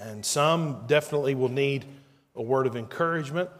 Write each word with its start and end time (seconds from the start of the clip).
And 0.00 0.24
some 0.24 0.84
definitely 0.86 1.34
will 1.34 1.50
need 1.50 1.84
a 2.34 2.42
word 2.42 2.66
of 2.66 2.74
encouragement. 2.74 3.50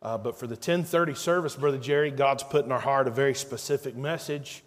Uh, 0.00 0.16
but 0.16 0.38
for 0.38 0.46
the 0.46 0.54
1030 0.54 1.14
service, 1.14 1.56
Brother 1.56 1.78
Jerry, 1.78 2.10
God's 2.10 2.42
put 2.42 2.64
in 2.64 2.72
our 2.72 2.80
heart 2.80 3.06
a 3.06 3.10
very 3.10 3.34
specific 3.34 3.94
message 3.94 4.62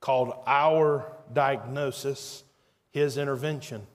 called 0.00 0.34
Our 0.46 1.12
Diagnosis, 1.32 2.44
His 2.90 3.18
Intervention. 3.18 3.86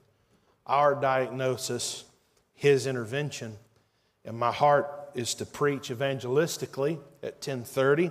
Our 0.66 0.94
Diagnosis, 0.94 2.04
His 2.54 2.86
Intervention. 2.86 3.56
And 4.24 4.38
my 4.38 4.52
heart 4.52 5.10
is 5.14 5.34
to 5.36 5.46
preach 5.46 5.88
evangelistically 5.88 6.98
at 7.22 7.34
1030 7.34 8.10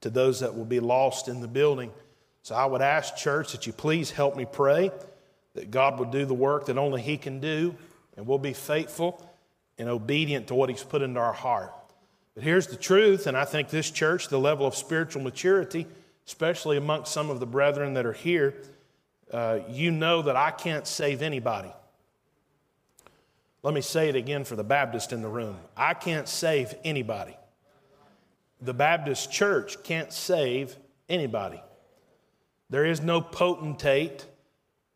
to 0.00 0.10
those 0.10 0.40
that 0.40 0.56
will 0.56 0.64
be 0.64 0.80
lost 0.80 1.28
in 1.28 1.40
the 1.40 1.48
building. 1.48 1.92
So 2.42 2.54
I 2.54 2.64
would 2.64 2.80
ask, 2.80 3.16
church, 3.16 3.52
that 3.52 3.66
you 3.66 3.74
please 3.74 4.10
help 4.10 4.36
me 4.36 4.46
pray 4.50 4.90
that 5.54 5.70
God 5.70 5.98
would 5.98 6.10
do 6.10 6.24
the 6.24 6.34
work 6.34 6.66
that 6.66 6.78
only 6.78 7.02
He 7.02 7.16
can 7.16 7.40
do, 7.40 7.74
and 8.20 8.28
we'll 8.28 8.36
be 8.36 8.52
faithful 8.52 9.26
and 9.78 9.88
obedient 9.88 10.48
to 10.48 10.54
what 10.54 10.68
He's 10.68 10.82
put 10.82 11.00
into 11.00 11.18
our 11.18 11.32
heart. 11.32 11.72
But 12.34 12.44
here's 12.44 12.66
the 12.66 12.76
truth, 12.76 13.26
and 13.26 13.34
I 13.34 13.46
think 13.46 13.70
this 13.70 13.90
church, 13.90 14.28
the 14.28 14.38
level 14.38 14.66
of 14.66 14.74
spiritual 14.74 15.22
maturity, 15.22 15.86
especially 16.26 16.76
amongst 16.76 17.12
some 17.12 17.30
of 17.30 17.40
the 17.40 17.46
brethren 17.46 17.94
that 17.94 18.04
are 18.04 18.12
here, 18.12 18.56
uh, 19.32 19.60
you 19.70 19.90
know 19.90 20.20
that 20.20 20.36
I 20.36 20.50
can't 20.50 20.86
save 20.86 21.22
anybody. 21.22 21.72
Let 23.62 23.72
me 23.72 23.80
say 23.80 24.10
it 24.10 24.16
again 24.16 24.44
for 24.44 24.54
the 24.54 24.64
Baptist 24.64 25.14
in 25.14 25.22
the 25.22 25.28
room 25.28 25.56
I 25.74 25.94
can't 25.94 26.28
save 26.28 26.74
anybody. 26.84 27.38
The 28.60 28.74
Baptist 28.74 29.32
church 29.32 29.82
can't 29.82 30.12
save 30.12 30.76
anybody. 31.08 31.62
There 32.68 32.84
is 32.84 33.00
no 33.00 33.22
potentate, 33.22 34.26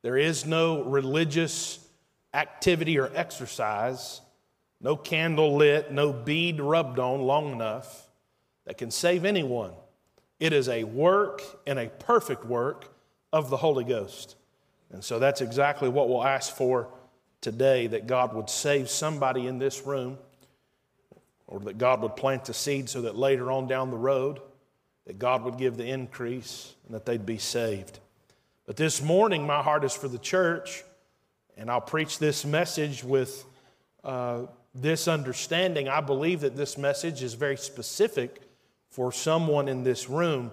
there 0.02 0.18
is 0.18 0.44
no 0.44 0.82
religious 0.82 1.83
activity 2.34 2.98
or 2.98 3.10
exercise, 3.14 4.20
no 4.80 4.96
candle 4.96 5.56
lit, 5.56 5.92
no 5.92 6.12
bead 6.12 6.60
rubbed 6.60 6.98
on 6.98 7.22
long 7.22 7.52
enough 7.52 8.08
that 8.66 8.76
can 8.76 8.91
save 8.91 9.24
anyone. 9.24 9.72
It 10.41 10.52
is 10.52 10.68
a 10.68 10.84
work 10.84 11.42
and 11.66 11.78
a 11.78 11.88
perfect 11.88 12.44
work 12.44 12.92
of 13.32 13.48
the 13.48 13.56
Holy 13.56 13.84
Ghost. 13.84 14.36
And 14.92 15.02
so 15.02 15.18
that's 15.18 15.41
exactly 15.41 15.88
what 15.88 16.08
we'll 16.08 16.24
ask 16.24 16.54
for 16.54 16.88
today 17.41 17.86
that 17.86 18.06
God 18.06 18.34
would 18.34 18.50
save 18.50 18.88
somebody 18.91 19.46
in 19.46 19.58
this 19.58 19.86
room 19.86 20.19
or 21.46 21.60
that 21.60 21.78
God 21.78 22.02
would 22.02 22.16
plant 22.16 22.44
the 22.46 22.54
seed 22.54 22.88
so 22.88 23.02
that 23.02 23.16
later 23.16 23.50
on 23.50 23.66
down 23.66 23.91
the 23.91 23.96
road 23.96 24.41
that 25.06 25.19
God 25.19 25.44
would 25.44 25.58
give 25.58 25.76
the 25.76 25.86
increase 25.86 26.74
and 26.86 26.94
that 26.94 27.04
they'd 27.04 27.26
be 27.26 27.38
saved. 27.38 28.00
But 28.66 28.76
this 28.76 29.02
morning, 29.02 29.46
my 29.46 29.62
heart 29.62 29.84
is 29.84 29.94
for 29.94 30.08
the 30.08 30.19
church, 30.19 30.84
and 31.56 31.70
I'll 31.70 31.80
preach 31.80 32.19
this 32.19 32.44
message 32.44 33.05
with 33.05 33.44
uh, 34.02 34.42
this 34.74 35.06
understanding. 35.08 35.88
I 35.88 36.00
believe 36.00 36.41
that 36.41 36.56
this 36.56 36.77
message 36.77 37.22
is 37.22 37.34
very 37.34 37.56
specific 37.56 38.42
for 38.91 39.12
someone 39.12 39.69
in 39.69 39.84
this 39.84 40.08
room, 40.08 40.52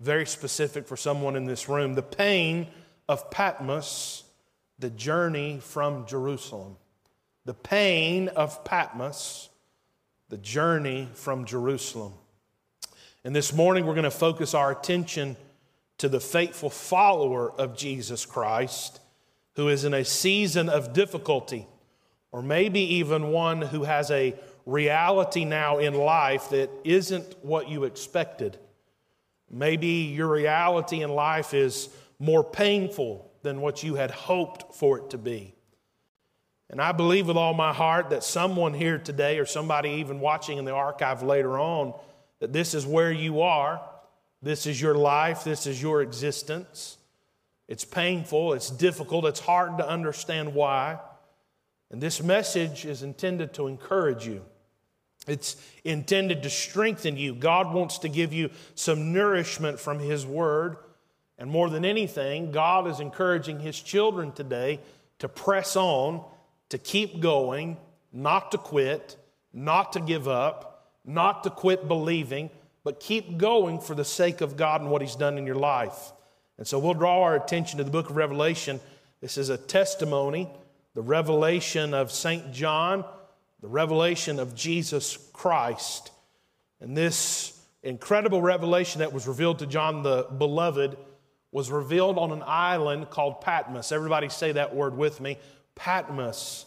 very 0.00 0.26
specific 0.26 0.86
for 0.86 0.96
someone 0.96 1.36
in 1.36 1.44
this 1.44 1.68
room. 1.68 1.94
The 1.94 2.02
pain 2.02 2.68
of 3.08 3.30
Patmos, 3.30 4.24
the 4.78 4.90
journey 4.90 5.60
from 5.60 6.06
Jerusalem. 6.06 6.76
The 7.44 7.54
pain 7.54 8.28
of 8.28 8.64
Patmos, 8.64 9.50
the 10.30 10.38
journey 10.38 11.08
from 11.14 11.44
Jerusalem. 11.44 12.14
And 13.22 13.36
this 13.36 13.52
morning, 13.52 13.86
we're 13.86 13.94
going 13.94 14.04
to 14.04 14.10
focus 14.10 14.54
our 14.54 14.70
attention 14.70 15.36
to 15.98 16.08
the 16.08 16.20
faithful 16.20 16.70
follower 16.70 17.52
of 17.52 17.76
Jesus 17.76 18.26
Christ 18.26 19.00
who 19.56 19.68
is 19.68 19.84
in 19.84 19.94
a 19.94 20.04
season 20.04 20.68
of 20.68 20.92
difficulty, 20.92 21.66
or 22.32 22.42
maybe 22.42 22.80
even 22.96 23.28
one 23.28 23.62
who 23.62 23.84
has 23.84 24.10
a 24.10 24.34
reality 24.66 25.44
now 25.44 25.78
in 25.78 25.94
life 25.94 26.50
that 26.50 26.70
isn't 26.84 27.36
what 27.42 27.68
you 27.68 27.84
expected. 27.84 28.58
Maybe 29.50 29.86
your 29.86 30.28
reality 30.28 31.02
in 31.02 31.10
life 31.10 31.54
is 31.54 31.88
more 32.18 32.42
painful 32.42 33.30
than 33.42 33.60
what 33.60 33.82
you 33.82 33.94
had 33.94 34.10
hoped 34.10 34.74
for 34.74 34.98
it 34.98 35.10
to 35.10 35.18
be. 35.18 35.54
And 36.70 36.80
I 36.80 36.92
believe 36.92 37.28
with 37.28 37.36
all 37.36 37.54
my 37.54 37.72
heart 37.72 38.10
that 38.10 38.24
someone 38.24 38.74
here 38.74 38.98
today, 38.98 39.38
or 39.38 39.46
somebody 39.46 39.90
even 39.90 40.18
watching 40.18 40.58
in 40.58 40.64
the 40.64 40.72
archive 40.72 41.22
later 41.22 41.58
on, 41.58 41.94
that 42.40 42.52
this 42.52 42.74
is 42.74 42.86
where 42.86 43.12
you 43.12 43.42
are, 43.42 43.80
this 44.42 44.66
is 44.66 44.80
your 44.80 44.94
life, 44.94 45.44
this 45.44 45.66
is 45.66 45.80
your 45.80 46.02
existence. 46.02 46.96
It's 47.68 47.84
painful, 47.84 48.52
it's 48.52 48.70
difficult, 48.70 49.24
it's 49.24 49.40
hard 49.40 49.78
to 49.78 49.88
understand 49.88 50.54
why. 50.54 50.98
And 51.90 52.00
this 52.00 52.22
message 52.22 52.84
is 52.84 53.02
intended 53.02 53.54
to 53.54 53.66
encourage 53.66 54.26
you. 54.26 54.44
It's 55.26 55.56
intended 55.84 56.42
to 56.42 56.50
strengthen 56.50 57.16
you. 57.16 57.34
God 57.34 57.72
wants 57.72 57.98
to 57.98 58.08
give 58.08 58.32
you 58.32 58.50
some 58.74 59.12
nourishment 59.12 59.80
from 59.80 59.98
His 59.98 60.26
Word. 60.26 60.76
And 61.38 61.50
more 61.50 61.70
than 61.70 61.84
anything, 61.84 62.52
God 62.52 62.86
is 62.86 63.00
encouraging 63.00 63.60
His 63.60 63.80
children 63.80 64.32
today 64.32 64.80
to 65.20 65.28
press 65.28 65.76
on, 65.76 66.24
to 66.68 66.78
keep 66.78 67.20
going, 67.20 67.78
not 68.12 68.52
to 68.52 68.58
quit, 68.58 69.16
not 69.52 69.92
to 69.94 70.00
give 70.00 70.28
up, 70.28 70.90
not 71.04 71.44
to 71.44 71.50
quit 71.50 71.88
believing, 71.88 72.50
but 72.82 73.00
keep 73.00 73.38
going 73.38 73.80
for 73.80 73.94
the 73.94 74.04
sake 74.04 74.40
of 74.40 74.56
God 74.56 74.82
and 74.82 74.90
what 74.90 75.00
He's 75.00 75.16
done 75.16 75.38
in 75.38 75.46
your 75.46 75.56
life. 75.56 76.12
And 76.58 76.66
so 76.66 76.78
we'll 76.78 76.94
draw 76.94 77.22
our 77.22 77.34
attention 77.34 77.78
to 77.78 77.84
the 77.84 77.90
book 77.90 78.10
of 78.10 78.16
Revelation. 78.16 78.80
This 79.20 79.38
is 79.38 79.48
a 79.48 79.58
testimony, 79.58 80.48
the 80.94 81.02
revelation 81.02 81.94
of 81.94 82.12
St. 82.12 82.52
John, 82.52 83.04
the 83.60 83.68
revelation 83.68 84.38
of 84.38 84.54
Jesus 84.54 85.16
Christ. 85.32 86.10
And 86.80 86.96
this 86.96 87.58
incredible 87.82 88.42
revelation 88.42 89.00
that 89.00 89.12
was 89.12 89.26
revealed 89.26 89.60
to 89.60 89.66
John 89.66 90.02
the 90.02 90.26
Beloved 90.36 90.96
was 91.50 91.70
revealed 91.70 92.18
on 92.18 92.32
an 92.32 92.42
island 92.44 93.10
called 93.10 93.40
Patmos. 93.40 93.92
Everybody 93.92 94.28
say 94.28 94.52
that 94.52 94.74
word 94.74 94.96
with 94.96 95.20
me 95.20 95.38
Patmos. 95.74 96.66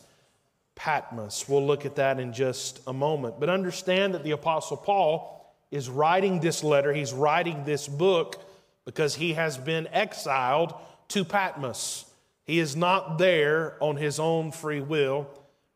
Patmos. 0.76 1.48
We'll 1.50 1.66
look 1.66 1.86
at 1.86 1.96
that 1.96 2.20
in 2.20 2.34
just 2.34 2.82
a 2.88 2.94
moment. 2.94 3.40
But 3.40 3.50
understand 3.50 4.14
that 4.14 4.24
the 4.24 4.32
Apostle 4.32 4.78
Paul 4.78 5.56
is 5.72 5.90
writing 5.90 6.40
this 6.40 6.64
letter, 6.64 6.94
he's 6.94 7.14
writing 7.14 7.66
this 7.66 7.88
book 7.88 8.40
because 8.88 9.16
he 9.16 9.34
has 9.34 9.58
been 9.58 9.86
exiled 9.92 10.74
to 11.10 11.26
Patmos. 11.26 12.06
He 12.46 12.58
is 12.58 12.74
not 12.74 13.18
there 13.18 13.76
on 13.82 13.98
his 13.98 14.18
own 14.18 14.54
free 14.54 14.80
will. 14.80 15.28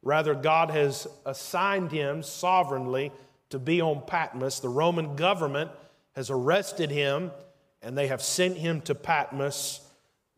Rather, 0.02 0.34
God 0.34 0.70
has 0.70 1.08
assigned 1.26 1.92
him 1.92 2.24
sovereignly 2.24 3.12
to 3.50 3.60
be 3.60 3.82
on 3.82 4.04
Patmos. 4.08 4.62
The 4.62 4.70
Roman 4.70 5.18
government 5.18 5.72
has 6.16 6.30
arrested 6.30 6.90
him 6.90 7.32
and 7.82 7.98
they 7.98 8.08
have 8.08 8.22
sent 8.22 8.56
him 8.56 8.80
to 8.84 8.96
Patmos 8.96 9.82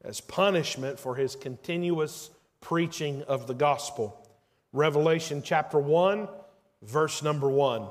as 0.04 0.20
punishment 0.20 1.00
for 1.00 1.14
his 1.14 1.36
continuous 1.36 2.32
preaching 2.60 3.22
of 3.28 3.46
the 3.46 3.54
gospel. 3.54 4.20
Revelation 4.72 5.44
chapter 5.46 5.78
1, 5.78 6.28
verse 6.82 7.22
number 7.22 7.50
1. 7.50 7.86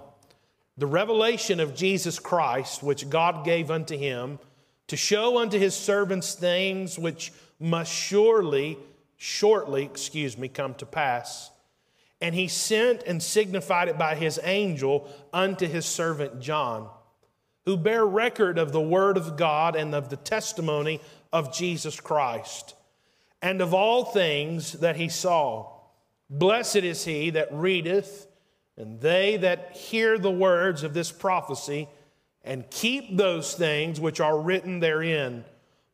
The 0.77 0.87
revelation 0.89 1.61
of 1.61 1.77
Jesus 1.77 2.19
Christ, 2.19 2.83
which 2.83 3.09
God 3.09 3.45
gave 3.45 3.71
unto 3.71 3.97
him, 3.97 4.41
to 4.89 4.97
show 4.97 5.39
unto 5.39 5.59
his 5.59 5.75
servants 5.75 6.35
things 6.35 6.99
which 6.99 7.33
must 7.59 7.93
surely, 7.93 8.79
shortly, 9.17 9.85
excuse 9.85 10.37
me, 10.37 10.49
come 10.49 10.75
to 10.75 10.87
pass. 10.87 11.51
And 12.21 12.35
he 12.35 12.49
sent 12.49 13.03
and 13.05 13.23
signified 13.23 13.89
it 13.89 13.99
by 13.99 14.15
his 14.15 14.39
angel 14.43 15.09
unto 15.33 15.67
his 15.67 15.87
servant 15.87 16.41
John, 16.41 16.89
who 17.65 17.77
bear 17.77 18.05
record 18.05 18.59
of 18.59 18.73
the 18.73 18.81
word 18.81 19.17
of 19.17 19.37
God 19.37 19.77
and 19.77 19.95
of 19.95 20.09
the 20.09 20.17
testimony 20.17 21.01
of 21.33 21.55
Jesus 21.55 22.01
Christ, 22.01 22.75
and 23.41 23.61
of 23.61 23.75
all 23.75 24.05
things 24.05 24.73
that 24.75 24.97
he 24.97 25.09
saw 25.09 25.73
Blessed 26.33 26.77
is 26.77 27.05
he 27.05 27.29
that 27.31 27.53
readeth, 27.53 28.27
and 28.79 28.99
they 29.01 29.37
that 29.37 29.77
hear 29.77 30.17
the 30.17 30.31
words 30.31 30.83
of 30.83 30.95
this 30.95 31.13
prophecy, 31.13 31.89
and 32.45 32.69
keep 32.71 33.17
those 33.17 33.55
things 33.55 34.01
which 34.01 34.21
are 34.21 34.41
written 34.41 34.81
therein, 34.81 35.45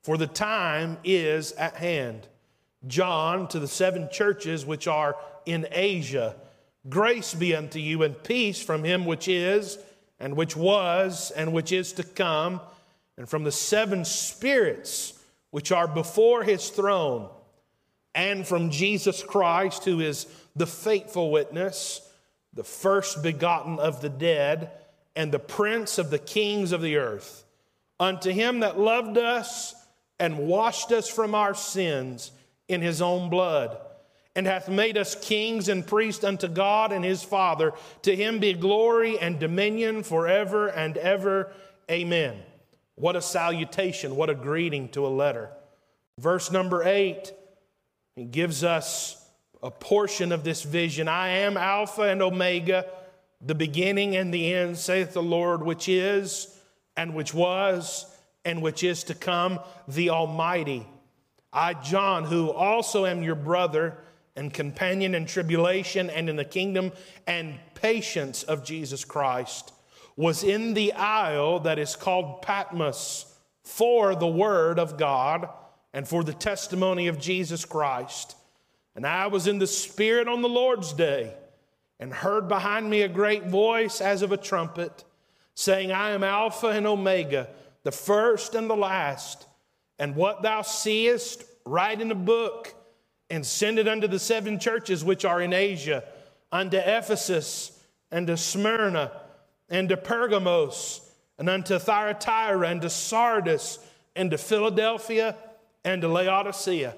for 0.03 0.17
the 0.17 0.27
time 0.27 0.99
is 1.05 1.53
at 1.53 1.75
hand. 1.75 2.27
John 2.87 3.49
to 3.49 3.59
the 3.59 3.69
seven 3.69 4.09
churches 4.11 4.65
which 4.65 4.87
are 4.87 5.17
in 5.45 5.67
Asia, 5.71 6.37
grace 6.89 7.35
be 7.35 7.55
unto 7.55 7.79
you 7.79 8.03
and 8.03 8.23
peace 8.23 8.63
from 8.63 8.85
him 8.85 9.05
which 9.05 9.29
is, 9.29 9.79
and 10.21 10.37
which 10.37 10.57
was, 10.57 11.31
and 11.33 11.53
which 11.53 11.73
is 11.73 11.93
to 11.95 12.05
come, 12.05 12.61
and 13.17 13.29
from 13.29 13.45
the 13.45 13.53
seven 13.53 14.05
spirits 14.05 15.15
which 15.51 15.73
are 15.73 15.89
before 15.89 16.45
his 16.45 16.71
throne 16.71 17.29
and 18.15 18.47
from 18.47 18.71
Jesus 18.71 19.23
Christ, 19.23 19.85
who 19.85 20.01
is 20.01 20.27
the 20.57 20.67
faithful 20.67 21.31
witness, 21.31 22.01
the 22.53 22.65
first 22.65 23.23
begotten 23.23 23.79
of 23.79 24.01
the 24.01 24.09
dead, 24.09 24.73
and 25.19 25.33
the 25.33 25.39
prince 25.41 25.99
of 25.99 26.11
the 26.11 26.19
kings 26.19 26.71
of 26.71 26.81
the 26.81 26.97
earth. 26.97 27.45
Unto 27.99 28.31
him 28.31 28.61
that 28.61 28.79
loved 28.79 29.19
us 29.19 29.75
and 30.21 30.39
washed 30.39 30.93
us 30.93 31.11
from 31.11 31.35
our 31.35 31.55
sins 31.55 32.31
in 32.69 32.81
his 32.81 33.03
own 33.03 33.29
blood, 33.29 33.77
and 34.37 34.47
hath 34.47 34.69
made 34.69 34.97
us 34.97 35.17
kings 35.17 35.69
and 35.69 35.85
priests 35.85 36.23
unto 36.23 36.47
God 36.47 36.93
and 36.93 37.05
his 37.05 37.25
Father. 37.25 37.73
To 38.03 38.15
him 38.15 38.39
be 38.39 38.53
glory 38.53 39.19
and 39.19 39.41
dominion 39.41 40.05
forever 40.05 40.69
and 40.69 40.97
ever. 40.97 41.53
Amen. 41.91 42.37
What 42.95 43.17
a 43.17 43.23
salutation, 43.23 44.15
what 44.15 44.31
a 44.31 44.37
greeting 44.37 44.89
to 44.91 45.05
a 45.05 45.09
letter. 45.09 45.51
Verse 46.17 46.53
number 46.53 46.85
eight, 46.85 47.33
gives 48.31 48.63
us 48.63 49.21
a 49.65 49.71
portion 49.73 50.31
of 50.31 50.45
this 50.45 50.63
vision. 50.63 51.09
I 51.09 51.29
am 51.29 51.57
Alpha 51.57 52.03
and 52.03 52.23
Omega, 52.23 52.87
the 53.41 53.55
beginning 53.55 54.17
and 54.17 54.33
the 54.33 54.53
end, 54.53 54.77
saith 54.79 55.13
the 55.13 55.23
Lord, 55.23 55.63
which 55.63 55.89
is 55.89 56.59
and 56.97 57.15
which 57.15 57.33
was 57.33 58.07
and 58.45 58.63
which 58.63 58.83
is 58.83 59.05
to 59.05 59.15
come, 59.15 59.61
the 59.87 60.11
Almighty. 60.11 60.87
I, 61.53 61.75
John, 61.75 62.25
who 62.25 62.51
also 62.51 63.07
am 63.07 63.23
your 63.23 63.35
brother 63.35 63.99
and 64.37 64.53
companion 64.53 65.15
in 65.15 65.27
tribulation 65.27 66.11
and 66.11 66.29
in 66.29 66.37
the 66.37 66.45
kingdom 66.45 66.93
and 67.27 67.59
patience 67.75 68.43
of 68.43 68.65
Jesus 68.65 69.05
Christ, 69.05 69.73
was 70.17 70.43
in 70.43 70.75
the 70.75 70.93
isle 70.95 71.61
that 71.61 71.79
is 71.79 71.97
called 71.97 72.43
Patmos 72.43 73.27
for 73.63 74.15
the 74.15 74.27
word 74.27 74.79
of 74.79 74.99
God 74.99 75.49
and 75.93 76.07
for 76.07 76.25
the 76.25 76.33
testimony 76.33 77.09
of 77.09 77.21
Jesus 77.21 77.65
Christ. 77.65 78.37
And 78.95 79.07
I 79.07 79.29
was 79.29 79.47
in 79.47 79.59
the 79.59 79.67
Spirit 79.67 80.27
on 80.27 80.43
the 80.43 80.49
Lord's 80.49 80.93
day 80.93 81.35
and 82.01 82.13
heard 82.13 82.49
behind 82.49 82.89
me 82.89 83.03
a 83.03 83.09
great 83.09 83.47
voice 83.47 84.01
as 84.01 84.23
of 84.23 84.33
a 84.33 84.37
trumpet, 84.37 85.05
saying, 85.55 85.91
I 85.91 86.11
am 86.11 86.23
Alpha 86.23 86.69
and 86.69 86.87
Omega, 86.87 87.49
the 87.83 87.93
first 87.93 88.55
and 88.55 88.71
the 88.71 88.77
last. 88.77 89.47
And 89.99 90.15
what 90.15 90.43
thou 90.43 90.63
seest, 90.63 91.45
write 91.65 92.01
in 92.01 92.11
a 92.11 92.15
book 92.17 92.75
and 93.31 93.45
send 93.45 93.79
it 93.79 93.89
unto 93.89 94.07
the 94.07 94.19
seven 94.19 94.59
churches 94.59 95.05
which 95.05 95.25
are 95.25 95.43
in 95.43 95.53
Asia, 95.53 96.05
unto 96.51 96.79
Ephesus, 96.79 97.79
and 98.11 98.27
to 98.27 98.37
Smyrna, 98.37 99.13
and 99.69 99.89
to 99.91 99.97
Pergamos, 99.97 101.01
and 101.39 101.49
unto 101.49 101.79
Thyatira, 101.79 102.69
and 102.69 102.81
to 102.83 102.91
Sardis, 102.91 103.79
and 104.17 104.31
to 104.31 104.39
Philadelphia, 104.39 105.37
and 105.85 106.03
to 106.03 106.09
Laodicea. 106.09 106.95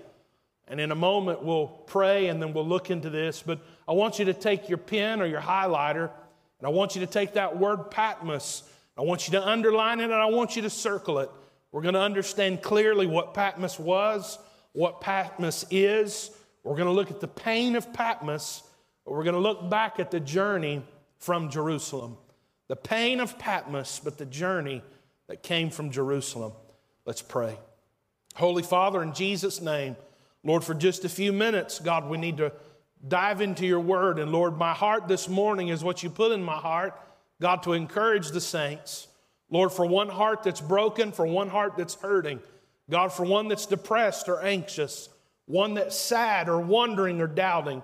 And 0.71 0.81
in 0.81 0.93
a 0.93 0.95
moment, 0.95 1.43
we'll 1.43 1.67
pray 1.67 2.29
and 2.29 2.41
then 2.41 2.55
we'll 2.55 2.67
look 2.67 2.91
into 2.91 3.11
this. 3.11 3.43
But 3.43 3.61
I 3.87 3.93
want 3.93 4.19
you 4.19 4.25
to 4.27 4.35
take 4.35 4.69
your 4.69 4.79
pen 4.79 5.21
or 5.21 5.27
your 5.27 5.41
highlighter, 5.41 6.11
and 6.59 6.67
I 6.67 6.69
want 6.69 6.95
you 6.95 7.01
to 7.03 7.07
take 7.07 7.35
that 7.35 7.59
word 7.59 7.91
Patmos. 7.91 8.63
I 8.97 9.03
want 9.03 9.27
you 9.27 9.33
to 9.33 9.47
underline 9.47 10.01
it, 10.01 10.05
and 10.05 10.15
I 10.15 10.27
want 10.27 10.57
you 10.57 10.63
to 10.63 10.71
circle 10.71 11.19
it. 11.19 11.31
We're 11.73 11.83
going 11.83 11.95
to 11.95 12.01
understand 12.01 12.63
clearly 12.63 13.07
what 13.07 13.35
Patmos 13.35 13.79
was 13.79 14.39
what 14.73 15.01
Patmos 15.01 15.65
is. 15.71 16.31
We're 16.63 16.77
going 16.77 16.87
to 16.87 16.93
look 16.93 17.11
at 17.11 17.21
the 17.21 17.29
pain 17.29 17.77
of 17.77 17.93
Patmos. 17.93 18.63
but 19.05 19.13
We're 19.13 19.25
going 19.25 19.35
to 19.35 19.41
look 19.41 19.71
back 19.71 19.99
at 19.99 20.11
the 20.11 20.21
journey 20.21 20.83
from 21.19 21.51
Jerusalem. 21.51 22.17
The 22.69 22.77
pain 22.77 23.21
of 23.21 23.39
Patmos, 23.39 24.01
but 24.03 24.19
the 24.19 24.27
journey 24.27 24.83
that 25.29 25.43
came 25.43 25.71
from 25.71 25.91
Jerusalem. 25.91 26.53
Let's 27.05 27.23
pray. 27.23 27.59
Holy 28.37 28.63
Father, 28.63 29.03
in 29.03 29.13
Jesus' 29.13 29.61
name, 29.61 29.97
Lord, 30.43 30.65
for 30.65 30.75
just 30.75 31.05
a 31.05 31.09
few 31.09 31.33
minutes, 31.33 31.79
God, 31.79 32.09
we 32.09 32.19
need 32.19 32.39
to 32.39 32.53
dive 33.07 33.41
into 33.41 33.67
your 33.67 33.81
word. 33.81 34.19
And 34.19 34.33
Lord, 34.33 34.57
my 34.57 34.73
heart 34.73 35.09
this 35.09 35.29
morning 35.29 35.69
is 35.69 35.85
what 35.85 36.03
you 36.03 36.11
put 36.11 36.33
in 36.33 36.43
my 36.43 36.57
heart, 36.57 36.99
God, 37.41 37.63
to 37.65 37.73
encourage 37.73 38.31
the 38.31 38.41
saints. 38.41 39.09
Lord, 39.51 39.73
for 39.73 39.85
one 39.85 40.09
heart 40.09 40.43
that's 40.43 40.61
broken, 40.61 41.13
for 41.13 41.27
one 41.27 41.49
heart 41.49 41.77
that's 41.77 41.95
hurting. 41.95 42.41
God, 42.89 43.13
for 43.13 43.25
one 43.25 43.49
that's 43.49 43.67
depressed 43.67 44.29
or 44.29 44.43
anxious, 44.43 45.09
one 45.47 45.75
that's 45.75 45.97
sad 45.97 46.49
or 46.49 46.61
wondering 46.61 47.21
or 47.21 47.27
doubting, 47.27 47.83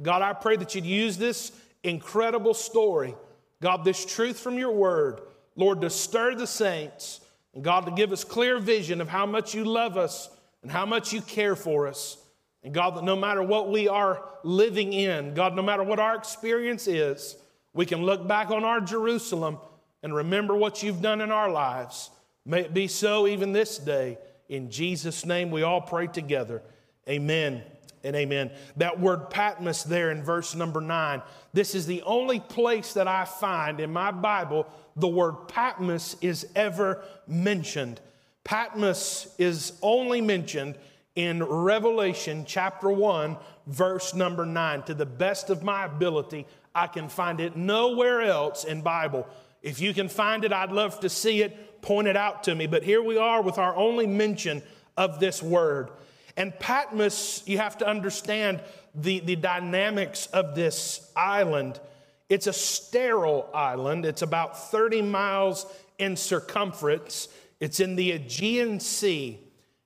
God, 0.00 0.22
I 0.22 0.32
pray 0.32 0.56
that 0.56 0.74
you'd 0.74 0.84
use 0.84 1.16
this 1.16 1.52
incredible 1.82 2.54
story, 2.54 3.14
God, 3.62 3.84
this 3.84 4.04
truth 4.04 4.38
from 4.38 4.58
your 4.58 4.72
word, 4.72 5.20
Lord, 5.56 5.80
to 5.80 5.90
stir 5.90 6.34
the 6.34 6.46
saints, 6.46 7.20
and 7.54 7.64
God, 7.64 7.86
to 7.86 7.92
give 7.92 8.12
us 8.12 8.24
clear 8.24 8.58
vision 8.58 9.00
of 9.00 9.08
how 9.08 9.24
much 9.24 9.54
you 9.54 9.64
love 9.64 9.96
us 9.96 10.28
and 10.66 10.72
how 10.72 10.84
much 10.84 11.12
you 11.12 11.20
care 11.20 11.54
for 11.54 11.86
us. 11.86 12.18
And 12.64 12.74
God, 12.74 12.96
that 12.96 13.04
no 13.04 13.14
matter 13.14 13.40
what 13.40 13.70
we 13.70 13.86
are 13.86 14.20
living 14.42 14.92
in, 14.92 15.32
God, 15.32 15.54
no 15.54 15.62
matter 15.62 15.84
what 15.84 16.00
our 16.00 16.16
experience 16.16 16.88
is, 16.88 17.36
we 17.72 17.86
can 17.86 18.02
look 18.02 18.26
back 18.26 18.50
on 18.50 18.64
our 18.64 18.80
Jerusalem 18.80 19.58
and 20.02 20.12
remember 20.12 20.56
what 20.56 20.82
you've 20.82 21.00
done 21.00 21.20
in 21.20 21.30
our 21.30 21.48
lives. 21.48 22.10
May 22.44 22.62
it 22.62 22.74
be 22.74 22.88
so 22.88 23.28
even 23.28 23.52
this 23.52 23.78
day. 23.78 24.18
In 24.48 24.68
Jesus' 24.68 25.24
name, 25.24 25.52
we 25.52 25.62
all 25.62 25.80
pray 25.80 26.08
together. 26.08 26.64
Amen 27.08 27.62
and 28.02 28.16
amen. 28.16 28.50
That 28.76 28.98
word 28.98 29.30
Patmos 29.30 29.84
there 29.84 30.10
in 30.10 30.24
verse 30.24 30.56
number 30.56 30.80
nine, 30.80 31.22
this 31.52 31.76
is 31.76 31.86
the 31.86 32.02
only 32.02 32.40
place 32.40 32.94
that 32.94 33.06
I 33.06 33.24
find 33.24 33.78
in 33.78 33.92
my 33.92 34.10
Bible 34.10 34.66
the 34.96 35.06
word 35.06 35.46
Patmos 35.46 36.16
is 36.20 36.48
ever 36.56 37.04
mentioned. 37.28 38.00
Patmos 38.46 39.26
is 39.38 39.72
only 39.82 40.20
mentioned 40.20 40.78
in 41.16 41.42
Revelation 41.42 42.44
chapter 42.46 42.88
1, 42.88 43.36
verse 43.66 44.14
number 44.14 44.46
9. 44.46 44.84
To 44.84 44.94
the 44.94 45.04
best 45.04 45.50
of 45.50 45.64
my 45.64 45.84
ability, 45.84 46.46
I 46.72 46.86
can 46.86 47.08
find 47.08 47.40
it 47.40 47.56
nowhere 47.56 48.20
else 48.22 48.62
in 48.62 48.82
Bible. 48.82 49.26
If 49.62 49.80
you 49.80 49.92
can 49.92 50.08
find 50.08 50.44
it, 50.44 50.52
I'd 50.52 50.70
love 50.70 51.00
to 51.00 51.08
see 51.08 51.42
it 51.42 51.82
pointed 51.82 52.16
out 52.16 52.44
to 52.44 52.54
me. 52.54 52.68
But 52.68 52.84
here 52.84 53.02
we 53.02 53.18
are 53.18 53.42
with 53.42 53.58
our 53.58 53.74
only 53.74 54.06
mention 54.06 54.62
of 54.96 55.18
this 55.18 55.42
word. 55.42 55.90
And 56.36 56.56
Patmos, 56.56 57.42
you 57.46 57.58
have 57.58 57.76
to 57.78 57.88
understand 57.88 58.60
the, 58.94 59.18
the 59.18 59.34
dynamics 59.34 60.26
of 60.26 60.54
this 60.54 61.10
island. 61.16 61.80
It's 62.28 62.46
a 62.46 62.52
sterile 62.52 63.50
island, 63.52 64.06
it's 64.06 64.22
about 64.22 64.70
30 64.70 65.02
miles 65.02 65.66
in 65.98 66.14
circumference. 66.14 67.26
It's 67.60 67.80
in 67.80 67.96
the 67.96 68.12
Aegean 68.12 68.80
Sea. 68.80 69.40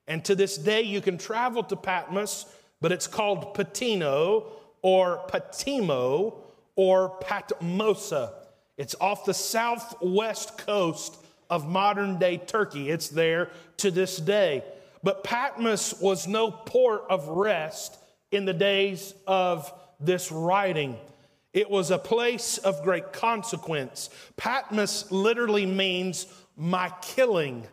And 0.07 0.23
to 0.25 0.35
this 0.35 0.57
day, 0.57 0.81
you 0.81 1.01
can 1.01 1.17
travel 1.17 1.63
to 1.63 1.75
Patmos, 1.75 2.45
but 2.81 2.91
it's 2.91 3.07
called 3.07 3.53
Patino 3.53 4.51
or 4.81 5.25
Patimo 5.27 6.39
or 6.75 7.19
Patmosa. 7.19 8.33
It's 8.77 8.95
off 8.99 9.25
the 9.25 9.33
southwest 9.33 10.57
coast 10.57 11.17
of 11.49 11.67
modern 11.67 12.17
day 12.17 12.37
Turkey. 12.37 12.89
It's 12.89 13.09
there 13.09 13.49
to 13.77 13.91
this 13.91 14.17
day. 14.17 14.63
But 15.03 15.23
Patmos 15.23 15.99
was 15.99 16.27
no 16.27 16.51
port 16.51 17.03
of 17.09 17.27
rest 17.27 17.97
in 18.31 18.45
the 18.45 18.53
days 18.53 19.13
of 19.27 19.71
this 19.99 20.31
writing. 20.31 20.97
It 21.53 21.69
was 21.69 21.91
a 21.91 21.97
place 21.97 22.57
of 22.59 22.83
great 22.83 23.11
consequence. 23.11 24.09
Patmos 24.37 25.11
literally 25.11 25.65
means 25.65 26.27
my 26.61 26.93
killing. 27.01 27.65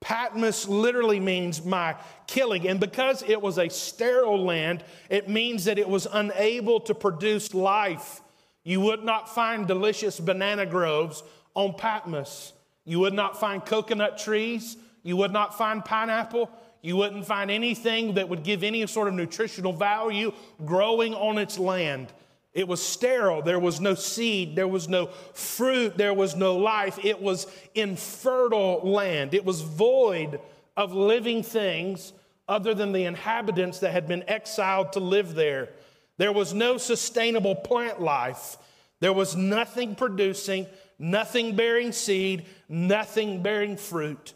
Patmos 0.00 0.66
literally 0.66 1.20
means 1.20 1.62
my 1.64 1.94
killing. 2.26 2.66
And 2.66 2.80
because 2.80 3.22
it 3.22 3.40
was 3.40 3.58
a 3.58 3.68
sterile 3.68 4.42
land, 4.42 4.82
it 5.10 5.28
means 5.28 5.66
that 5.66 5.78
it 5.78 5.86
was 5.86 6.08
unable 6.10 6.80
to 6.80 6.94
produce 6.94 7.52
life. 7.52 8.22
You 8.64 8.80
would 8.80 9.04
not 9.04 9.28
find 9.28 9.66
delicious 9.68 10.18
banana 10.18 10.64
groves 10.64 11.22
on 11.54 11.74
Patmos. 11.74 12.54
You 12.86 13.00
would 13.00 13.12
not 13.12 13.38
find 13.38 13.64
coconut 13.64 14.16
trees. 14.16 14.78
You 15.02 15.18
would 15.18 15.32
not 15.32 15.58
find 15.58 15.84
pineapple. 15.84 16.50
You 16.80 16.96
wouldn't 16.96 17.26
find 17.26 17.50
anything 17.50 18.14
that 18.14 18.30
would 18.30 18.44
give 18.44 18.64
any 18.64 18.86
sort 18.86 19.08
of 19.08 19.14
nutritional 19.14 19.74
value 19.74 20.32
growing 20.64 21.14
on 21.14 21.36
its 21.36 21.58
land. 21.58 22.10
It 22.54 22.68
was 22.68 22.82
sterile. 22.82 23.42
There 23.42 23.58
was 23.58 23.80
no 23.80 23.94
seed. 23.94 24.56
There 24.56 24.68
was 24.68 24.88
no 24.88 25.06
fruit. 25.34 25.96
There 25.96 26.12
was 26.12 26.36
no 26.36 26.56
life. 26.56 26.98
It 27.02 27.20
was 27.20 27.46
infertile 27.74 28.80
land. 28.82 29.32
It 29.32 29.44
was 29.44 29.62
void 29.62 30.40
of 30.76 30.92
living 30.92 31.42
things 31.42 32.12
other 32.48 32.74
than 32.74 32.92
the 32.92 33.04
inhabitants 33.04 33.78
that 33.78 33.92
had 33.92 34.06
been 34.06 34.24
exiled 34.28 34.92
to 34.92 35.00
live 35.00 35.34
there. 35.34 35.70
There 36.18 36.32
was 36.32 36.52
no 36.52 36.76
sustainable 36.76 37.54
plant 37.54 38.00
life. 38.00 38.58
There 39.00 39.12
was 39.12 39.34
nothing 39.34 39.94
producing 39.94 40.66
nothing 41.02 41.56
bearing 41.56 41.92
seed, 41.92 42.46
nothing 42.68 43.42
bearing 43.42 43.76
fruit. 43.76 44.32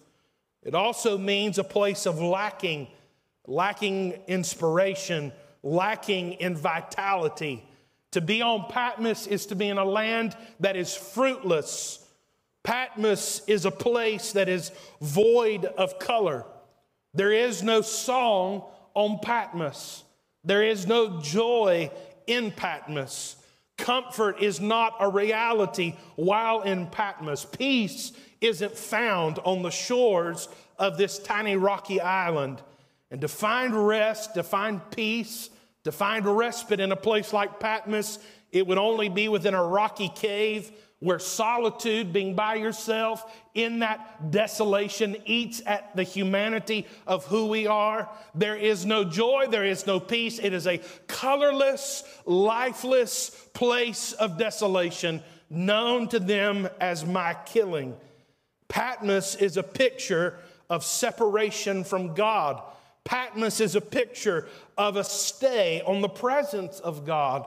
It 0.62 0.75
also 0.75 1.16
means 1.16 1.58
a 1.58 1.64
place 1.64 2.06
of 2.06 2.20
lacking, 2.20 2.88
lacking 3.46 4.14
inspiration, 4.26 5.32
lacking 5.62 6.35
in 6.35 6.56
vitality. 6.56 7.65
To 8.16 8.23
be 8.23 8.40
on 8.40 8.64
Patmos 8.70 9.26
is 9.26 9.44
to 9.44 9.54
be 9.54 9.68
in 9.68 9.76
a 9.76 9.85
land 9.85 10.35
that 10.61 10.75
is 10.75 10.96
fruitless. 10.96 12.02
Patmos 12.64 13.42
is 13.46 13.66
a 13.66 13.70
place 13.70 14.32
that 14.32 14.49
is 14.49 14.73
void 15.02 15.66
of 15.66 15.99
color. 15.99 16.46
There 17.12 17.30
is 17.30 17.62
no 17.62 17.82
song 17.82 18.64
on 18.94 19.18
Patmos. 19.18 20.02
There 20.44 20.62
is 20.62 20.87
no 20.87 21.20
joy 21.20 21.90
in 22.26 22.52
Patmos. 22.52 23.37
Comfort 23.76 24.40
is 24.40 24.62
not 24.62 24.96
a 24.99 25.11
reality 25.11 25.96
while 26.14 26.62
in 26.62 26.87
Patmos. 26.87 27.44
Peace 27.44 28.12
isn't 28.40 28.78
found 28.78 29.40
on 29.40 29.61
the 29.61 29.70
shores 29.70 30.49
of 30.78 30.96
this 30.96 31.18
tiny 31.18 31.56
rocky 31.56 32.00
island. 32.00 32.62
And 33.11 33.20
to 33.20 33.28
find 33.28 33.87
rest, 33.87 34.32
to 34.37 34.42
find 34.42 34.80
peace, 34.90 35.50
To 35.87 35.93
find 35.93 36.26
respite 36.26 36.81
in 36.81 36.90
a 36.90 36.97
place 36.97 37.33
like 37.33 37.61
Patmos, 37.61 38.19
it 38.50 38.66
would 38.66 38.76
only 38.76 39.09
be 39.09 39.28
within 39.28 39.55
a 39.55 39.62
rocky 39.62 40.09
cave 40.09 40.73
where 40.99 41.21
solitude, 41.21 42.12
being 42.12 42.35
by 42.35 42.57
yourself 42.57 43.25
in 43.55 43.78
that 43.78 44.33
desolation, 44.33 45.16
eats 45.26 45.62
at 45.64 45.95
the 45.95 46.02
humanity 46.02 46.88
of 47.07 47.25
who 47.26 47.47
we 47.47 47.69
are. 47.69 48.11
There 48.35 48.57
is 48.57 48.85
no 48.85 49.05
joy, 49.05 49.47
there 49.49 49.64
is 49.64 49.87
no 49.87 50.00
peace. 50.00 50.40
It 50.40 50.52
is 50.52 50.66
a 50.66 50.81
colorless, 51.07 52.02
lifeless 52.25 53.31
place 53.55 54.12
of 54.14 54.38
desolation 54.38 55.23
known 55.49 56.09
to 56.09 56.19
them 56.19 56.69
as 56.81 57.07
my 57.07 57.35
killing. 57.47 57.95
Patmos 58.66 59.37
is 59.37 59.57
a 59.57 59.62
picture 59.62 60.40
of 60.69 60.85
separation 60.85 61.85
from 61.85 62.14
God. 62.14 62.61
Patmos 63.07 63.61
is 63.61 63.75
a 63.77 63.81
picture 63.81 64.49
of 64.77 64.97
a 64.97 65.05
stay 65.05 65.81
on 65.87 66.03
the 66.03 66.09
presence 66.09 66.81
of 66.81 67.07
God. 67.07 67.47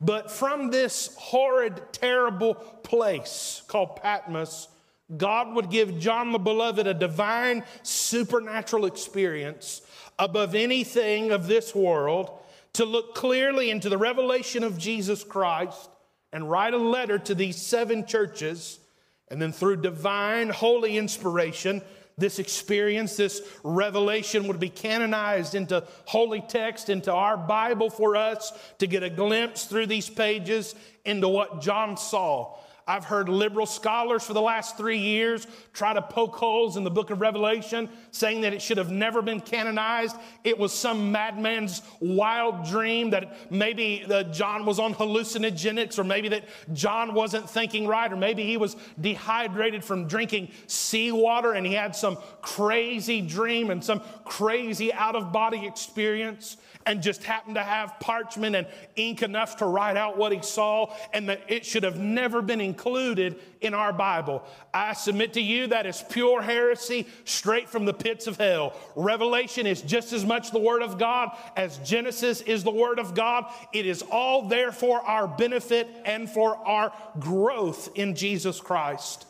But 0.00 0.30
from 0.30 0.70
this 0.70 1.16
horrid, 1.18 1.80
terrible 1.92 2.54
place 2.54 3.62
called 3.66 3.96
Patmos, 3.96 4.68
God 5.16 5.54
would 5.54 5.70
give 5.70 5.98
John 5.98 6.32
the 6.32 6.38
Beloved 6.38 6.86
a 6.86 6.92
divine, 6.92 7.64
supernatural 7.82 8.84
experience 8.84 9.80
above 10.18 10.54
anything 10.54 11.30
of 11.30 11.46
this 11.46 11.74
world 11.74 12.30
to 12.74 12.84
look 12.84 13.14
clearly 13.14 13.70
into 13.70 13.88
the 13.88 13.96
revelation 13.96 14.64
of 14.64 14.76
Jesus 14.76 15.22
Christ 15.22 15.88
and 16.32 16.50
write 16.50 16.74
a 16.74 16.78
letter 16.78 17.18
to 17.20 17.34
these 17.34 17.56
seven 17.56 18.04
churches. 18.04 18.80
And 19.28 19.40
then, 19.40 19.52
through 19.52 19.76
divine, 19.76 20.50
holy 20.50 20.98
inspiration, 20.98 21.82
this 22.18 22.38
experience, 22.38 23.16
this 23.16 23.42
revelation 23.62 24.48
would 24.48 24.58
be 24.58 24.70
canonized 24.70 25.54
into 25.54 25.84
holy 26.06 26.40
text, 26.40 26.88
into 26.88 27.12
our 27.12 27.36
Bible 27.36 27.90
for 27.90 28.16
us 28.16 28.52
to 28.78 28.86
get 28.86 29.02
a 29.02 29.10
glimpse 29.10 29.64
through 29.64 29.86
these 29.86 30.08
pages 30.08 30.74
into 31.04 31.28
what 31.28 31.60
John 31.60 31.96
saw 31.96 32.56
I've 32.88 33.04
heard 33.04 33.28
liberal 33.28 33.66
scholars 33.66 34.24
for 34.24 34.32
the 34.32 34.40
last 34.40 34.76
three 34.76 34.98
years 34.98 35.48
try 35.72 35.92
to 35.92 36.00
poke 36.00 36.36
holes 36.36 36.76
in 36.76 36.84
the 36.84 36.90
book 36.90 37.10
of 37.10 37.20
Revelation, 37.20 37.88
saying 38.12 38.42
that 38.42 38.52
it 38.52 38.62
should 38.62 38.78
have 38.78 38.92
never 38.92 39.22
been 39.22 39.40
canonized. 39.40 40.14
It 40.44 40.56
was 40.56 40.72
some 40.72 41.10
madman's 41.10 41.82
wild 41.98 42.64
dream 42.66 43.10
that 43.10 43.50
maybe 43.50 44.06
uh, 44.08 44.22
John 44.24 44.64
was 44.64 44.78
on 44.78 44.94
hallucinogenics, 44.94 45.98
or 45.98 46.04
maybe 46.04 46.28
that 46.28 46.44
John 46.74 47.12
wasn't 47.12 47.50
thinking 47.50 47.88
right, 47.88 48.12
or 48.12 48.16
maybe 48.16 48.44
he 48.44 48.56
was 48.56 48.76
dehydrated 49.00 49.84
from 49.84 50.06
drinking 50.06 50.52
seawater 50.68 51.54
and 51.54 51.66
he 51.66 51.74
had 51.74 51.96
some 51.96 52.18
crazy 52.40 53.20
dream 53.20 53.70
and 53.70 53.82
some 53.82 54.00
crazy 54.24 54.92
out 54.92 55.16
of 55.16 55.32
body 55.32 55.66
experience 55.66 56.56
and 56.86 57.02
just 57.02 57.24
happened 57.24 57.56
to 57.56 57.62
have 57.62 57.98
parchment 58.00 58.56
and 58.56 58.66
ink 58.94 59.22
enough 59.22 59.56
to 59.56 59.66
write 59.66 59.96
out 59.96 60.16
what 60.16 60.32
he 60.32 60.40
saw, 60.40 60.94
and 61.12 61.28
that 61.28 61.42
it 61.48 61.66
should 61.66 61.82
have 61.82 61.98
never 61.98 62.40
been 62.40 62.60
included 62.60 63.38
in 63.60 63.74
our 63.74 63.92
Bible. 63.92 64.42
I 64.72 64.92
submit 64.92 65.32
to 65.34 65.40
you 65.40 65.66
that 65.68 65.84
is 65.84 66.04
pure 66.08 66.40
heresy 66.40 67.06
straight 67.24 67.68
from 67.68 67.84
the 67.84 67.92
pits 67.92 68.26
of 68.26 68.36
hell. 68.36 68.74
Revelation 68.94 69.66
is 69.66 69.82
just 69.82 70.12
as 70.12 70.24
much 70.24 70.52
the 70.52 70.58
Word 70.60 70.82
of 70.82 70.98
God 70.98 71.36
as 71.56 71.78
Genesis 71.78 72.40
is 72.42 72.62
the 72.62 72.70
Word 72.70 72.98
of 72.98 73.14
God. 73.14 73.46
It 73.72 73.86
is 73.86 74.02
all 74.02 74.48
there 74.48 74.72
for 74.72 75.00
our 75.00 75.26
benefit 75.26 75.88
and 76.04 76.30
for 76.30 76.56
our 76.56 76.92
growth 77.18 77.88
in 77.96 78.14
Jesus 78.14 78.60
Christ. 78.60 79.26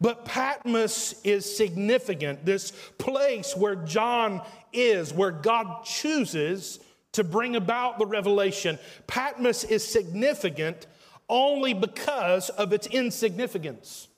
But 0.00 0.24
Patmos 0.24 1.20
is 1.24 1.56
significant, 1.56 2.44
this 2.44 2.70
place 2.98 3.56
where 3.56 3.74
John 3.74 4.42
is, 4.72 5.12
where 5.12 5.32
God 5.32 5.84
chooses 5.84 6.78
to 7.12 7.24
bring 7.24 7.56
about 7.56 7.98
the 7.98 8.06
revelation. 8.06 8.78
Patmos 9.06 9.64
is 9.64 9.86
significant 9.86 10.86
only 11.28 11.74
because 11.74 12.48
of 12.50 12.72
its 12.72 12.86
insignificance. 12.86 14.08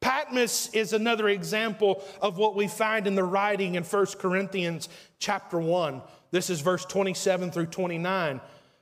Patmos 0.00 0.68
is 0.74 0.92
another 0.92 1.28
example 1.28 2.04
of 2.20 2.36
what 2.36 2.54
we 2.54 2.68
find 2.68 3.06
in 3.06 3.14
the 3.14 3.24
writing 3.24 3.74
in 3.74 3.84
1 3.84 4.06
Corinthians 4.18 4.88
chapter 5.18 5.58
1. 5.58 6.02
This 6.30 6.50
is 6.50 6.60
verse 6.60 6.84
27 6.84 7.50
through 7.50 7.66
29. 7.66 8.40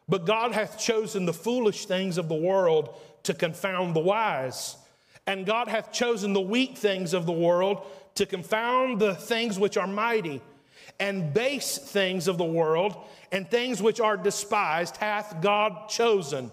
But 0.08 0.26
God 0.26 0.52
hath 0.52 0.78
chosen 0.78 1.26
the 1.26 1.32
foolish 1.32 1.86
things 1.86 2.18
of 2.18 2.28
the 2.28 2.34
world 2.34 2.98
to 3.22 3.34
confound 3.34 3.94
the 3.94 4.00
wise. 4.00 4.76
And 5.26 5.46
God 5.46 5.68
hath 5.68 5.92
chosen 5.92 6.32
the 6.32 6.40
weak 6.40 6.76
things 6.76 7.14
of 7.14 7.26
the 7.26 7.32
world 7.32 7.86
to 8.16 8.26
confound 8.26 9.00
the 9.00 9.14
things 9.14 9.58
which 9.58 9.76
are 9.76 9.86
mighty 9.86 10.42
and 10.98 11.32
base 11.34 11.78
things 11.78 12.28
of 12.28 12.38
the 12.38 12.44
world 12.44 12.96
and 13.30 13.50
things 13.50 13.82
which 13.82 14.00
are 14.00 14.16
despised 14.16 14.96
hath 14.96 15.40
God 15.40 15.88
chosen. 15.88 16.50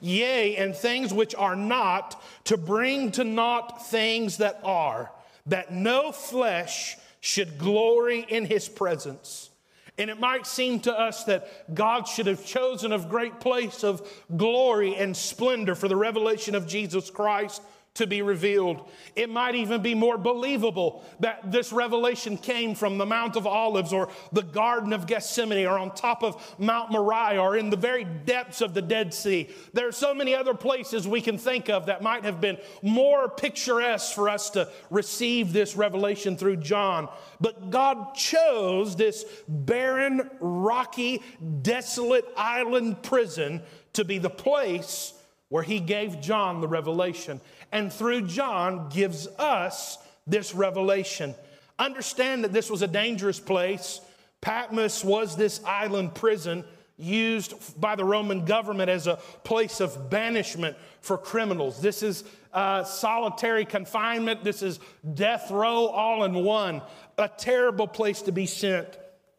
Yea, 0.00 0.56
and 0.56 0.74
things 0.74 1.12
which 1.12 1.34
are 1.34 1.56
not, 1.56 2.22
to 2.44 2.56
bring 2.56 3.12
to 3.12 3.24
naught 3.24 3.86
things 3.88 4.38
that 4.38 4.60
are, 4.64 5.12
that 5.46 5.72
no 5.72 6.12
flesh 6.12 6.96
should 7.20 7.58
glory 7.58 8.24
in 8.28 8.46
his 8.46 8.68
presence. 8.68 9.50
And 9.98 10.08
it 10.08 10.18
might 10.18 10.46
seem 10.46 10.80
to 10.80 10.98
us 10.98 11.24
that 11.24 11.74
God 11.74 12.08
should 12.08 12.26
have 12.26 12.46
chosen 12.46 12.92
a 12.92 12.98
great 12.98 13.40
place 13.40 13.84
of 13.84 14.08
glory 14.36 14.96
and 14.96 15.16
splendor 15.16 15.74
for 15.74 15.86
the 15.86 15.96
revelation 15.96 16.54
of 16.54 16.66
Jesus 16.66 17.10
Christ 17.10 17.60
to 17.94 18.06
be 18.06 18.22
revealed. 18.22 18.88
It 19.14 19.28
might 19.28 19.54
even 19.54 19.82
be 19.82 19.94
more 19.94 20.16
believable 20.16 21.04
that 21.20 21.52
this 21.52 21.72
revelation 21.72 22.38
came 22.38 22.74
from 22.74 22.96
the 22.96 23.04
Mount 23.04 23.36
of 23.36 23.46
Olives 23.46 23.92
or 23.92 24.08
the 24.32 24.42
Garden 24.42 24.94
of 24.94 25.06
Gethsemane 25.06 25.66
or 25.66 25.78
on 25.78 25.94
top 25.94 26.22
of 26.22 26.54
Mount 26.58 26.90
Moriah 26.90 27.40
or 27.40 27.56
in 27.56 27.68
the 27.68 27.76
very 27.76 28.04
depths 28.04 28.62
of 28.62 28.72
the 28.72 28.80
Dead 28.80 29.12
Sea. 29.12 29.50
There 29.74 29.86
are 29.86 29.92
so 29.92 30.14
many 30.14 30.34
other 30.34 30.54
places 30.54 31.06
we 31.06 31.20
can 31.20 31.36
think 31.36 31.68
of 31.68 31.86
that 31.86 32.02
might 32.02 32.24
have 32.24 32.40
been 32.40 32.56
more 32.80 33.28
picturesque 33.28 34.14
for 34.14 34.30
us 34.30 34.48
to 34.50 34.70
receive 34.88 35.52
this 35.52 35.76
revelation 35.76 36.38
through 36.38 36.56
John. 36.56 37.10
But 37.42 37.70
God 37.70 38.14
chose 38.14 38.96
this 38.96 39.26
barren, 39.46 40.30
rocky, 40.40 41.22
desolate 41.60 42.24
island 42.38 43.02
prison 43.02 43.62
to 43.92 44.04
be 44.06 44.16
the 44.16 44.30
place 44.30 45.12
where 45.50 45.62
He 45.62 45.80
gave 45.80 46.22
John 46.22 46.62
the 46.62 46.68
revelation 46.68 47.38
and 47.72 47.92
through 47.92 48.26
John 48.28 48.90
gives 48.90 49.26
us 49.38 49.98
this 50.26 50.54
revelation. 50.54 51.34
Understand 51.78 52.44
that 52.44 52.52
this 52.52 52.70
was 52.70 52.82
a 52.82 52.86
dangerous 52.86 53.40
place. 53.40 54.00
Patmos 54.40 55.02
was 55.02 55.36
this 55.36 55.60
island 55.64 56.14
prison 56.14 56.64
used 56.98 57.80
by 57.80 57.96
the 57.96 58.04
Roman 58.04 58.44
government 58.44 58.90
as 58.90 59.06
a 59.06 59.16
place 59.42 59.80
of 59.80 60.10
banishment 60.10 60.76
for 61.00 61.16
criminals. 61.16 61.80
This 61.80 62.02
is 62.02 62.24
uh, 62.52 62.84
solitary 62.84 63.64
confinement. 63.64 64.44
This 64.44 64.62
is 64.62 64.78
death 65.14 65.50
row 65.50 65.86
all 65.86 66.24
in 66.24 66.34
one. 66.44 66.82
A 67.18 67.28
terrible 67.28 67.88
place 67.88 68.22
to 68.22 68.32
be 68.32 68.46
sent. 68.46 68.98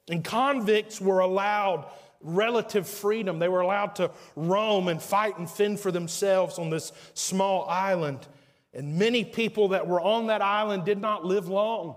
And 0.09 0.23
convicts 0.23 0.99
were 0.99 1.19
allowed 1.19 1.85
relative 2.23 2.87
freedom. 2.87 3.37
They 3.37 3.49
were 3.49 3.61
allowed 3.61 3.95
to 3.97 4.11
roam 4.35 4.87
and 4.87 5.01
fight 5.01 5.37
and 5.37 5.49
fend 5.49 5.79
for 5.79 5.91
themselves 5.91 6.57
on 6.57 6.69
this 6.69 6.91
small 7.13 7.67
island. 7.69 8.25
And 8.73 8.97
many 8.97 9.23
people 9.23 9.69
that 9.69 9.87
were 9.87 10.01
on 10.01 10.27
that 10.27 10.41
island 10.41 10.85
did 10.85 10.99
not 10.99 11.25
live 11.25 11.47
long. 11.47 11.95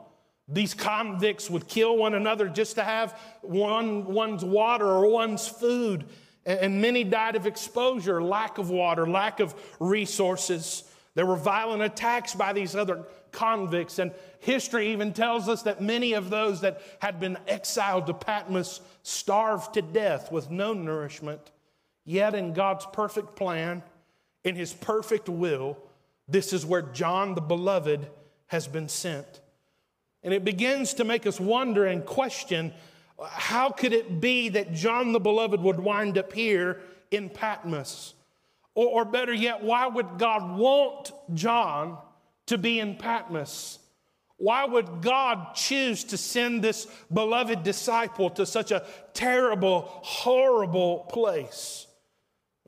These 0.48 0.74
convicts 0.74 1.50
would 1.50 1.66
kill 1.66 1.96
one 1.96 2.14
another 2.14 2.48
just 2.48 2.76
to 2.76 2.84
have 2.84 3.18
one, 3.42 4.04
one's 4.04 4.44
water 4.44 4.86
or 4.86 5.10
one's 5.10 5.48
food. 5.48 6.04
And 6.44 6.80
many 6.80 7.02
died 7.02 7.34
of 7.34 7.46
exposure, 7.46 8.22
lack 8.22 8.58
of 8.58 8.70
water, 8.70 9.08
lack 9.08 9.40
of 9.40 9.54
resources. 9.80 10.84
There 11.16 11.26
were 11.26 11.36
violent 11.36 11.82
attacks 11.82 12.34
by 12.34 12.52
these 12.52 12.76
other 12.76 13.04
convicts. 13.36 14.00
And 14.00 14.10
history 14.40 14.88
even 14.88 15.12
tells 15.12 15.48
us 15.48 15.62
that 15.62 15.80
many 15.80 16.14
of 16.14 16.30
those 16.30 16.62
that 16.62 16.80
had 16.98 17.20
been 17.20 17.38
exiled 17.46 18.06
to 18.06 18.14
Patmos 18.14 18.80
starved 19.02 19.74
to 19.74 19.82
death 19.82 20.32
with 20.32 20.50
no 20.50 20.72
nourishment. 20.72 21.52
Yet, 22.04 22.34
in 22.34 22.52
God's 22.52 22.86
perfect 22.92 23.36
plan, 23.36 23.82
in 24.42 24.56
His 24.56 24.72
perfect 24.72 25.28
will, 25.28 25.76
this 26.26 26.52
is 26.52 26.66
where 26.66 26.82
John 26.82 27.34
the 27.34 27.40
Beloved 27.40 28.08
has 28.48 28.66
been 28.66 28.88
sent. 28.88 29.40
And 30.22 30.34
it 30.34 30.44
begins 30.44 30.94
to 30.94 31.04
make 31.04 31.26
us 31.26 31.38
wonder 31.38 31.86
and 31.86 32.04
question 32.04 32.72
how 33.28 33.70
could 33.70 33.92
it 33.92 34.20
be 34.20 34.50
that 34.50 34.72
John 34.72 35.12
the 35.12 35.20
Beloved 35.20 35.60
would 35.60 35.80
wind 35.80 36.18
up 36.18 36.32
here 36.32 36.80
in 37.10 37.30
Patmos? 37.30 38.14
Or, 38.74 38.86
or 38.88 39.04
better 39.04 39.32
yet, 39.32 39.62
why 39.62 39.86
would 39.86 40.18
God 40.18 40.58
want 40.58 41.12
John 41.34 41.98
to 42.46 42.58
be 42.58 42.80
in 42.80 42.96
Patmos? 42.96 43.78
Why 44.38 44.64
would 44.64 45.00
God 45.00 45.54
choose 45.54 46.04
to 46.04 46.18
send 46.18 46.62
this 46.62 46.86
beloved 47.12 47.62
disciple 47.62 48.30
to 48.30 48.44
such 48.44 48.70
a 48.70 48.84
terrible, 49.14 49.88
horrible 50.02 51.06
place? 51.10 51.86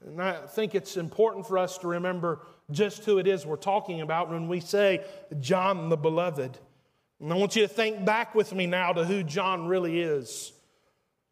And 0.04 0.22
I 0.22 0.46
think 0.46 0.74
it's 0.74 0.96
important 0.96 1.46
for 1.46 1.58
us 1.58 1.78
to 1.78 1.88
remember 1.88 2.46
just 2.70 3.04
who 3.04 3.18
it 3.18 3.26
is 3.26 3.44
we're 3.44 3.56
talking 3.56 4.00
about 4.00 4.30
when 4.30 4.48
we 4.48 4.60
say 4.60 5.04
John 5.40 5.88
the 5.88 5.96
Beloved. 5.96 6.58
And 7.20 7.32
I 7.32 7.36
want 7.36 7.56
you 7.56 7.62
to 7.62 7.68
think 7.68 8.04
back 8.04 8.34
with 8.34 8.54
me 8.54 8.66
now 8.66 8.92
to 8.92 9.04
who 9.04 9.22
John 9.22 9.66
really 9.66 10.00
is. 10.00 10.52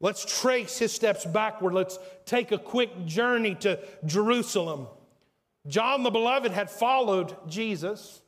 Let's 0.01 0.41
trace 0.41 0.79
his 0.79 0.93
steps 0.93 1.25
backward. 1.25 1.73
Let's 1.73 1.99
take 2.27 2.53
a 2.53 2.59
quick 2.59 3.07
journey 3.07 3.55
to 3.57 3.79
Jerusalem. 4.05 4.89
John 5.67 6.03
the 6.03 6.11
Beloved 6.11 6.53
had 6.53 6.71
followed 6.71 7.35
Jesus. 7.49 8.21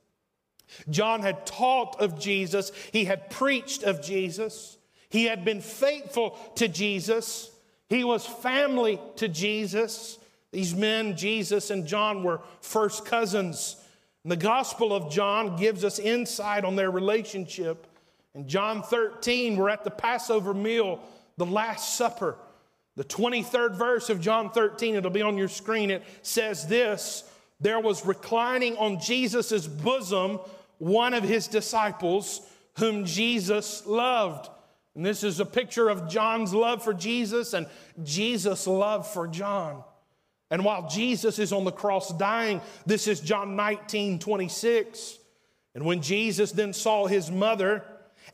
John 0.90 1.22
had 1.22 1.46
taught 1.46 2.00
of 2.00 2.18
Jesus. 2.18 2.72
He 2.92 3.04
had 3.04 3.30
preached 3.30 3.82
of 3.82 4.02
Jesus. 4.02 4.78
He 5.10 5.24
had 5.24 5.44
been 5.44 5.60
faithful 5.60 6.38
to 6.56 6.68
Jesus. 6.68 7.50
He 7.88 8.04
was 8.04 8.26
family 8.26 9.00
to 9.16 9.28
Jesus. 9.28 10.18
These 10.52 10.74
men, 10.74 11.16
Jesus 11.16 11.70
and 11.70 11.86
John, 11.86 12.22
were 12.22 12.40
first 12.60 13.04
cousins. 13.04 13.76
And 14.24 14.32
the 14.32 14.36
Gospel 14.36 14.92
of 14.92 15.10
John 15.10 15.56
gives 15.56 15.84
us 15.84 15.98
insight 15.98 16.64
on 16.64 16.76
their 16.76 16.90
relationship. 16.90 17.86
In 18.34 18.46
John 18.46 18.82
13, 18.82 19.56
we're 19.56 19.70
at 19.70 19.84
the 19.84 19.90
Passover 19.90 20.52
meal, 20.54 21.00
the 21.36 21.46
Last 21.46 21.96
Supper. 21.96 22.36
The 22.96 23.04
23rd 23.04 23.76
verse 23.76 24.10
of 24.10 24.20
John 24.20 24.50
13, 24.50 24.96
it'll 24.96 25.10
be 25.10 25.22
on 25.22 25.38
your 25.38 25.48
screen. 25.48 25.90
It 25.90 26.02
says 26.22 26.66
this 26.66 27.24
There 27.60 27.80
was 27.80 28.04
reclining 28.04 28.76
on 28.76 29.00
Jesus' 29.00 29.66
bosom 29.66 30.40
one 30.78 31.14
of 31.14 31.24
his 31.24 31.46
disciples 31.46 32.40
whom 32.78 33.04
Jesus 33.04 33.86
loved. 33.86 34.48
And 34.94 35.04
this 35.04 35.22
is 35.22 35.40
a 35.40 35.46
picture 35.46 35.88
of 35.88 36.08
John's 36.08 36.54
love 36.54 36.82
for 36.82 36.94
Jesus 36.94 37.52
and 37.52 37.66
Jesus' 38.02 38.66
love 38.66 39.06
for 39.06 39.28
John. 39.28 39.84
And 40.50 40.64
while 40.64 40.88
Jesus 40.88 41.38
is 41.38 41.52
on 41.52 41.64
the 41.64 41.72
cross 41.72 42.12
dying, 42.16 42.60
this 42.86 43.06
is 43.06 43.20
John 43.20 43.54
19, 43.54 44.18
26. 44.18 45.18
And 45.74 45.84
when 45.84 46.00
Jesus 46.00 46.52
then 46.52 46.72
saw 46.72 47.06
his 47.06 47.30
mother 47.30 47.84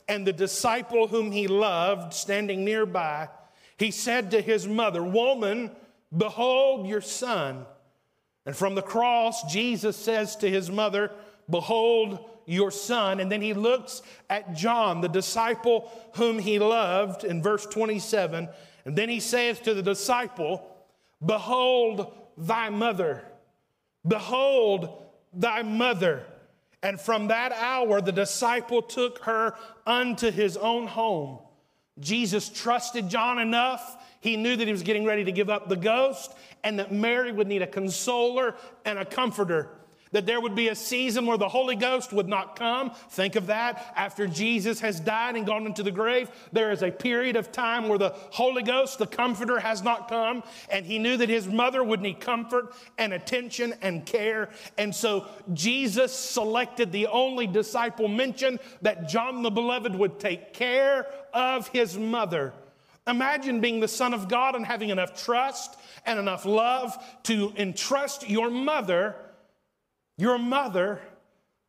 and 0.07 0.25
the 0.25 0.33
disciple 0.33 1.07
whom 1.07 1.31
he 1.31 1.47
loved 1.47 2.13
standing 2.13 2.63
nearby, 2.63 3.29
he 3.77 3.91
said 3.91 4.31
to 4.31 4.41
his 4.41 4.67
mother, 4.67 5.03
Woman, 5.03 5.71
behold 6.15 6.87
your 6.87 7.01
son. 7.01 7.65
And 8.45 8.55
from 8.55 8.75
the 8.75 8.81
cross, 8.81 9.51
Jesus 9.51 9.97
says 9.97 10.35
to 10.37 10.49
his 10.49 10.71
mother, 10.71 11.11
Behold 11.49 12.29
your 12.45 12.71
son. 12.71 13.19
And 13.19 13.31
then 13.31 13.41
he 13.41 13.53
looks 13.53 14.01
at 14.29 14.53
John, 14.55 15.01
the 15.01 15.09
disciple 15.09 15.91
whom 16.15 16.39
he 16.39 16.59
loved, 16.59 17.23
in 17.23 17.41
verse 17.41 17.65
27. 17.65 18.49
And 18.85 18.95
then 18.95 19.09
he 19.09 19.19
says 19.19 19.59
to 19.61 19.73
the 19.73 19.81
disciple, 19.81 20.65
Behold 21.25 22.13
thy 22.37 22.69
mother. 22.69 23.23
Behold 24.07 25.03
thy 25.33 25.63
mother. 25.63 26.25
And 26.83 27.01
from 27.01 27.27
that 27.27 27.51
hour, 27.51 27.99
the 27.99 28.11
disciple 28.11 28.81
took 28.81 29.19
her 29.23 29.55
unto 29.87 30.29
his 30.29 30.55
own 30.55 30.85
home. 30.85 31.39
Jesus 31.99 32.49
trusted 32.49 33.09
John 33.09 33.39
enough. 33.39 33.97
He 34.19 34.37
knew 34.37 34.55
that 34.55 34.65
he 34.65 34.71
was 34.71 34.83
getting 34.83 35.05
ready 35.05 35.23
to 35.23 35.31
give 35.31 35.49
up 35.49 35.69
the 35.69 35.75
ghost 35.75 36.33
and 36.63 36.79
that 36.79 36.91
Mary 36.91 37.31
would 37.31 37.47
need 37.47 37.61
a 37.61 37.67
consoler 37.67 38.55
and 38.83 38.99
a 38.99 39.05
comforter 39.05 39.69
that 40.15 40.25
there 40.25 40.39
would 40.39 40.55
be 40.55 40.69
a 40.69 40.75
season 40.75 41.25
where 41.25 41.37
the 41.37 41.49
Holy 41.49 41.75
Ghost 41.75 42.13
would 42.13 42.29
not 42.29 42.55
come. 42.55 42.91
Think 43.09 43.35
of 43.35 43.47
that. 43.47 43.93
After 43.97 44.27
Jesus 44.27 44.79
has 44.79 44.97
died 44.97 45.35
and 45.35 45.45
gone 45.45 45.65
into 45.65 45.83
the 45.83 45.91
grave, 45.91 46.31
there 46.53 46.71
is 46.71 46.83
a 46.83 46.89
period 46.89 47.35
of 47.35 47.51
time 47.51 47.89
where 47.89 47.97
the 47.97 48.13
Holy 48.29 48.63
Ghost, 48.63 48.97
the 48.97 49.07
Comforter, 49.07 49.59
has 49.59 49.83
not 49.83 50.07
come. 50.07 50.41
And 50.69 50.85
he 50.85 50.99
knew 50.99 51.17
that 51.17 51.27
his 51.27 51.49
mother 51.49 51.83
would 51.83 51.99
need 51.99 52.21
comfort 52.21 52.73
and 52.97 53.11
attention 53.11 53.73
and 53.81 54.05
care. 54.05 54.51
And 54.77 54.95
so 54.95 55.27
Jesus 55.53 56.13
selected 56.13 56.93
the 56.93 57.07
only 57.07 57.45
disciple 57.45 58.07
mentioned 58.07 58.59
that 58.83 59.09
John 59.09 59.43
the 59.43 59.51
Beloved 59.51 59.93
would 59.93 60.17
take 60.17 60.53
care 60.53 61.07
of 61.33 61.67
his 61.67 61.97
mother. 61.97 62.53
Imagine 63.05 63.59
being 63.59 63.81
the 63.81 63.89
Son 63.89 64.13
of 64.13 64.29
God 64.29 64.55
and 64.55 64.65
having 64.65 64.91
enough 64.91 65.21
trust 65.21 65.77
and 66.05 66.17
enough 66.17 66.45
love 66.45 66.97
to 67.23 67.51
entrust 67.57 68.29
your 68.29 68.49
mother 68.49 69.15
your 70.17 70.37
mother 70.37 71.01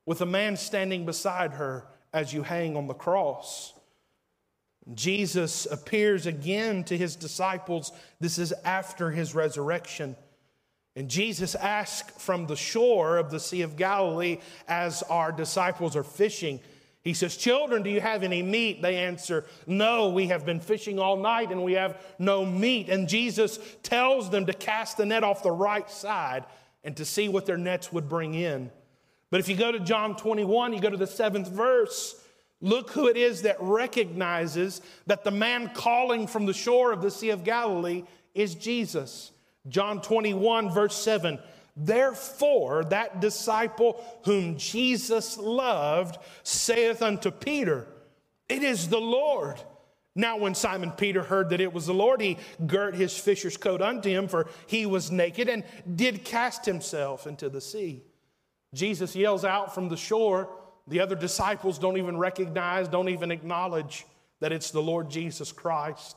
with 0.04 0.20
a 0.20 0.26
man 0.26 0.56
standing 0.56 1.04
beside 1.04 1.52
her 1.52 1.86
as 2.12 2.32
you 2.32 2.42
hang 2.42 2.76
on 2.76 2.86
the 2.86 2.94
cross. 2.94 3.74
Jesus 4.94 5.66
appears 5.66 6.26
again 6.26 6.84
to 6.84 6.96
his 6.96 7.16
disciples. 7.16 7.90
This 8.20 8.38
is 8.38 8.54
after 8.64 9.10
his 9.10 9.34
resurrection. 9.34 10.16
And 10.94 11.10
Jesus 11.10 11.54
asks 11.54 12.22
from 12.22 12.46
the 12.46 12.56
shore 12.56 13.18
of 13.18 13.30
the 13.30 13.40
Sea 13.40 13.62
of 13.62 13.76
Galilee 13.76 14.38
as 14.68 15.02
our 15.02 15.32
disciples 15.32 15.96
are 15.96 16.04
fishing. 16.04 16.60
He 17.02 17.12
says, 17.14 17.36
Children, 17.36 17.82
do 17.82 17.90
you 17.90 18.00
have 18.00 18.22
any 18.22 18.42
meat? 18.42 18.80
They 18.80 18.96
answer, 18.96 19.44
No, 19.66 20.08
we 20.08 20.28
have 20.28 20.46
been 20.46 20.60
fishing 20.60 20.98
all 20.98 21.16
night 21.16 21.50
and 21.50 21.64
we 21.64 21.74
have 21.74 22.00
no 22.18 22.46
meat. 22.46 22.88
And 22.88 23.08
Jesus 23.08 23.58
tells 23.82 24.30
them 24.30 24.46
to 24.46 24.52
cast 24.52 24.96
the 24.96 25.06
net 25.06 25.24
off 25.24 25.42
the 25.42 25.50
right 25.50 25.90
side 25.90 26.44
and 26.86 26.96
to 26.96 27.04
see 27.04 27.28
what 27.28 27.44
their 27.44 27.58
nets 27.58 27.92
would 27.92 28.08
bring 28.08 28.34
in. 28.34 28.70
But 29.30 29.40
if 29.40 29.48
you 29.48 29.56
go 29.56 29.72
to 29.72 29.80
John 29.80 30.16
21, 30.16 30.72
you 30.72 30.80
go 30.80 30.88
to 30.88 30.96
the 30.96 31.06
seventh 31.06 31.48
verse, 31.48 32.14
look 32.60 32.90
who 32.90 33.08
it 33.08 33.16
is 33.16 33.42
that 33.42 33.56
recognizes 33.60 34.80
that 35.06 35.24
the 35.24 35.32
man 35.32 35.72
calling 35.74 36.28
from 36.28 36.46
the 36.46 36.54
shore 36.54 36.92
of 36.92 37.02
the 37.02 37.10
Sea 37.10 37.30
of 37.30 37.42
Galilee 37.42 38.04
is 38.34 38.54
Jesus. 38.54 39.32
John 39.68 40.00
21, 40.00 40.70
verse 40.70 40.94
7. 40.94 41.40
Therefore, 41.76 42.84
that 42.84 43.20
disciple 43.20 44.02
whom 44.24 44.56
Jesus 44.56 45.36
loved 45.36 46.18
saith 46.44 47.02
unto 47.02 47.32
Peter, 47.32 47.88
It 48.48 48.62
is 48.62 48.88
the 48.88 49.00
Lord. 49.00 49.60
Now, 50.18 50.38
when 50.38 50.54
Simon 50.54 50.92
Peter 50.92 51.22
heard 51.22 51.50
that 51.50 51.60
it 51.60 51.74
was 51.74 51.86
the 51.86 51.92
Lord, 51.94 52.22
he 52.22 52.38
girt 52.66 52.94
his 52.94 53.16
fisher's 53.16 53.58
coat 53.58 53.82
unto 53.82 54.08
him, 54.08 54.28
for 54.28 54.48
he 54.66 54.86
was 54.86 55.10
naked, 55.10 55.50
and 55.50 55.62
did 55.94 56.24
cast 56.24 56.64
himself 56.64 57.26
into 57.26 57.50
the 57.50 57.60
sea. 57.60 58.02
Jesus 58.72 59.14
yells 59.14 59.44
out 59.44 59.74
from 59.74 59.90
the 59.90 59.96
shore. 59.96 60.48
The 60.88 61.00
other 61.00 61.16
disciples 61.16 61.78
don't 61.78 61.98
even 61.98 62.16
recognize, 62.16 62.88
don't 62.88 63.10
even 63.10 63.30
acknowledge 63.30 64.06
that 64.40 64.52
it's 64.52 64.70
the 64.70 64.80
Lord 64.80 65.10
Jesus 65.10 65.52
Christ. 65.52 66.16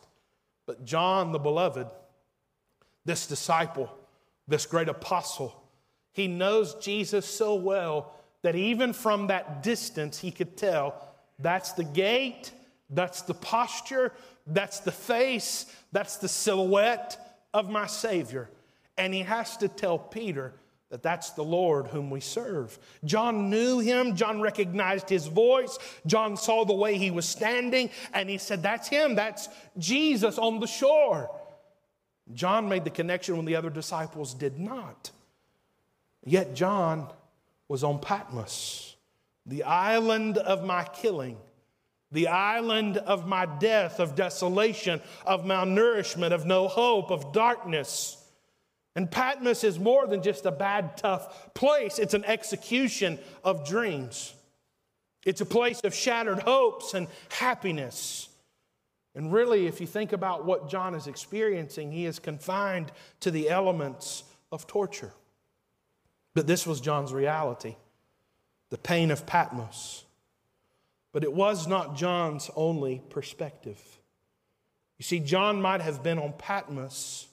But 0.66 0.86
John, 0.86 1.34
the 1.34 1.40
beloved, 1.40 1.88
this 3.04 3.28
disciple, 3.28 3.94
this 4.48 4.66
great 4.66 4.88
apostle, 4.88 5.62
he 6.14 6.28
knows 6.28 6.76
Jesus 6.76 7.26
so 7.26 7.56
well 7.56 8.14
that 8.44 8.56
even 8.56 8.94
from 8.94 9.28
that 9.28 9.62
distance, 9.62 10.20
he 10.20 10.32
could 10.32 10.56
tell 10.56 11.06
that's 11.38 11.74
the 11.74 11.84
gate 11.84 12.54
that's 12.90 13.22
the 13.22 13.34
posture, 13.34 14.14
that's 14.48 14.80
the 14.80 14.92
face, 14.92 15.66
that's 15.92 16.18
the 16.18 16.28
silhouette 16.28 17.40
of 17.54 17.70
my 17.70 17.88
Savior. 17.88 18.50
And 18.98 19.14
he 19.14 19.22
has 19.22 19.58
to 19.58 19.68
tell 19.68 19.98
Peter 19.98 20.54
that 20.90 21.04
that's 21.04 21.32
the 21.32 21.44
Lord 21.44 21.88
whom 21.88 22.10
we 22.10 22.20
serve. 22.20 22.78
John 23.06 23.50
knew 23.50 23.80
him, 23.80 24.16
John 24.16 24.42
recognized 24.42 25.08
his 25.08 25.28
voice, 25.28 25.78
John 26.06 26.36
saw 26.36 26.66
the 26.66 26.74
way 26.74 26.98
he 26.98 27.12
was 27.12 27.28
standing, 27.28 27.92
and 28.14 28.30
he 28.30 28.40
said, 28.40 28.64
That's 28.64 28.88
him, 28.88 29.16
that's 29.16 29.50
Jesus 29.78 30.38
on 30.38 30.60
the 30.60 30.68
shore. 30.68 31.30
John 32.34 32.70
made 32.70 32.84
the 32.84 32.90
connection 32.90 33.38
when 33.38 33.46
the 33.46 33.56
other 33.56 33.70
disciples 33.70 34.34
did 34.34 34.60
not. 34.60 35.12
Yet 36.24 36.54
John 36.54 37.08
was 37.68 37.84
on 37.84 38.00
Patmos, 38.00 38.96
the 39.46 39.64
island 39.64 40.38
of 40.38 40.64
my 40.64 40.84
killing 40.84 41.38
the 42.12 42.28
island 42.28 42.98
of 42.98 43.28
my 43.28 43.46
death, 43.46 44.00
of 44.00 44.16
desolation, 44.16 45.02
of 45.26 45.44
malnourishment, 45.44 46.32
of 46.32 46.46
no 46.46 46.68
hope, 46.68 47.12
of 47.12 47.32
darkness. 47.32 48.18
And 48.96 49.10
Patmos 49.10 49.64
is 49.64 49.80
more 49.80 50.08
than 50.08 50.24
just 50.24 50.46
a 50.46 50.52
bad, 50.52 50.98
tough 50.98 51.54
place, 51.54 52.00
it's 52.00 52.14
an 52.14 52.26
execution 52.26 53.20
of 53.44 53.68
dreams. 53.68 54.34
It's 55.26 55.42
a 55.42 55.46
place 55.46 55.82
of 55.82 55.94
shattered 55.94 56.40
hopes 56.40 56.94
and 56.94 57.08
happiness. 57.30 58.30
And 59.16 59.34
really, 59.34 59.68
if 59.68 59.82
you 59.82 59.88
think 59.88 60.14
about 60.14 60.46
what 60.46 60.70
John 60.70 60.96
is 60.96 61.08
experiencing, 61.08 61.92
he 61.92 62.06
is 62.06 62.20
confined 62.20 62.92
to 63.20 63.32
the 63.32 63.50
elements 63.50 64.24
of 64.52 64.66
torture. 64.66 65.12
But 66.34 66.48
this 66.48 66.66
was 66.66 66.80
John's 66.80 67.14
reality 67.14 67.76
the 68.70 68.78
pain 68.78 69.10
of 69.10 69.26
Patmos. 69.26 70.06
But 71.12 71.24
it 71.24 71.34
was 71.34 71.68
not 71.68 71.96
John's 71.96 72.50
only 72.56 73.02
perspective. 73.10 73.82
You 74.98 75.04
see, 75.04 75.20
John 75.20 75.62
might 75.62 75.82
have 75.82 76.04
been 76.04 76.20
on 76.20 76.34
Patmos, 76.34 77.28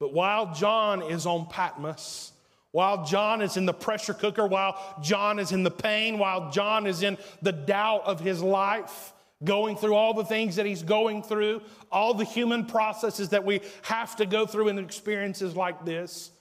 but 0.00 0.12
while 0.12 0.54
John 0.54 1.02
is 1.02 1.26
on 1.26 1.46
Patmos, 1.46 2.32
while 2.72 3.04
John 3.04 3.40
is 3.40 3.56
in 3.56 3.66
the 3.66 3.72
pressure 3.72 4.14
cooker, 4.14 4.46
while 4.46 4.76
John 5.00 5.38
is 5.38 5.52
in 5.52 5.62
the 5.62 5.70
pain, 5.70 6.18
while 6.18 6.50
John 6.50 6.86
is 6.86 7.02
in 7.02 7.18
the 7.40 7.52
doubt 7.52 8.02
of 8.04 8.18
his 8.18 8.42
life, 8.42 9.12
going 9.44 9.76
through 9.76 9.94
all 9.94 10.14
the 10.14 10.24
things 10.24 10.56
that 10.56 10.66
he's 10.66 10.82
going 10.82 11.22
through, 11.22 11.62
all 11.92 12.14
the 12.14 12.24
human 12.24 12.64
processes 12.66 13.28
that 13.28 13.44
we 13.44 13.60
have 13.82 14.16
to 14.16 14.26
go 14.26 14.46
through 14.46 14.68
in 14.68 14.78
experiences 14.78 15.54
like 15.54 15.84
this, 15.84 16.32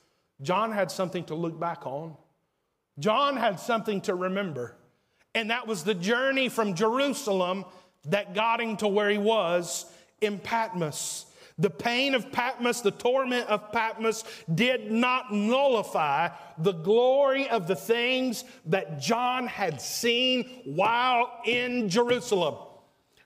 John 0.42 0.72
had 0.72 0.90
something 0.90 1.24
to 1.26 1.36
look 1.36 1.60
back 1.60 1.86
on. 1.86 2.16
John 3.00 3.38
had 3.38 3.60
something 3.60 4.02
to 4.02 4.16
remember. 4.16 4.76
And 5.36 5.50
that 5.50 5.68
was 5.68 5.84
the 5.84 5.96
journey 5.96 6.50
from 6.50 6.76
Jerusalem 6.76 7.66
that 8.06 8.34
got 8.34 8.62
him 8.62 8.78
to 8.78 8.88
where 8.88 9.10
he 9.10 9.18
was 9.18 9.86
in 10.22 10.40
Patmos. 10.40 11.26
The 11.60 11.70
pain 11.70 12.16
of 12.16 12.32
Patmos, 12.32 12.82
the 12.82 12.92
torment 12.92 13.48
of 13.48 13.72
Patmos 13.72 14.24
did 14.54 14.92
not 14.92 15.32
nullify 15.32 16.30
the 16.58 16.72
glory 16.72 17.48
of 17.50 17.68
the 17.68 17.76
things 17.76 18.44
that 18.66 19.00
John 19.00 19.46
had 19.46 19.80
seen 19.80 20.62
while 20.66 21.32
in 21.46 21.90
Jerusalem. 21.90 22.56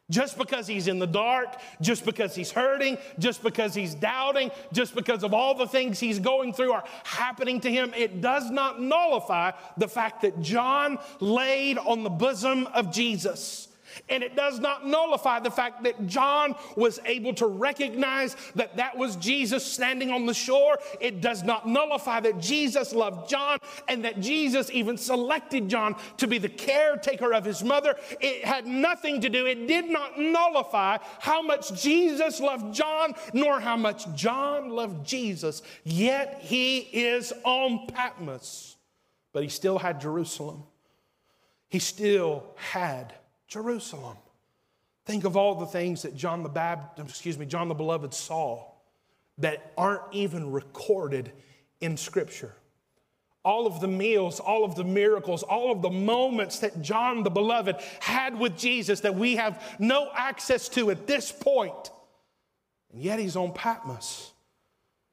Just 0.09 0.37
because 0.37 0.67
he's 0.67 0.87
in 0.87 0.99
the 0.99 1.07
dark, 1.07 1.59
just 1.81 2.05
because 2.05 2.33
he's 2.33 2.51
hurting, 2.51 2.97
just 3.19 3.43
because 3.43 3.73
he's 3.73 3.93
doubting, 3.93 4.51
just 4.71 4.95
because 4.95 5.21
of 5.21 5.33
all 5.33 5.53
the 5.53 5.67
things 5.67 5.99
he's 5.99 6.19
going 6.19 6.53
through 6.53 6.71
are 6.71 6.85
happening 7.03 7.59
to 7.59 7.69
him, 7.69 7.93
it 7.93 8.21
does 8.21 8.49
not 8.49 8.81
nullify 8.81 9.51
the 9.75 9.87
fact 9.87 10.21
that 10.21 10.41
John 10.41 10.97
laid 11.19 11.77
on 11.77 12.03
the 12.03 12.09
bosom 12.09 12.67
of 12.67 12.89
Jesus. 12.91 13.67
And 14.09 14.23
it 14.23 14.35
does 14.35 14.59
not 14.59 14.85
nullify 14.85 15.39
the 15.39 15.51
fact 15.51 15.83
that 15.83 16.07
John 16.07 16.55
was 16.75 16.99
able 17.05 17.33
to 17.35 17.47
recognize 17.47 18.35
that 18.55 18.77
that 18.77 18.97
was 18.97 19.15
Jesus 19.15 19.65
standing 19.65 20.11
on 20.11 20.25
the 20.25 20.33
shore. 20.33 20.77
It 20.99 21.21
does 21.21 21.43
not 21.43 21.67
nullify 21.67 22.19
that 22.21 22.39
Jesus 22.39 22.93
loved 22.93 23.29
John 23.29 23.59
and 23.87 24.03
that 24.05 24.19
Jesus 24.19 24.69
even 24.71 24.97
selected 24.97 25.69
John 25.69 25.95
to 26.17 26.27
be 26.27 26.37
the 26.37 26.49
caretaker 26.49 27.33
of 27.33 27.45
his 27.45 27.63
mother. 27.63 27.95
It 28.19 28.45
had 28.45 28.65
nothing 28.67 29.21
to 29.21 29.29
do, 29.29 29.45
it 29.45 29.67
did 29.67 29.89
not 29.89 30.19
nullify 30.19 30.97
how 31.19 31.41
much 31.41 31.81
Jesus 31.81 32.39
loved 32.39 32.73
John 32.73 33.13
nor 33.33 33.59
how 33.59 33.77
much 33.77 34.13
John 34.15 34.69
loved 34.69 35.05
Jesus. 35.05 35.61
Yet 35.83 36.39
he 36.41 36.79
is 36.79 37.33
on 37.43 37.87
Patmos, 37.87 38.75
but 39.33 39.43
he 39.43 39.49
still 39.49 39.77
had 39.77 40.01
Jerusalem. 40.01 40.63
He 41.69 41.79
still 41.79 42.43
had 42.55 43.13
Jerusalem. 43.47 44.17
Think 45.05 45.23
of 45.23 45.37
all 45.37 45.55
the 45.55 45.65
things 45.65 46.01
that 46.01 46.15
John 46.15 46.43
the 46.43 46.49
Baptist, 46.49 47.09
excuse 47.09 47.37
me, 47.37 47.45
John 47.45 47.69
the 47.69 47.73
Beloved 47.73 48.13
saw 48.13 48.65
that 49.37 49.71
aren't 49.77 50.01
even 50.11 50.51
recorded 50.51 51.31
in 51.79 51.95
Scripture. 51.95 52.53
All 53.45 53.65
of 53.65 53.79
the 53.79 53.87
meals, 53.87 54.41
all 54.41 54.65
of 54.65 54.75
the 54.75 54.83
miracles, 54.83 55.43
all 55.43 55.71
of 55.71 55.81
the 55.81 55.89
moments 55.89 56.59
that 56.59 56.81
John 56.81 57.23
the 57.23 57.29
Beloved 57.29 57.77
had 58.01 58.37
with 58.37 58.57
Jesus 58.57 58.99
that 59.01 59.15
we 59.15 59.37
have 59.37 59.63
no 59.79 60.09
access 60.13 60.67
to 60.69 60.91
at 60.91 61.07
this 61.07 61.31
point. 61.31 61.91
And 62.91 63.01
yet 63.01 63.19
he's 63.19 63.37
on 63.37 63.53
Patmos. 63.53 64.33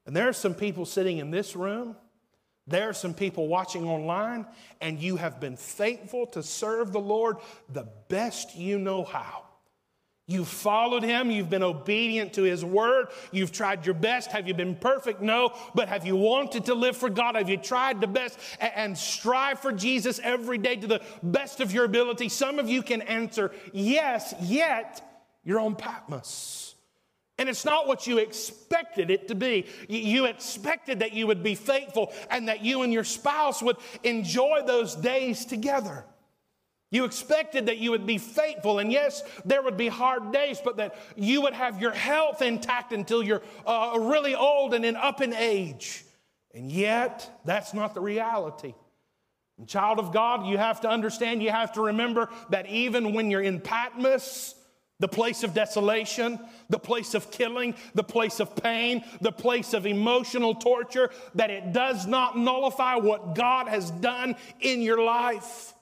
And 0.05 0.15
there 0.15 0.27
are 0.27 0.33
some 0.33 0.53
people 0.53 0.85
sitting 0.85 1.19
in 1.19 1.31
this 1.31 1.55
room 1.55 1.95
there 2.67 2.89
are 2.89 2.93
some 2.93 3.13
people 3.13 3.47
watching 3.47 3.87
online, 3.87 4.45
and 4.81 4.99
you 4.99 5.17
have 5.17 5.39
been 5.39 5.57
faithful 5.57 6.25
to 6.27 6.41
serve 6.41 6.91
the 6.91 6.99
Lord 6.99 7.37
the 7.71 7.87
best 8.07 8.55
you 8.55 8.79
know 8.79 9.03
how. 9.03 9.43
You've 10.27 10.47
followed 10.47 11.03
him. 11.03 11.29
You've 11.29 11.51
been 11.51 11.61
obedient 11.61 12.33
to 12.33 12.41
his 12.41 12.65
word. 12.65 13.09
You've 13.31 13.51
tried 13.51 13.85
your 13.85 13.93
best. 13.93 14.31
Have 14.31 14.47
you 14.47 14.55
been 14.55 14.75
perfect? 14.75 15.21
No. 15.21 15.53
But 15.75 15.87
have 15.87 16.07
you 16.07 16.15
wanted 16.15 16.65
to 16.65 16.73
live 16.73 16.97
for 16.97 17.11
God? 17.11 17.35
Have 17.35 17.47
you 17.47 17.57
tried 17.57 18.01
the 18.01 18.07
best 18.07 18.39
and 18.59 18.97
strive 18.97 19.59
for 19.59 19.71
Jesus 19.71 20.19
every 20.23 20.57
day 20.57 20.77
to 20.77 20.87
the 20.87 21.01
best 21.21 21.59
of 21.59 21.71
your 21.71 21.85
ability? 21.85 22.29
Some 22.29 22.57
of 22.57 22.67
you 22.67 22.81
can 22.81 23.03
answer 23.03 23.51
yes, 23.71 24.33
yet 24.41 25.29
you're 25.43 25.59
on 25.59 25.75
Patmos. 25.75 26.74
And 27.37 27.49
it's 27.49 27.65
not 27.65 27.87
what 27.87 28.07
you 28.07 28.17
expected 28.17 29.11
it 29.11 29.27
to 29.27 29.35
be. 29.35 29.65
You 29.89 30.25
expected 30.25 30.99
that 30.99 31.13
you 31.13 31.27
would 31.27 31.43
be 31.43 31.55
faithful 31.55 32.13
and 32.29 32.47
that 32.47 32.63
you 32.63 32.83
and 32.83 32.93
your 32.93 33.03
spouse 33.03 33.61
would 33.61 33.77
enjoy 34.03 34.61
those 34.65 34.95
days 34.95 35.45
together. 35.45 36.05
You 36.91 37.03
expected 37.03 37.65
that 37.65 37.77
you 37.77 37.91
would 37.91 38.05
be 38.05 38.17
faithful, 38.17 38.79
and 38.79 38.89
yes, 38.89 39.21
there 39.43 39.61
would 39.61 39.75
be 39.75 39.89
hard 39.89 40.31
days, 40.31 40.61
but 40.63 40.77
that 40.77 40.95
you 41.17 41.41
would 41.41 41.51
have 41.51 41.81
your 41.81 41.91
health 41.91 42.41
intact 42.41 42.93
until 42.93 43.21
you're 43.21 43.41
uh, 43.65 43.97
really 43.99 44.33
old 44.33 44.73
and 44.73 44.85
in 44.85 44.95
up 44.95 45.19
in 45.19 45.33
age. 45.33 46.05
And 46.53 46.71
yet, 46.71 47.41
that's 47.43 47.73
not 47.73 47.95
the 47.95 48.01
reality. 48.01 48.75
And 49.57 49.67
child 49.67 49.99
of 49.99 50.13
God, 50.13 50.45
you 50.47 50.57
have 50.57 50.81
to 50.81 50.89
understand, 50.89 51.43
you 51.43 51.51
have 51.51 51.73
to 51.73 51.81
remember 51.81 52.29
that 52.49 52.67
even 52.67 53.13
when 53.13 53.29
you're 53.29 53.41
in 53.41 53.59
Patmos, 53.59 54.55
the 54.99 55.07
place 55.07 55.43
of 55.43 55.53
desolation, 55.53 56.39
the 56.69 56.79
place 56.79 57.13
of 57.13 57.29
killing, 57.31 57.75
the 57.93 58.03
place 58.03 58.39
of 58.39 58.55
pain, 58.55 59.03
the 59.21 59.31
place 59.31 59.73
of 59.73 59.85
emotional 59.85 60.55
torture, 60.55 61.09
that 61.35 61.49
it 61.49 61.73
does 61.73 62.07
not 62.07 62.37
nullify 62.37 62.95
what 62.95 63.35
God 63.35 63.67
has 63.67 63.91
done 63.91 64.35
in 64.61 64.81
your 64.81 65.03
life. 65.03 65.73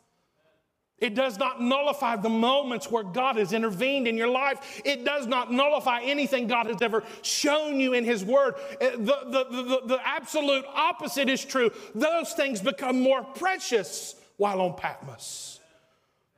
It 1.03 1.15
does 1.15 1.37
not 1.37 1.61
nullify 1.61 2.15
the 2.15 2.29
moments 2.29 2.89
where 2.89 3.03
God 3.03 3.35
has 3.35 3.51
intervened 3.51 4.07
in 4.07 4.15
your 4.15 4.29
life. 4.29 4.81
It 4.85 5.03
does 5.03 5.27
not 5.27 5.51
nullify 5.51 6.01
anything 6.01 6.47
God 6.47 6.67
has 6.67 6.81
ever 6.81 7.03
shown 7.21 7.77
you 7.77 7.93
in 7.93 8.05
His 8.05 8.23
Word. 8.23 8.55
Uh, 8.81 8.91
the, 8.91 8.97
the, 8.97 9.43
the, 9.49 9.81
the 9.85 9.99
absolute 10.05 10.63
opposite 10.73 11.27
is 11.29 11.43
true. 11.43 11.71
Those 11.93 12.31
things 12.33 12.61
become 12.61 13.01
more 13.01 13.21
precious 13.21 14.15
while 14.37 14.61
on 14.61 14.75
Patmos. 14.75 15.52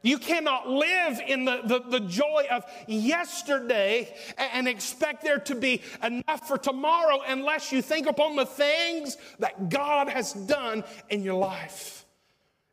You 0.05 0.19
cannot 0.19 0.69
live 0.69 1.19
in 1.27 1.45
the, 1.45 1.61
the, 1.65 1.79
the, 1.79 1.99
joy 1.99 2.45
of 2.51 2.63
yesterday 2.85 4.15
and 4.37 4.67
expect 4.67 5.23
there 5.23 5.39
to 5.39 5.55
be 5.55 5.81
enough 6.03 6.47
for 6.47 6.59
tomorrow 6.59 7.21
unless 7.27 7.71
you 7.71 7.81
think 7.81 8.05
upon 8.05 8.35
the 8.35 8.45
things 8.45 9.17
that 9.39 9.69
God 9.69 10.07
has 10.07 10.33
done 10.33 10.83
in 11.09 11.23
your 11.23 11.33
life. 11.33 12.05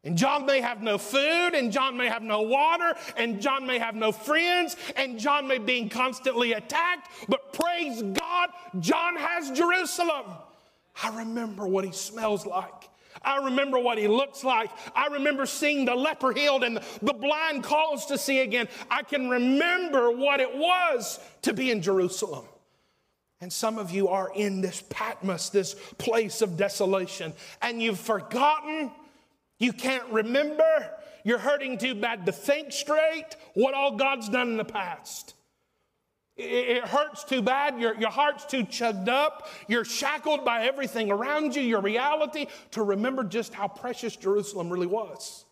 And 0.05 0.19
John 0.19 0.45
may 0.45 0.61
have 0.61 0.83
no 0.83 0.99
food, 0.99 1.55
and 1.55 1.73
John 1.73 1.97
may 1.97 2.09
have 2.09 2.23
no 2.23 2.43
water, 2.43 2.95
and 3.17 3.41
John 3.41 3.67
may 3.67 3.79
have 3.79 3.95
no 3.95 4.13
friends, 4.13 4.77
and 4.95 5.19
John 5.19 5.49
may 5.49 5.57
be 5.57 5.89
constantly 5.89 6.53
attacked, 6.53 7.09
but 7.29 7.55
praise 7.55 8.03
God, 8.03 8.51
John 8.79 9.17
has 9.17 9.51
Jerusalem. 9.53 10.27
I 11.03 11.17
remember 11.21 11.67
what 11.67 11.87
he 11.87 11.93
smells 11.93 12.45
like. 12.45 12.91
I 13.25 13.45
remember 13.45 13.79
what 13.79 13.99
he 13.99 14.09
looks 14.09 14.45
like. 14.45 14.71
I 14.95 15.07
remember 15.09 15.47
seeing 15.47 15.85
the 15.85 15.95
leper 15.95 16.33
healed 16.33 16.65
and 16.65 16.81
the 17.01 17.13
blind 17.13 17.65
caused 17.65 18.09
to 18.09 18.19
see 18.19 18.41
again. 18.41 18.69
I 18.91 19.03
can 19.03 19.29
remember 19.29 20.11
what 20.11 20.41
it 20.41 20.57
was 20.57 21.21
to 21.43 21.53
be 21.53 21.71
in 21.71 21.83
Jerusalem. 21.83 22.45
And 23.41 23.53
some 23.53 23.77
of 23.79 23.91
you 23.91 24.09
are 24.09 24.31
in 24.35 24.61
this 24.61 24.85
Patmos, 24.89 25.51
this 25.51 25.75
place 25.99 26.43
of 26.43 26.57
desolation, 26.57 27.33
and 27.61 27.83
you've 27.83 27.99
forgotten, 27.99 28.93
you 29.59 29.73
can't 29.73 30.09
remember, 30.11 30.91
you're 31.25 31.39
hurting 31.39 31.79
too 31.79 31.97
bad 31.97 32.25
to 32.27 32.33
think 32.33 32.73
straight 32.73 33.27
what 33.55 33.75
all 33.75 33.97
God's 33.97 34.29
done 34.29 34.49
in 34.49 34.57
the 34.57 34.65
past. 34.65 35.35
It 36.37 36.85
hurts 36.85 37.25
too 37.25 37.43
bad. 37.43 37.79
Your, 37.79 37.95
your 37.95 38.11
heart's 38.11 38.47
too 38.47 38.65
chugged 38.65 39.09
up. 39.09 39.49
You're 39.69 39.85
shackled 39.85 40.45
by 40.45 40.67
everything 40.67 41.11
around 41.11 41.55
you, 41.55 41.63
your 41.63 41.83
reality, 41.83 42.47
to 42.71 42.83
remember 42.83 43.23
just 43.23 43.53
how 43.53 43.69
precious 43.69 44.17
Jerusalem 44.17 44.71
really 44.71 44.87
was. 44.87 45.45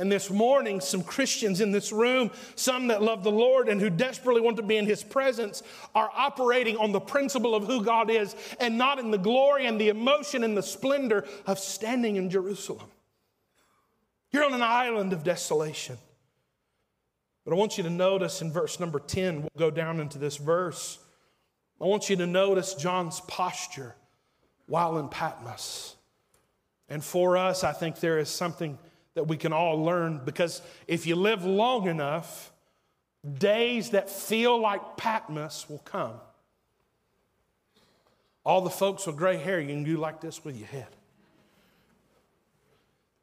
And 0.00 0.12
this 0.12 0.30
morning, 0.30 0.80
some 0.80 1.02
Christians 1.02 1.60
in 1.60 1.72
this 1.72 1.90
room, 1.90 2.30
some 2.54 2.86
that 2.86 3.02
love 3.02 3.24
the 3.24 3.32
Lord 3.32 3.68
and 3.68 3.80
who 3.80 3.90
desperately 3.90 4.40
want 4.40 4.56
to 4.58 4.62
be 4.62 4.76
in 4.76 4.86
His 4.86 5.02
presence, 5.02 5.64
are 5.92 6.08
operating 6.14 6.76
on 6.76 6.92
the 6.92 7.00
principle 7.00 7.56
of 7.56 7.66
who 7.66 7.84
God 7.84 8.08
is 8.08 8.36
and 8.60 8.78
not 8.78 9.00
in 9.00 9.10
the 9.10 9.18
glory 9.18 9.66
and 9.66 9.80
the 9.80 9.88
emotion 9.88 10.44
and 10.44 10.56
the 10.56 10.62
splendor 10.62 11.26
of 11.46 11.58
standing 11.58 12.14
in 12.14 12.30
Jerusalem. 12.30 12.86
You're 14.30 14.44
on 14.44 14.54
an 14.54 14.62
island 14.62 15.12
of 15.12 15.24
desolation. 15.24 15.98
But 17.48 17.54
I 17.54 17.56
want 17.60 17.78
you 17.78 17.84
to 17.84 17.90
notice 17.90 18.42
in 18.42 18.52
verse 18.52 18.78
number 18.78 18.98
10, 18.98 19.40
we'll 19.40 19.48
go 19.56 19.70
down 19.70 20.00
into 20.00 20.18
this 20.18 20.36
verse. 20.36 20.98
I 21.80 21.86
want 21.86 22.10
you 22.10 22.16
to 22.16 22.26
notice 22.26 22.74
John's 22.74 23.20
posture 23.20 23.94
while 24.66 24.98
in 24.98 25.08
Patmos. 25.08 25.96
And 26.90 27.02
for 27.02 27.38
us, 27.38 27.64
I 27.64 27.72
think 27.72 28.00
there 28.00 28.18
is 28.18 28.28
something 28.28 28.78
that 29.14 29.28
we 29.28 29.38
can 29.38 29.54
all 29.54 29.82
learn 29.82 30.20
because 30.26 30.60
if 30.86 31.06
you 31.06 31.16
live 31.16 31.46
long 31.46 31.88
enough, 31.88 32.52
days 33.38 33.90
that 33.90 34.10
feel 34.10 34.60
like 34.60 34.98
Patmos 34.98 35.70
will 35.70 35.78
come. 35.78 36.20
All 38.44 38.60
the 38.60 38.68
folks 38.68 39.06
with 39.06 39.16
gray 39.16 39.38
hair, 39.38 39.58
you 39.58 39.68
can 39.68 39.84
do 39.84 39.96
like 39.96 40.20
this 40.20 40.44
with 40.44 40.54
your 40.54 40.68
head. 40.68 40.88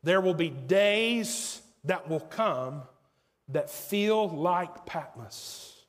There 0.02 0.20
will 0.20 0.34
be 0.34 0.50
days 0.50 1.62
that 1.84 2.10
will 2.10 2.22
come 2.22 2.82
that 3.49 3.69
feel 3.69 4.27
like 4.29 4.86
Patmos, 4.86 5.86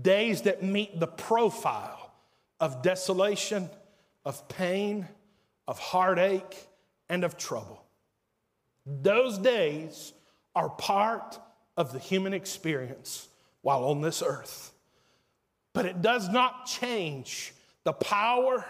days 0.00 0.42
that 0.42 0.62
meet 0.62 0.98
the 0.98 1.06
profile 1.06 2.12
of 2.60 2.82
desolation, 2.82 3.68
of 4.24 4.48
pain, 4.48 5.06
of 5.66 5.78
heartache, 5.78 6.68
and 7.08 7.24
of 7.24 7.36
trouble. 7.36 7.84
Those 8.86 9.38
days 9.38 10.12
are 10.54 10.70
part 10.70 11.38
of 11.76 11.92
the 11.92 11.98
human 11.98 12.34
experience 12.34 13.28
while 13.62 13.84
on 13.84 14.00
this 14.00 14.22
earth. 14.22 14.72
But 15.74 15.86
it 15.86 16.02
does 16.02 16.28
not 16.28 16.66
change 16.66 17.52
the 17.84 17.92
power 17.92 18.64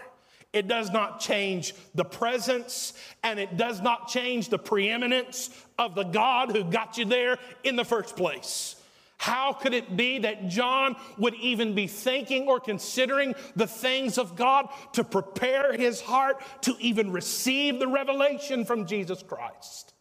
it 0.51 0.67
does 0.67 0.89
not 0.89 1.19
change 1.19 1.75
the 1.93 2.05
presence 2.05 2.93
and 3.23 3.39
it 3.39 3.55
does 3.57 3.81
not 3.81 4.07
change 4.07 4.49
the 4.49 4.57
preeminence 4.57 5.49
of 5.77 5.95
the 5.95 6.03
God 6.03 6.51
who 6.51 6.63
got 6.63 6.97
you 6.97 7.05
there 7.05 7.37
in 7.63 7.75
the 7.75 7.85
first 7.85 8.15
place. 8.15 8.75
How 9.17 9.51
could 9.51 9.73
it 9.73 9.97
be 9.97 10.19
that 10.19 10.47
John 10.47 10.95
would 11.17 11.35
even 11.35 11.75
be 11.75 11.87
thinking 11.87 12.47
or 12.47 12.59
considering 12.59 13.35
the 13.55 13.67
things 13.67 14.17
of 14.17 14.37
God 14.37 14.69
to 14.93 15.03
prepare 15.03 15.73
his 15.73 15.99
heart 15.99 16.41
to 16.61 16.73
even 16.79 17.11
receive 17.11 17.79
the 17.79 17.87
revelation 17.87 18.63
from 18.63 18.87
Jesus 18.87 19.21
Christ? 19.21 19.93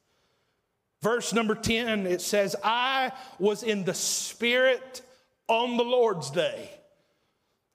Verse 1.03 1.33
number 1.33 1.57
10, 1.57 2.07
it 2.07 2.21
says, 2.21 2.55
I 2.63 3.13
was 3.41 3.65
in 3.65 3.85
the 3.85 3.95
Spirit 3.95 5.03
on 5.49 5.77
the 5.77 5.85
Lord's 5.85 6.31
day. 6.31 6.78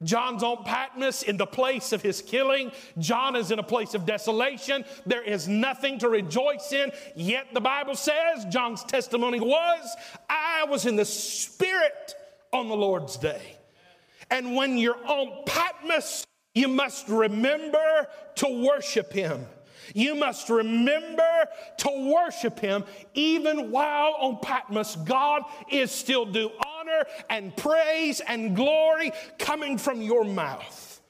John's 0.04 0.44
on 0.44 0.64
Patmos 0.64 1.24
in 1.24 1.38
the 1.38 1.46
place 1.46 1.94
of 1.94 2.02
his 2.02 2.22
killing. 2.22 2.72
John 3.00 3.36
is 3.36 3.52
in 3.52 3.60
a 3.60 3.64
place 3.64 3.94
of 3.94 4.06
desolation. 4.06 4.86
There 5.06 5.24
is 5.24 5.48
nothing 5.48 6.00
to 6.00 6.10
rejoice 6.10 6.72
in. 6.72 6.92
Yet 7.16 7.48
the 7.54 7.62
Bible 7.62 7.96
says 7.96 8.46
John's 8.50 8.84
testimony 8.84 9.40
was, 9.40 9.96
I 10.30 10.66
was 10.70 10.86
in 10.86 10.96
the 10.96 11.06
Spirit 11.06 12.16
on 12.52 12.68
the 12.68 12.76
Lord's 12.76 13.18
day. 13.18 13.58
And 14.30 14.56
when 14.56 14.78
you're 14.78 15.06
on 15.06 15.44
Patmos, 15.46 16.26
you 16.56 16.68
must 16.68 17.08
remember 17.10 18.08
to 18.36 18.66
worship 18.66 19.12
him. 19.12 19.46
You 19.94 20.16
must 20.16 20.50
remember 20.50 21.48
to 21.78 22.14
worship 22.14 22.60
him 22.60 22.84
even 23.14 23.72
while 23.72 24.16
on 24.20 24.40
Patmos. 24.42 24.96
God 24.98 25.44
is 25.70 25.92
still 25.92 26.26
due 26.26 26.52
honor 26.66 27.06
and 27.30 27.56
praise 27.56 28.22
and 28.22 28.56
glory 28.56 29.12
coming 29.38 29.78
from 29.78 30.02
your 30.02 30.24
mouth. 30.24 31.02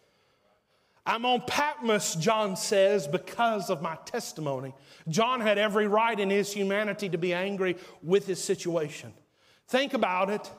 I'm 1.06 1.26
on 1.26 1.42
Patmos, 1.46 2.16
John 2.16 2.56
says, 2.56 3.08
because 3.08 3.70
of 3.70 3.82
my 3.82 3.98
testimony. 4.06 4.74
John 5.10 5.42
had 5.42 5.58
every 5.58 5.88
right 5.88 6.18
in 6.18 6.30
his 6.30 6.54
humanity 6.54 7.10
to 7.10 7.18
be 7.18 7.34
angry 7.34 7.76
with 8.02 8.26
his 8.26 8.42
situation. 8.42 9.12
Think 9.68 9.94
about 9.94 10.30
it. 10.30 10.50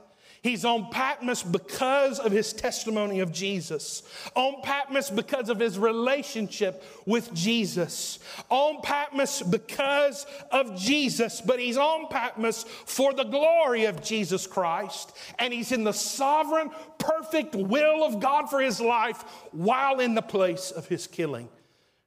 He's 0.45 0.67
on 0.67 0.91
Patmos 0.91 1.43
because 1.43 2.19
of 2.19 2.31
his 2.31 2.53
testimony 2.53 3.21
of 3.21 3.33
Jesus. 3.33 4.03
On 4.37 4.61
Patmos 4.63 5.09
because 5.09 5.49
of 5.49 5.59
his 5.59 5.79
relationship 5.79 6.85
with 7.07 7.33
Jesus. 7.33 8.19
On 8.51 8.83
Patmos 8.83 9.41
because 9.41 10.27
of 10.53 10.79
Jesus. 10.79 11.41
But 11.41 11.61
he's 11.61 11.79
on 11.79 12.09
Patmos 12.09 12.65
for 12.85 13.15
the 13.15 13.25
glory 13.25 13.87
of 13.87 14.03
Jesus 14.03 14.47
Christ. 14.47 15.17
And 15.39 15.51
he's 15.51 15.73
in 15.73 15.83
the 15.83 15.93
sovereign, 15.93 16.71
perfect 16.99 17.55
will 17.55 18.05
of 18.05 18.21
God 18.21 18.51
for 18.51 18.61
his 18.61 18.83
life 18.83 19.25
while 19.53 19.99
in 19.99 20.15
the 20.15 20.21
place 20.21 20.71
of 20.71 20.87
his 20.87 21.07
killing. 21.07 21.49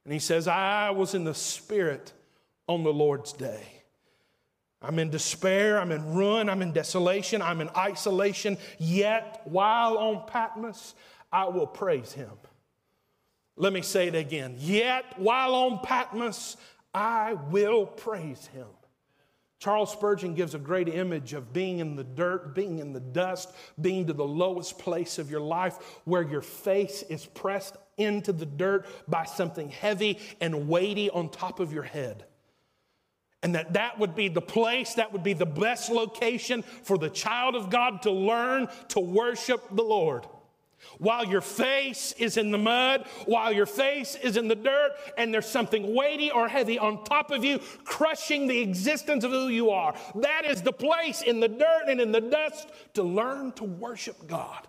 And 0.04 0.12
he 0.12 0.20
says, 0.20 0.46
I 0.46 0.90
was 0.90 1.12
in 1.12 1.24
the 1.24 1.34
Spirit 1.34 2.12
on 2.68 2.84
the 2.84 2.92
Lord's 2.92 3.32
day. 3.32 3.77
I'm 4.80 4.98
in 4.98 5.10
despair, 5.10 5.80
I'm 5.80 5.90
in 5.90 6.14
ruin, 6.14 6.48
I'm 6.48 6.62
in 6.62 6.72
desolation, 6.72 7.42
I'm 7.42 7.60
in 7.60 7.68
isolation. 7.76 8.56
Yet, 8.78 9.40
while 9.44 9.98
on 9.98 10.26
Patmos, 10.26 10.94
I 11.32 11.48
will 11.48 11.66
praise 11.66 12.12
him. 12.12 12.30
Let 13.56 13.72
me 13.72 13.82
say 13.82 14.06
it 14.06 14.14
again. 14.14 14.54
Yet, 14.58 15.04
while 15.16 15.54
on 15.54 15.80
Patmos, 15.82 16.56
I 16.94 17.34
will 17.50 17.86
praise 17.86 18.46
him. 18.46 18.66
Charles 19.58 19.90
Spurgeon 19.90 20.34
gives 20.34 20.54
a 20.54 20.58
great 20.58 20.88
image 20.88 21.32
of 21.32 21.52
being 21.52 21.80
in 21.80 21.96
the 21.96 22.04
dirt, 22.04 22.54
being 22.54 22.78
in 22.78 22.92
the 22.92 23.00
dust, 23.00 23.52
being 23.80 24.06
to 24.06 24.12
the 24.12 24.24
lowest 24.24 24.78
place 24.78 25.18
of 25.18 25.28
your 25.28 25.40
life 25.40 25.78
where 26.04 26.22
your 26.22 26.42
face 26.42 27.02
is 27.02 27.26
pressed 27.26 27.76
into 27.96 28.32
the 28.32 28.46
dirt 28.46 28.86
by 29.08 29.24
something 29.24 29.68
heavy 29.68 30.20
and 30.40 30.68
weighty 30.68 31.10
on 31.10 31.28
top 31.28 31.58
of 31.58 31.72
your 31.72 31.82
head. 31.82 32.24
And 33.42 33.54
that 33.54 33.74
that 33.74 33.98
would 33.98 34.16
be 34.16 34.28
the 34.28 34.40
place, 34.40 34.94
that 34.94 35.12
would 35.12 35.22
be 35.22 35.32
the 35.32 35.46
best 35.46 35.90
location 35.90 36.62
for 36.62 36.98
the 36.98 37.10
child 37.10 37.54
of 37.54 37.70
God 37.70 38.02
to 38.02 38.10
learn 38.10 38.68
to 38.88 39.00
worship 39.00 39.62
the 39.70 39.84
Lord. 39.84 40.26
While 40.98 41.24
your 41.24 41.40
face 41.40 42.12
is 42.18 42.36
in 42.36 42.50
the 42.50 42.58
mud, 42.58 43.06
while 43.26 43.52
your 43.52 43.66
face 43.66 44.16
is 44.16 44.36
in 44.36 44.48
the 44.48 44.54
dirt, 44.54 44.92
and 45.16 45.32
there's 45.32 45.46
something 45.46 45.94
weighty 45.94 46.30
or 46.30 46.48
heavy 46.48 46.78
on 46.78 47.04
top 47.04 47.30
of 47.30 47.44
you, 47.44 47.60
crushing 47.84 48.46
the 48.46 48.58
existence 48.60 49.24
of 49.24 49.30
who 49.30 49.48
you 49.48 49.70
are. 49.70 49.94
That 50.16 50.44
is 50.44 50.62
the 50.62 50.72
place 50.72 51.22
in 51.22 51.40
the 51.40 51.48
dirt 51.48 51.84
and 51.88 52.00
in 52.00 52.12
the 52.12 52.20
dust 52.20 52.68
to 52.94 53.02
learn 53.02 53.52
to 53.52 53.64
worship 53.64 54.26
God. 54.26 54.66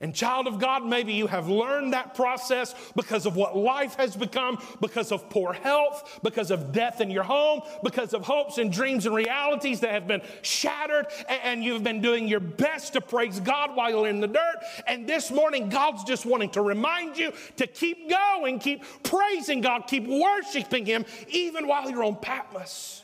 And, 0.00 0.14
child 0.14 0.46
of 0.46 0.60
God, 0.60 0.86
maybe 0.86 1.12
you 1.12 1.26
have 1.26 1.48
learned 1.48 1.92
that 1.92 2.14
process 2.14 2.72
because 2.94 3.26
of 3.26 3.34
what 3.34 3.56
life 3.56 3.96
has 3.96 4.14
become, 4.14 4.62
because 4.80 5.10
of 5.10 5.28
poor 5.28 5.52
health, 5.52 6.20
because 6.22 6.52
of 6.52 6.70
death 6.70 7.00
in 7.00 7.10
your 7.10 7.24
home, 7.24 7.62
because 7.82 8.14
of 8.14 8.22
hopes 8.22 8.58
and 8.58 8.72
dreams 8.72 9.06
and 9.06 9.14
realities 9.14 9.80
that 9.80 9.90
have 9.90 10.06
been 10.06 10.22
shattered, 10.42 11.06
and 11.28 11.64
you've 11.64 11.82
been 11.82 12.00
doing 12.00 12.28
your 12.28 12.38
best 12.38 12.92
to 12.92 13.00
praise 13.00 13.40
God 13.40 13.74
while 13.74 13.90
you're 13.90 14.06
in 14.06 14.20
the 14.20 14.28
dirt. 14.28 14.56
And 14.86 15.04
this 15.04 15.32
morning, 15.32 15.68
God's 15.68 16.04
just 16.04 16.24
wanting 16.24 16.50
to 16.50 16.62
remind 16.62 17.16
you 17.16 17.32
to 17.56 17.66
keep 17.66 18.08
going, 18.08 18.60
keep 18.60 18.84
praising 19.02 19.62
God, 19.62 19.88
keep 19.88 20.06
worshiping 20.06 20.86
Him, 20.86 21.06
even 21.26 21.66
while 21.66 21.90
you're 21.90 22.04
on 22.04 22.14
Patmos. 22.16 23.02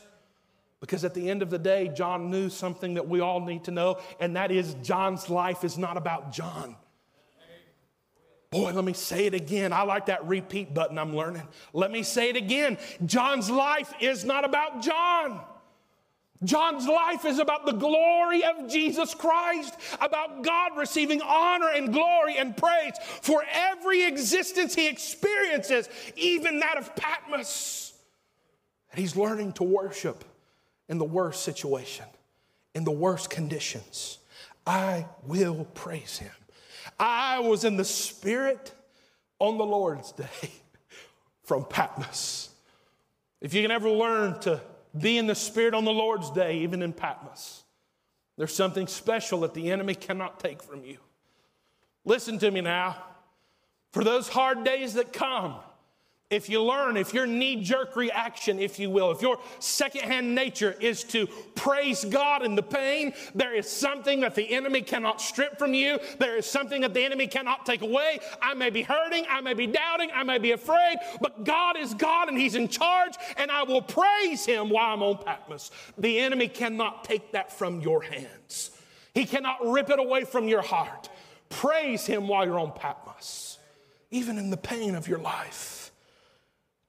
Because 0.79 1.03
at 1.03 1.13
the 1.13 1.29
end 1.29 1.41
of 1.41 1.49
the 1.49 1.59
day, 1.59 1.91
John 1.93 2.31
knew 2.31 2.49
something 2.49 2.93
that 2.93 3.09
we 3.09 3.19
all 3.19 3.41
need 3.41 3.65
to 3.65 3.71
know, 3.71 3.99
and 4.21 4.37
that 4.37 4.49
is 4.49 4.75
John's 4.75 5.29
life 5.29 5.65
is 5.65 5.77
not 5.77 5.97
about 5.97 6.31
John. 6.31 6.77
Boy, 8.55 8.71
let 8.71 8.85
me 8.85 8.93
say 8.93 9.25
it 9.25 9.33
again. 9.33 9.73
I 9.73 9.81
like 9.81 10.05
that 10.05 10.25
repeat 10.25 10.73
button 10.73 10.97
I'm 10.97 11.13
learning. 11.13 11.45
Let 11.73 11.91
me 11.91 12.03
say 12.03 12.29
it 12.29 12.37
again. 12.37 12.77
John's 13.05 13.49
life 13.49 13.93
is 13.99 14.23
not 14.23 14.45
about 14.45 14.81
John. 14.81 15.41
John's 16.41 16.87
life 16.87 17.25
is 17.25 17.39
about 17.39 17.65
the 17.65 17.73
glory 17.73 18.45
of 18.45 18.69
Jesus 18.69 19.13
Christ, 19.13 19.75
about 19.99 20.43
God 20.43 20.77
receiving 20.77 21.21
honor 21.21 21.67
and 21.75 21.91
glory 21.91 22.37
and 22.37 22.55
praise 22.55 22.93
for 23.21 23.43
every 23.51 24.05
existence 24.05 24.73
he 24.73 24.87
experiences, 24.87 25.89
even 26.15 26.59
that 26.59 26.77
of 26.77 26.95
Patmos. 26.95 27.91
And 28.91 29.01
he's 29.01 29.17
learning 29.17 29.51
to 29.53 29.63
worship 29.63 30.23
in 30.87 30.97
the 30.97 31.03
worst 31.03 31.43
situation, 31.43 32.05
in 32.73 32.85
the 32.85 32.91
worst 32.91 33.29
conditions. 33.29 34.19
I 34.65 35.07
will 35.27 35.65
praise 35.73 36.19
him. 36.19 36.31
I 36.99 37.39
was 37.39 37.63
in 37.63 37.77
the 37.77 37.85
Spirit 37.85 38.73
on 39.39 39.57
the 39.57 39.65
Lord's 39.65 40.11
day 40.11 40.51
from 41.43 41.65
Patmos. 41.65 42.49
If 43.41 43.53
you 43.53 43.61
can 43.61 43.71
ever 43.71 43.89
learn 43.89 44.39
to 44.41 44.61
be 44.97 45.17
in 45.17 45.27
the 45.27 45.35
Spirit 45.35 45.73
on 45.73 45.85
the 45.85 45.93
Lord's 45.93 46.31
day, 46.31 46.59
even 46.59 46.81
in 46.81 46.93
Patmos, 46.93 47.63
there's 48.37 48.53
something 48.55 48.87
special 48.87 49.41
that 49.41 49.53
the 49.53 49.71
enemy 49.71 49.95
cannot 49.95 50.39
take 50.39 50.61
from 50.61 50.83
you. 50.83 50.97
Listen 52.05 52.39
to 52.39 52.51
me 52.51 52.61
now. 52.61 52.97
For 53.91 54.03
those 54.03 54.27
hard 54.27 54.63
days 54.63 54.93
that 54.95 55.13
come, 55.13 55.55
if 56.31 56.49
you 56.49 56.59
learn, 56.63 56.97
if 56.97 57.13
your 57.13 57.27
knee 57.27 57.61
jerk 57.61 57.95
reaction, 57.95 58.57
if 58.57 58.79
you 58.79 58.89
will, 58.89 59.11
if 59.11 59.21
your 59.21 59.37
secondhand 59.59 60.33
nature 60.33 60.75
is 60.79 61.03
to 61.03 61.27
praise 61.53 62.03
God 62.03 62.43
in 62.43 62.55
the 62.55 62.63
pain, 62.63 63.13
there 63.35 63.53
is 63.53 63.69
something 63.69 64.21
that 64.21 64.33
the 64.33 64.51
enemy 64.55 64.81
cannot 64.81 65.21
strip 65.21 65.59
from 65.59 65.75
you. 65.75 65.99
There 66.17 66.35
is 66.35 66.47
something 66.47 66.81
that 66.81 66.95
the 66.95 67.05
enemy 67.05 67.27
cannot 67.27 67.63
take 67.63 67.83
away. 67.83 68.19
I 68.41 68.55
may 68.55 68.71
be 68.71 68.81
hurting, 68.81 69.25
I 69.29 69.41
may 69.41 69.53
be 69.53 69.67
doubting, 69.67 70.09
I 70.15 70.23
may 70.23 70.39
be 70.39 70.51
afraid, 70.51 70.97
but 71.21 71.43
God 71.43 71.77
is 71.77 71.93
God 71.93 72.27
and 72.27 72.37
He's 72.37 72.55
in 72.55 72.69
charge, 72.69 73.13
and 73.37 73.51
I 73.51 73.61
will 73.61 73.83
praise 73.83 74.47
Him 74.47 74.69
while 74.69 74.95
I'm 74.95 75.03
on 75.03 75.19
Patmos. 75.23 75.69
The 75.95 76.19
enemy 76.19 76.47
cannot 76.47 77.03
take 77.03 77.33
that 77.33 77.51
from 77.51 77.81
your 77.81 78.01
hands, 78.01 78.71
he 79.13 79.25
cannot 79.25 79.59
rip 79.63 79.91
it 79.91 79.99
away 79.99 80.25
from 80.25 80.47
your 80.47 80.63
heart. 80.63 81.07
Praise 81.49 82.07
Him 82.07 82.27
while 82.27 82.45
you're 82.45 82.59
on 82.59 82.71
Patmos, 82.71 83.59
even 84.09 84.39
in 84.39 84.49
the 84.49 84.57
pain 84.57 84.95
of 84.95 85.07
your 85.07 85.19
life. 85.19 85.74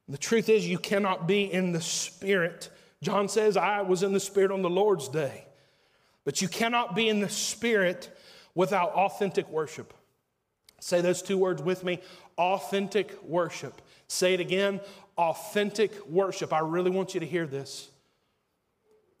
The 0.09 0.17
truth 0.17 0.49
is, 0.49 0.67
you 0.67 0.77
cannot 0.77 1.27
be 1.27 1.51
in 1.51 1.73
the 1.73 1.81
Spirit. 1.81 2.69
John 3.01 3.27
says, 3.27 3.57
I 3.57 3.81
was 3.81 4.03
in 4.03 4.13
the 4.13 4.19
Spirit 4.19 4.51
on 4.51 4.61
the 4.61 4.69
Lord's 4.69 5.09
day. 5.09 5.45
But 6.23 6.41
you 6.41 6.47
cannot 6.47 6.95
be 6.95 7.09
in 7.09 7.19
the 7.19 7.29
Spirit 7.29 8.09
without 8.55 8.91
authentic 8.91 9.49
worship. 9.49 9.93
Say 10.79 11.01
those 11.01 11.21
two 11.21 11.37
words 11.37 11.61
with 11.61 11.83
me 11.83 11.99
authentic 12.37 13.21
worship. 13.23 13.81
Say 14.07 14.33
it 14.33 14.39
again 14.39 14.79
authentic 15.17 16.07
worship. 16.07 16.53
I 16.53 16.59
really 16.59 16.91
want 16.91 17.13
you 17.13 17.19
to 17.19 17.25
hear 17.25 17.47
this. 17.47 17.89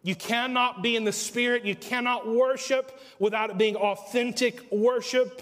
You 0.03 0.15
cannot 0.15 0.81
be 0.81 0.95
in 0.95 1.03
the 1.03 1.11
Spirit, 1.11 1.65
you 1.65 1.75
cannot 1.75 2.27
worship 2.27 2.97
without 3.19 3.49
it 3.49 3.57
being 3.57 3.75
authentic 3.75 4.71
worship. 4.71 5.41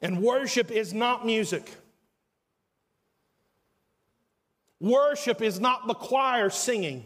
And 0.00 0.22
worship 0.22 0.70
is 0.70 0.94
not 0.94 1.26
music. 1.26 1.70
Worship 4.82 5.40
is 5.40 5.60
not 5.60 5.86
the 5.86 5.94
choir 5.94 6.50
singing. 6.50 7.04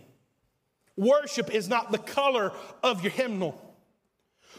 Worship 0.96 1.54
is 1.54 1.68
not 1.68 1.92
the 1.92 1.98
color 1.98 2.52
of 2.82 3.02
your 3.02 3.12
hymnal. 3.12 3.60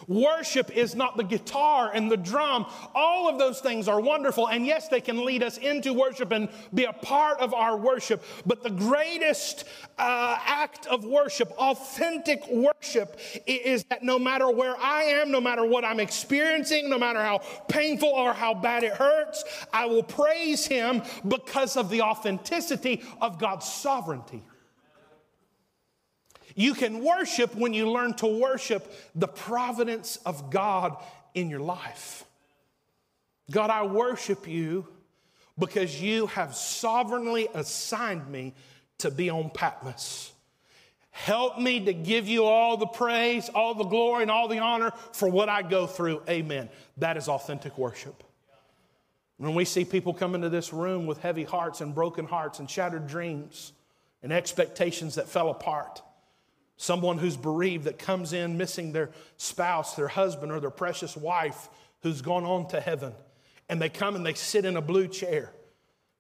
Worship 0.08 0.72
is 0.72 0.96
not 0.96 1.18
the 1.18 1.24
guitar 1.24 1.92
and 1.94 2.10
the 2.10 2.16
drum. 2.16 2.66
All 2.96 3.28
of 3.28 3.38
those 3.38 3.60
things 3.60 3.90
are 3.90 4.00
wonderful. 4.00 4.48
And 4.48 4.66
yes, 4.66 4.88
they 4.88 5.02
can 5.02 5.26
lead 5.26 5.44
us 5.44 5.58
into 5.58 5.92
worship 5.92 6.32
and 6.32 6.48
be 6.74 6.86
a 6.86 6.94
part 6.94 7.40
of 7.42 7.54
our 7.54 7.76
worship. 7.76 8.24
But 8.46 8.64
the 8.64 8.70
greatest 8.70 9.66
uh, 9.98 10.38
act 10.46 10.88
of 10.88 11.04
worship, 11.04 11.52
authentic 11.58 12.48
worship, 12.48 13.20
is 13.46 13.84
that 13.90 14.02
no 14.02 14.18
matter 14.18 14.50
where 14.50 14.78
I 14.78 15.04
am, 15.04 15.30
no 15.30 15.42
matter 15.42 15.66
what 15.66 15.84
I'm 15.84 16.00
experiencing, 16.00 16.90
no 16.90 16.98
matter 16.98 17.22
how 17.22 17.40
painful 17.68 18.10
or 18.10 18.32
how 18.32 18.54
bad 18.54 18.84
it 18.84 18.94
hurts, 18.94 19.44
I 19.74 19.88
will 19.88 20.04
praise 20.04 20.66
Him 20.66 21.02
because 21.28 21.76
of 21.76 21.90
the 21.90 22.04
authenticity 22.04 23.04
of 23.22 23.40
God's 23.40 23.68
sovereignty. 23.68 24.42
You 26.58 26.74
can 26.74 27.04
worship 27.04 27.54
when 27.54 27.76
you 27.76 27.88
learn 27.88 28.16
to 28.16 28.26
worship 28.26 28.92
the 29.14 29.28
providence 29.28 30.18
of 30.26 30.50
God 30.50 30.98
in 31.36 31.52
your 31.52 31.60
life. 31.60 32.26
God, 33.52 33.70
I 33.70 33.86
worship 33.86 34.48
you 34.48 34.88
because 35.60 36.02
you 36.02 36.26
have 36.26 36.56
sovereignly 36.56 37.48
assigned 37.54 38.28
me 38.28 38.56
to 38.98 39.12
be 39.12 39.30
on 39.30 39.52
Patmos. 39.52 40.32
Help 41.12 41.60
me 41.60 41.86
to 41.86 41.94
give 41.94 42.28
you 42.28 42.46
all 42.46 42.76
the 42.76 42.88
praise, 42.88 43.50
all 43.50 43.76
the 43.76 43.84
glory, 43.84 44.24
and 44.24 44.32
all 44.32 44.48
the 44.48 44.58
honor 44.58 44.92
for 45.14 45.30
what 45.30 45.50
I 45.50 45.62
go 45.62 45.86
through. 45.86 46.24
Amen. 46.28 46.70
That 46.98 47.18
is 47.18 47.28
authentic 47.28 47.78
worship. 47.78 48.24
When 49.38 49.54
we 49.54 49.64
see 49.64 49.86
people 49.86 50.16
come 50.16 50.34
into 50.34 50.50
this 50.50 50.74
room 50.74 51.06
with 51.06 51.20
heavy 51.20 51.44
hearts 51.44 51.82
and 51.82 51.94
broken 51.94 52.26
hearts 52.26 52.58
and 52.58 52.68
shattered 52.68 53.06
dreams 53.06 53.74
and 54.24 54.34
expectations 54.34 55.14
that 55.16 55.30
fell 55.30 55.52
apart, 55.52 56.02
Someone 56.78 57.18
who's 57.18 57.38
bereaved 57.38 57.86
that 57.86 57.98
comes 58.00 58.34
in 58.34 58.58
missing 58.58 58.92
their 58.92 59.10
spouse, 59.38 59.96
their 59.96 60.08
husband, 60.08 60.52
or 60.52 60.60
their 60.60 60.70
precious 60.70 61.18
wife 61.18 61.70
who's 62.04 62.22
gone 62.22 62.44
on 62.46 62.68
to 62.70 62.80
heaven. 62.80 63.14
And 63.68 63.82
they 63.82 63.90
come 63.90 64.16
and 64.16 64.26
they 64.26 64.36
sit 64.36 64.64
in 64.64 64.78
a 64.78 64.82
blue 64.82 65.08
chair 65.08 65.52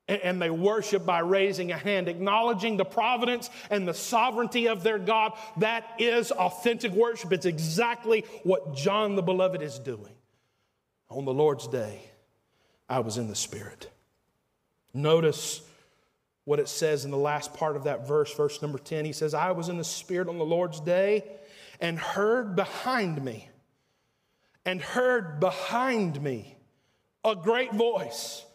and 0.08 0.42
they 0.42 0.50
worship 0.50 1.06
by 1.06 1.20
raising 1.20 1.72
a 1.72 1.78
hand, 1.78 2.08
acknowledging 2.08 2.78
the 2.78 2.86
providence 2.86 3.50
and 3.70 3.88
the 3.88 3.94
sovereignty 3.94 4.68
of 4.68 4.82
their 4.82 4.98
God. 4.98 5.34
That 5.58 5.84
is 6.00 6.32
authentic 6.32 6.94
worship. 6.94 7.34
It's 7.34 7.46
exactly 7.46 8.24
what 8.44 8.74
John 8.74 9.16
the 9.16 9.22
Beloved 9.22 9.62
is 9.62 9.80
doing. 9.80 10.14
On 11.10 11.26
the 11.26 11.34
Lord's 11.34 11.68
day, 11.68 12.00
I 12.90 13.00
was 13.00 13.18
in 13.18 13.28
the 13.28 13.36
Spirit. 13.36 13.90
Notice 14.94 15.62
what 16.48 16.62
it 16.62 16.70
says 16.70 17.04
in 17.04 17.12
the 17.12 17.18
last 17.18 17.54
part 17.54 17.76
of 17.76 17.84
that 17.84 18.08
verse, 18.08 18.34
verse 18.34 18.62
number 18.62 18.78
10. 18.78 19.04
He 19.04 19.12
says, 19.12 19.34
I 19.34 19.52
was 19.52 19.68
in 19.68 19.78
the 19.78 19.84
Spirit 19.84 20.30
on 20.30 20.38
the 20.38 20.46
Lord's 20.46 20.80
day 20.80 21.26
and 21.82 22.00
heard 22.00 22.56
behind 22.56 23.22
me, 23.22 23.50
and 24.66 24.82
heard 24.82 25.42
behind 25.42 26.24
me 26.24 26.56
a 27.26 27.36
great 27.36 27.74
voice 27.74 28.46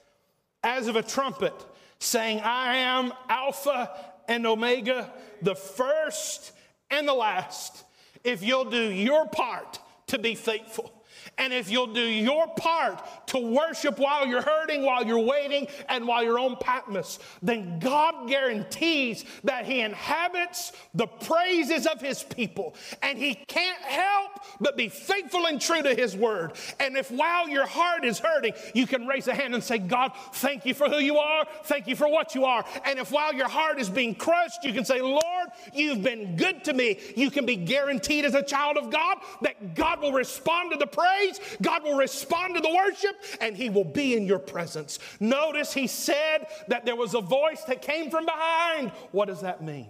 as 0.64 0.86
of 0.86 0.96
a 0.96 1.02
trumpet 1.02 1.52
saying, 1.98 2.40
I 2.40 2.76
am 2.76 3.12
Alpha 3.28 3.90
and 4.26 4.46
Omega, 4.46 5.12
the 5.42 5.54
first 5.54 6.52
and 6.90 7.06
the 7.06 7.12
last. 7.12 7.84
If 8.24 8.42
you'll 8.42 8.70
do 8.70 8.90
your 8.90 9.26
part 9.28 9.78
to 10.06 10.18
be 10.18 10.34
faithful, 10.34 11.01
and 11.38 11.52
if 11.52 11.70
you'll 11.70 11.92
do 11.92 12.00
your 12.00 12.46
part 12.48 13.02
to 13.28 13.38
worship 13.38 13.98
while 13.98 14.26
you're 14.26 14.42
hurting, 14.42 14.82
while 14.82 15.04
you're 15.04 15.18
waiting, 15.18 15.66
and 15.88 16.06
while 16.06 16.22
you're 16.22 16.38
on 16.38 16.56
Patmos, 16.56 17.18
then 17.42 17.78
God 17.78 18.28
guarantees 18.28 19.24
that 19.44 19.64
He 19.64 19.80
inhabits 19.80 20.72
the 20.94 21.06
praises 21.06 21.86
of 21.86 22.00
His 22.00 22.22
people. 22.22 22.74
And 23.02 23.18
He 23.18 23.34
can't 23.34 23.82
help 23.82 24.32
but 24.60 24.76
be 24.76 24.88
faithful 24.88 25.46
and 25.46 25.60
true 25.60 25.82
to 25.82 25.94
His 25.94 26.16
word. 26.16 26.52
And 26.80 26.96
if 26.96 27.10
while 27.10 27.48
your 27.48 27.66
heart 27.66 28.04
is 28.04 28.18
hurting, 28.18 28.54
you 28.74 28.86
can 28.86 29.06
raise 29.06 29.28
a 29.28 29.34
hand 29.34 29.54
and 29.54 29.62
say, 29.62 29.78
God, 29.78 30.12
thank 30.34 30.66
you 30.66 30.74
for 30.74 30.88
who 30.88 30.98
you 30.98 31.18
are. 31.18 31.46
Thank 31.64 31.86
you 31.86 31.96
for 31.96 32.08
what 32.08 32.34
you 32.34 32.44
are. 32.44 32.64
And 32.84 32.98
if 32.98 33.10
while 33.10 33.32
your 33.34 33.48
heart 33.48 33.78
is 33.78 33.88
being 33.88 34.14
crushed, 34.14 34.64
you 34.64 34.72
can 34.72 34.84
say, 34.84 35.00
Lord, 35.00 35.48
you've 35.72 36.02
been 36.02 36.36
good 36.36 36.64
to 36.64 36.72
me. 36.72 36.98
You 37.16 37.30
can 37.30 37.46
be 37.46 37.56
guaranteed 37.56 38.24
as 38.24 38.34
a 38.34 38.42
child 38.42 38.76
of 38.76 38.90
God 38.90 39.18
that 39.42 39.74
God 39.74 40.00
will 40.00 40.12
respond 40.12 40.72
to 40.72 40.76
the 40.76 40.86
praise 40.86 41.11
praise, 41.12 41.40
God 41.60 41.82
will 41.84 41.96
respond 41.96 42.54
to 42.54 42.60
the 42.60 42.74
worship, 42.74 43.16
and 43.40 43.56
He 43.56 43.70
will 43.70 43.84
be 43.84 44.16
in 44.16 44.26
your 44.26 44.38
presence. 44.38 44.98
Notice 45.20 45.72
He 45.72 45.86
said 45.86 46.46
that 46.68 46.84
there 46.84 46.96
was 46.96 47.14
a 47.14 47.20
voice 47.20 47.62
that 47.64 47.82
came 47.82 48.10
from 48.10 48.26
behind. 48.26 48.90
What 49.12 49.26
does 49.26 49.40
that 49.42 49.62
mean? 49.62 49.88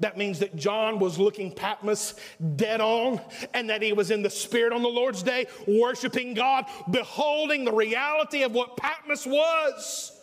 That 0.00 0.18
means 0.18 0.40
that 0.40 0.56
John 0.56 0.98
was 0.98 1.18
looking 1.18 1.52
Patmos 1.52 2.14
dead 2.56 2.82
on 2.82 3.20
and 3.54 3.70
that 3.70 3.80
he 3.80 3.94
was 3.94 4.10
in 4.10 4.22
the 4.22 4.28
Spirit 4.28 4.74
on 4.74 4.82
the 4.82 4.88
Lord's 4.88 5.22
day, 5.22 5.46
worshiping 5.66 6.34
God, 6.34 6.66
beholding 6.90 7.64
the 7.64 7.72
reality 7.72 8.42
of 8.42 8.52
what 8.52 8.76
Patmos 8.76 9.24
was. 9.24 10.15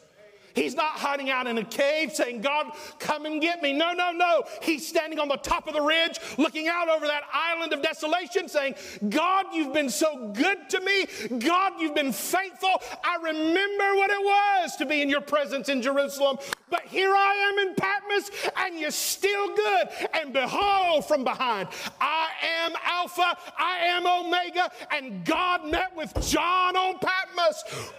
He's 0.53 0.75
not 0.75 0.91
hiding 0.91 1.29
out 1.29 1.47
in 1.47 1.57
a 1.57 1.63
cave 1.63 2.13
saying, 2.13 2.41
God, 2.41 2.71
come 2.99 3.25
and 3.25 3.41
get 3.41 3.61
me. 3.61 3.73
No, 3.73 3.93
no, 3.93 4.11
no. 4.11 4.43
He's 4.61 4.87
standing 4.87 5.19
on 5.19 5.27
the 5.27 5.37
top 5.37 5.67
of 5.67 5.73
the 5.73 5.81
ridge, 5.81 6.19
looking 6.37 6.67
out 6.67 6.89
over 6.89 7.07
that 7.07 7.23
island 7.33 7.73
of 7.73 7.81
desolation, 7.81 8.47
saying, 8.47 8.75
God, 9.09 9.47
you've 9.53 9.73
been 9.73 9.89
so 9.89 10.31
good 10.33 10.69
to 10.69 10.79
me. 10.81 11.39
God, 11.39 11.73
you've 11.79 11.95
been 11.95 12.13
faithful. 12.13 12.81
I 13.03 13.17
remember 13.21 13.95
what 13.95 14.11
it 14.11 14.21
was 14.21 14.75
to 14.77 14.85
be 14.85 15.01
in 15.01 15.09
your 15.09 15.21
presence 15.21 15.69
in 15.69 15.81
Jerusalem. 15.81 16.37
But 16.69 16.83
here 16.83 17.13
I 17.13 17.35
am 17.51 17.67
in 17.67 17.75
Patmos, 17.75 18.31
and 18.57 18.79
you're 18.79 18.91
still 18.91 19.55
good. 19.55 19.89
And 20.13 20.33
behold, 20.33 21.05
from 21.05 21.23
behind, 21.23 21.69
I 22.01 22.29
am 22.63 22.73
Alpha, 22.83 23.37
I 23.57 23.77
am 23.85 24.07
Omega. 24.07 24.71
And 24.91 25.23
God 25.23 25.69
met 25.69 25.95
with 25.95 26.13
John 26.21 26.75
on 26.75 26.97
Patmos. 26.99 27.22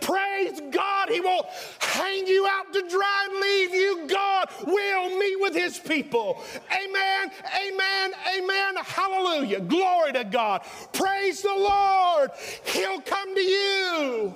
Praise 0.00 0.60
God, 0.70 1.08
He 1.08 1.20
won't 1.20 1.46
hang 1.80 2.26
you 2.26 2.46
out 2.50 2.72
to 2.72 2.88
dry 2.88 3.28
and 3.30 3.40
leave 3.40 3.74
you. 3.74 4.06
God 4.08 4.48
will 4.66 5.18
meet 5.18 5.40
with 5.40 5.54
His 5.54 5.78
people. 5.78 6.42
Amen, 6.72 7.30
amen, 7.66 8.12
amen. 8.36 8.76
Hallelujah. 8.84 9.60
Glory 9.60 10.12
to 10.12 10.24
God. 10.24 10.62
Praise 10.92 11.42
the 11.42 11.54
Lord. 11.54 12.30
He'll 12.66 13.00
come 13.00 13.34
to 13.34 13.40
you. 13.40 14.34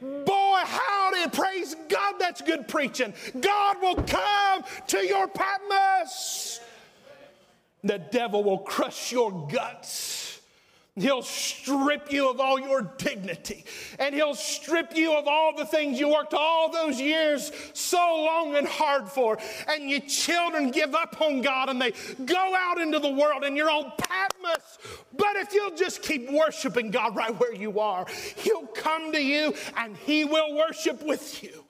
Boy, 0.00 0.60
howdy, 0.64 1.28
praise 1.30 1.74
God, 1.88 2.14
that's 2.20 2.40
good 2.40 2.68
preaching. 2.68 3.12
God 3.40 3.82
will 3.82 3.96
come 3.96 4.62
to 4.88 4.98
your 5.04 5.26
Patmos. 5.26 6.60
The 7.82 7.98
devil 7.98 8.44
will 8.44 8.58
crush 8.58 9.12
your 9.12 9.48
guts. 9.48 10.27
He'll 11.02 11.22
strip 11.22 12.12
you 12.12 12.30
of 12.30 12.40
all 12.40 12.58
your 12.58 12.82
dignity. 12.98 13.64
And 13.98 14.14
he'll 14.14 14.34
strip 14.34 14.96
you 14.96 15.14
of 15.14 15.26
all 15.26 15.56
the 15.56 15.64
things 15.64 15.98
you 15.98 16.08
worked 16.08 16.34
all 16.34 16.70
those 16.70 17.00
years 17.00 17.52
so 17.72 17.98
long 17.98 18.56
and 18.56 18.66
hard 18.66 19.08
for. 19.08 19.38
And 19.68 19.90
your 19.90 20.00
children 20.00 20.70
give 20.70 20.94
up 20.94 21.20
on 21.20 21.42
God 21.42 21.68
and 21.68 21.80
they 21.80 21.92
go 22.24 22.54
out 22.56 22.78
into 22.80 22.98
the 22.98 23.10
world 23.10 23.44
and 23.44 23.56
you're 23.56 23.70
on 23.70 23.92
Patmos. 23.98 24.78
But 25.16 25.36
if 25.36 25.52
you'll 25.52 25.76
just 25.76 26.02
keep 26.02 26.30
worshiping 26.30 26.90
God 26.90 27.16
right 27.16 27.38
where 27.38 27.54
you 27.54 27.80
are, 27.80 28.06
he'll 28.36 28.66
come 28.66 29.12
to 29.12 29.22
you 29.22 29.54
and 29.76 29.96
he 29.96 30.24
will 30.24 30.54
worship 30.54 31.02
with 31.02 31.42
you. 31.42 31.64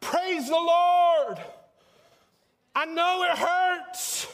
Praise 0.00 0.48
the 0.48 0.54
Lord. 0.54 1.38
I 2.74 2.84
know 2.84 3.24
it 3.24 3.38
hurts. 3.38 4.28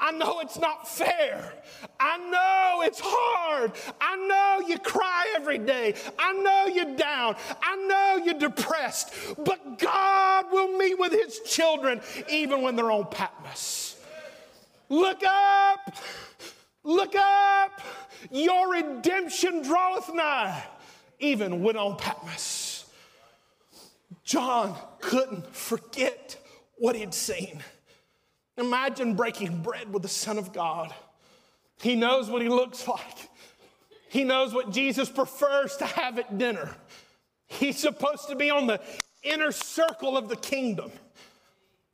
I 0.00 0.12
know 0.12 0.40
it's 0.40 0.58
not 0.58 0.86
fair. 0.88 1.52
I 1.98 2.18
know 2.18 2.82
it's 2.82 3.00
hard. 3.02 3.72
I 4.00 4.16
know 4.16 4.68
you 4.68 4.78
cry 4.78 5.32
every 5.34 5.58
day. 5.58 5.94
I 6.18 6.32
know 6.34 6.66
you're 6.66 6.96
down. 6.96 7.34
I 7.60 7.76
know 7.76 8.24
you're 8.24 8.38
depressed. 8.38 9.12
But 9.36 9.78
God 9.78 10.46
will 10.52 10.78
meet 10.78 10.98
with 10.98 11.12
his 11.12 11.40
children 11.40 12.00
even 12.28 12.62
when 12.62 12.76
they're 12.76 12.92
on 12.92 13.06
Patmos. 13.06 13.96
Look 14.88 15.22
up. 15.24 15.96
Look 16.84 17.14
up. 17.16 17.80
Your 18.30 18.72
redemption 18.72 19.62
draweth 19.62 20.12
nigh, 20.14 20.64
even 21.18 21.62
when 21.62 21.76
on 21.76 21.96
Patmos. 21.96 22.86
John 24.24 24.76
couldn't 25.00 25.54
forget 25.54 26.36
what 26.76 26.94
he'd 26.94 27.14
seen. 27.14 27.62
Imagine 28.58 29.14
breaking 29.14 29.62
bread 29.62 29.92
with 29.92 30.02
the 30.02 30.08
Son 30.08 30.36
of 30.36 30.52
God. 30.52 30.92
He 31.80 31.94
knows 31.94 32.28
what 32.28 32.42
he 32.42 32.48
looks 32.48 32.86
like. 32.88 33.30
He 34.08 34.24
knows 34.24 34.52
what 34.52 34.72
Jesus 34.72 35.08
prefers 35.08 35.76
to 35.76 35.86
have 35.86 36.18
at 36.18 36.38
dinner. 36.38 36.74
He's 37.46 37.78
supposed 37.78 38.28
to 38.28 38.36
be 38.36 38.50
on 38.50 38.66
the 38.66 38.80
inner 39.22 39.52
circle 39.52 40.16
of 40.16 40.28
the 40.28 40.36
kingdom. 40.36 40.90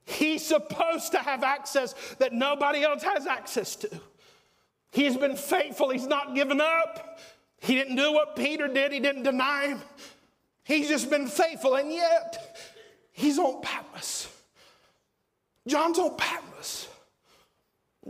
He's 0.07 0.45
supposed 0.45 1.13
to 1.13 1.19
have 1.19 1.43
access 1.43 1.95
that 2.19 2.33
nobody 2.33 2.83
else 2.83 3.03
has 3.03 3.27
access 3.27 3.77
to. 3.77 4.01
He's 4.91 5.17
been 5.17 5.37
faithful, 5.37 5.91
he's 5.91 6.07
not 6.07 6.35
given 6.35 6.61
up. 6.61 7.21
He 7.59 7.75
didn't 7.75 7.97
do 7.97 8.13
what 8.13 8.37
Peter 8.37 8.69
did, 8.69 8.93
he 8.93 9.01
didn't 9.01 9.23
deny 9.23 9.69
him. 9.69 9.81
He's 10.65 10.89
just 10.89 11.11
been 11.11 11.27
faithful, 11.27 11.75
and 11.75 11.93
yet 11.93 12.59
he's 13.13 13.39
on 13.39 13.61
Patmos. 13.61 14.29
John's 15.67 15.99
on 15.99 16.17
Patmos. 16.17 16.89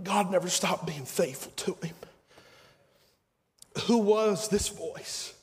God 0.03 0.31
never 0.31 0.49
stopped 0.49 0.87
being 0.87 1.05
faithful 1.05 1.53
to 1.57 1.87
him. 1.87 1.95
who 3.87 3.99
was 3.99 4.49
this 4.49 4.69
voice? 4.69 5.35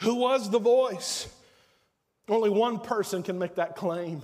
Who 0.00 0.16
was 0.16 0.50
the 0.50 0.58
voice? 0.58 1.28
Only 2.28 2.50
one 2.50 2.78
person 2.78 3.22
can 3.22 3.38
make 3.38 3.54
that 3.56 3.76
claim. 3.76 4.22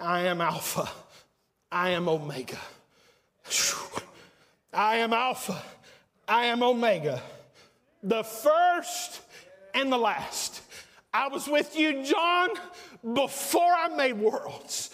I 0.00 0.20
am 0.22 0.40
Alpha. 0.40 0.88
I 1.70 1.90
am 1.90 2.08
Omega. 2.08 2.58
I 4.72 4.96
am 4.96 5.12
Alpha. 5.12 5.62
I 6.26 6.46
am 6.46 6.62
Omega. 6.62 7.22
The 8.02 8.22
first 8.22 9.20
and 9.74 9.92
the 9.92 9.98
last. 9.98 10.62
I 11.12 11.28
was 11.28 11.48
with 11.48 11.76
you, 11.76 12.04
John, 12.04 12.50
before 13.14 13.72
I 13.72 13.88
made 13.88 14.14
worlds. 14.14 14.90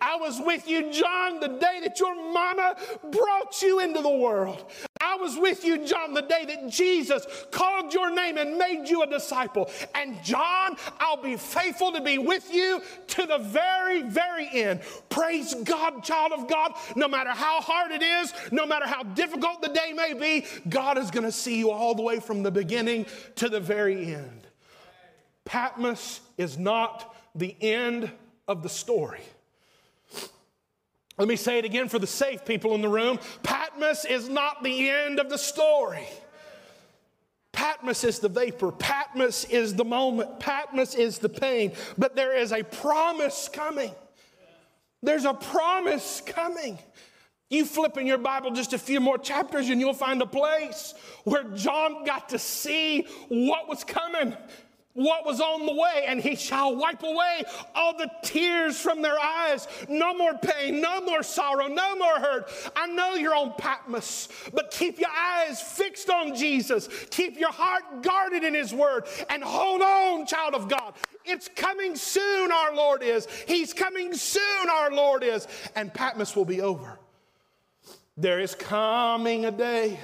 I 0.00 0.16
was 0.16 0.40
with 0.40 0.68
you, 0.68 0.92
John, 0.92 1.40
the 1.40 1.48
day 1.48 1.80
that 1.82 1.98
your 1.98 2.14
mama 2.14 2.76
brought 3.10 3.60
you 3.62 3.80
into 3.80 4.00
the 4.00 4.08
world. 4.08 4.70
I 5.00 5.16
was 5.16 5.36
with 5.36 5.64
you, 5.64 5.86
John, 5.86 6.14
the 6.14 6.22
day 6.22 6.44
that 6.46 6.68
Jesus 6.68 7.26
called 7.50 7.92
your 7.92 8.10
name 8.10 8.36
and 8.36 8.56
made 8.56 8.88
you 8.88 9.02
a 9.02 9.06
disciple. 9.06 9.70
And 9.94 10.22
John, 10.22 10.76
I'll 10.98 11.22
be 11.22 11.36
faithful 11.36 11.92
to 11.92 12.00
be 12.00 12.18
with 12.18 12.52
you 12.52 12.82
to 13.08 13.26
the 13.26 13.38
very, 13.38 14.02
very 14.02 14.48
end. 14.52 14.80
Praise 15.08 15.54
God, 15.64 16.02
child 16.04 16.32
of 16.32 16.48
God. 16.48 16.72
No 16.96 17.08
matter 17.08 17.30
how 17.30 17.60
hard 17.60 17.92
it 17.92 18.02
is, 18.02 18.32
no 18.52 18.66
matter 18.66 18.86
how 18.86 19.02
difficult 19.02 19.62
the 19.62 19.68
day 19.68 19.92
may 19.94 20.14
be, 20.14 20.46
God 20.68 20.98
is 20.98 21.10
going 21.10 21.24
to 21.24 21.32
see 21.32 21.58
you 21.58 21.70
all 21.70 21.94
the 21.94 22.02
way 22.02 22.20
from 22.20 22.42
the 22.42 22.50
beginning 22.50 23.06
to 23.36 23.48
the 23.48 23.60
very 23.60 24.14
end. 24.14 24.46
Patmos 25.44 26.20
is 26.36 26.58
not 26.58 27.16
the 27.34 27.56
end 27.60 28.10
of 28.46 28.62
the 28.62 28.68
story. 28.68 29.22
Let 31.18 31.26
me 31.26 31.36
say 31.36 31.58
it 31.58 31.64
again 31.64 31.88
for 31.88 31.98
the 31.98 32.06
safe 32.06 32.44
people 32.44 32.74
in 32.74 32.80
the 32.80 32.88
room. 32.88 33.18
Patmos 33.42 34.04
is 34.04 34.28
not 34.28 34.62
the 34.62 34.88
end 34.88 35.18
of 35.18 35.28
the 35.28 35.38
story. 35.38 36.06
Patmos 37.52 38.04
is 38.04 38.20
the 38.20 38.28
vapor. 38.28 38.70
Patmos 38.70 39.44
is 39.46 39.74
the 39.74 39.84
moment. 39.84 40.38
Patmos 40.38 40.94
is 40.94 41.18
the 41.18 41.28
pain. 41.28 41.72
But 41.98 42.14
there 42.14 42.36
is 42.36 42.52
a 42.52 42.62
promise 42.62 43.50
coming. 43.52 43.90
There's 45.02 45.24
a 45.24 45.34
promise 45.34 46.22
coming. 46.24 46.78
You 47.50 47.64
flip 47.64 47.96
in 47.96 48.06
your 48.06 48.18
Bible 48.18 48.52
just 48.52 48.72
a 48.72 48.78
few 48.78 49.00
more 49.00 49.18
chapters 49.18 49.70
and 49.70 49.80
you'll 49.80 49.94
find 49.94 50.22
a 50.22 50.26
place 50.26 50.94
where 51.24 51.44
John 51.44 52.04
got 52.04 52.28
to 52.28 52.38
see 52.38 53.06
what 53.28 53.68
was 53.68 53.82
coming 53.82 54.36
what 54.94 55.24
was 55.24 55.40
on 55.40 55.64
the 55.64 55.72
way, 55.72 56.04
and 56.06 56.20
he 56.20 56.34
shall 56.34 56.74
wipe 56.74 57.02
away 57.02 57.44
all 57.74 57.96
the 57.96 58.10
tears 58.22 58.80
from 58.80 59.00
their 59.00 59.18
eyes. 59.18 59.68
No 59.88 60.12
more 60.12 60.34
pain, 60.34 60.80
no 60.80 61.00
more 61.00 61.22
sorrow, 61.22 61.68
no 61.68 61.96
more 61.96 62.18
hurt. 62.18 62.50
I 62.74 62.88
know 62.88 63.14
you're 63.14 63.34
on 63.34 63.54
Patmos, 63.56 64.28
but 64.52 64.70
keep 64.72 64.98
your 64.98 65.10
eyes 65.10 65.60
fixed 65.60 66.10
on 66.10 66.34
Jesus. 66.34 66.88
Keep 67.10 67.38
your 67.38 67.52
heart 67.52 68.02
guarded 68.02 68.42
in 68.42 68.54
his 68.54 68.74
word, 68.74 69.04
and 69.30 69.42
hold 69.42 69.82
on, 69.82 70.26
child 70.26 70.54
of 70.54 70.68
God. 70.68 70.94
It's 71.24 71.48
coming 71.54 71.94
soon, 71.94 72.50
our 72.50 72.74
Lord 72.74 73.02
is. 73.02 73.28
He's 73.46 73.72
coming 73.72 74.14
soon, 74.14 74.68
our 74.70 74.90
Lord 74.90 75.22
is. 75.22 75.46
And 75.76 75.92
Patmos 75.92 76.34
will 76.34 76.46
be 76.46 76.60
over. 76.62 76.98
There 78.16 78.40
is 78.40 78.54
coming 78.54 79.44
a 79.44 79.52
day 79.52 80.00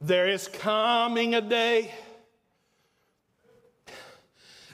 there 0.00 0.28
is 0.28 0.48
coming 0.48 1.34
a 1.34 1.40
day. 1.40 1.92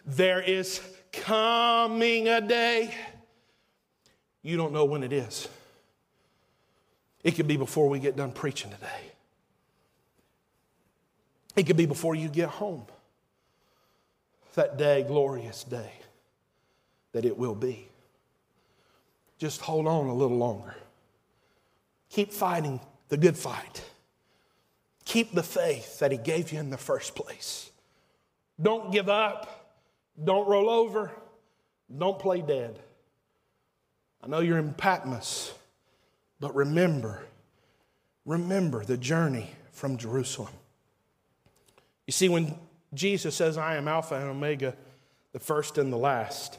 There 0.04 0.40
is 0.40 0.80
coming 1.12 2.28
a 2.28 2.40
day. 2.40 2.94
You 4.42 4.56
don't 4.56 4.72
know 4.72 4.84
when 4.84 5.02
it 5.02 5.12
is. 5.12 5.48
It 7.24 7.32
could 7.32 7.48
be 7.48 7.56
before 7.56 7.88
we 7.88 7.98
get 7.98 8.16
done 8.16 8.30
preaching 8.30 8.70
today. 8.70 9.12
It 11.56 11.66
could 11.66 11.76
be 11.76 11.86
before 11.86 12.14
you 12.14 12.28
get 12.28 12.48
home. 12.48 12.84
That 14.54 14.78
day, 14.78 15.02
glorious 15.02 15.64
day, 15.64 15.90
that 17.12 17.24
it 17.24 17.36
will 17.36 17.54
be. 17.54 17.88
Just 19.38 19.60
hold 19.60 19.86
on 19.86 20.06
a 20.06 20.14
little 20.14 20.36
longer. 20.38 20.76
Keep 22.10 22.32
fighting 22.32 22.80
the 23.08 23.16
good 23.16 23.36
fight. 23.36 23.82
Keep 25.06 25.32
the 25.32 25.42
faith 25.42 26.00
that 26.00 26.12
He 26.12 26.18
gave 26.18 26.52
you 26.52 26.58
in 26.58 26.68
the 26.68 26.76
first 26.76 27.14
place. 27.14 27.70
Don't 28.60 28.92
give 28.92 29.08
up. 29.08 29.72
Don't 30.22 30.46
roll 30.46 30.68
over. 30.68 31.10
Don't 31.96 32.18
play 32.18 32.42
dead. 32.42 32.78
I 34.22 34.26
know 34.26 34.40
you're 34.40 34.58
in 34.58 34.74
Patmos, 34.74 35.54
but 36.40 36.54
remember, 36.54 37.22
remember 38.24 38.84
the 38.84 38.96
journey 38.96 39.50
from 39.70 39.96
Jerusalem. 39.96 40.52
You 42.06 42.12
see, 42.12 42.28
when 42.28 42.58
Jesus 42.92 43.36
says, 43.36 43.56
I 43.56 43.76
am 43.76 43.86
Alpha 43.86 44.16
and 44.16 44.28
Omega, 44.28 44.74
the 45.32 45.38
first 45.38 45.78
and 45.78 45.92
the 45.92 45.96
last, 45.96 46.58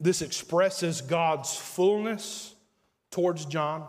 this 0.00 0.22
expresses 0.22 1.00
God's 1.02 1.54
fullness 1.54 2.54
towards 3.10 3.44
John 3.44 3.86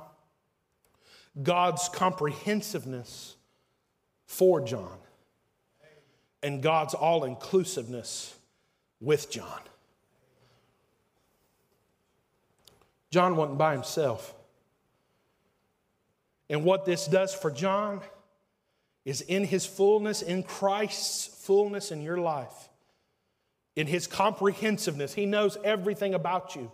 God's 1.42 1.90
comprehensiveness 1.90 3.36
for 4.26 4.62
John 4.62 4.98
and 6.44 6.62
God's 6.62 6.94
all 6.94 7.24
inclusiveness 7.24 8.36
with 9.00 9.32
John. 9.32 9.60
John 13.12 13.36
wasn't 13.36 13.58
by 13.58 13.74
himself. 13.74 14.34
And 16.50 16.64
what 16.64 16.86
this 16.86 17.08
does 17.08 17.34
for 17.34 17.52
John 17.52 18.02
is 19.06 19.22
in 19.22 19.44
his 19.46 19.66
fullness, 19.66 20.22
in 20.22 20.44
Christ's 20.44 21.28
fullness 21.46 21.92
in 21.92 22.02
your 22.02 22.18
life, 22.18 22.70
in 23.76 23.88
his 23.88 24.06
comprehensiveness, 24.06 25.14
he 25.14 25.26
knows 25.26 25.58
everything 25.64 26.14
about 26.14 26.56
you 26.56 26.72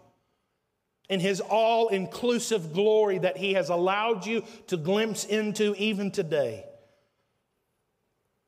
in 1.09 1.19
his 1.19 1.39
all 1.39 1.87
inclusive 1.87 2.73
glory 2.73 3.17
that 3.19 3.37
he 3.37 3.53
has 3.53 3.69
allowed 3.69 4.25
you 4.25 4.43
to 4.67 4.77
glimpse 4.77 5.23
into 5.23 5.73
even 5.77 6.11
today. 6.11 6.65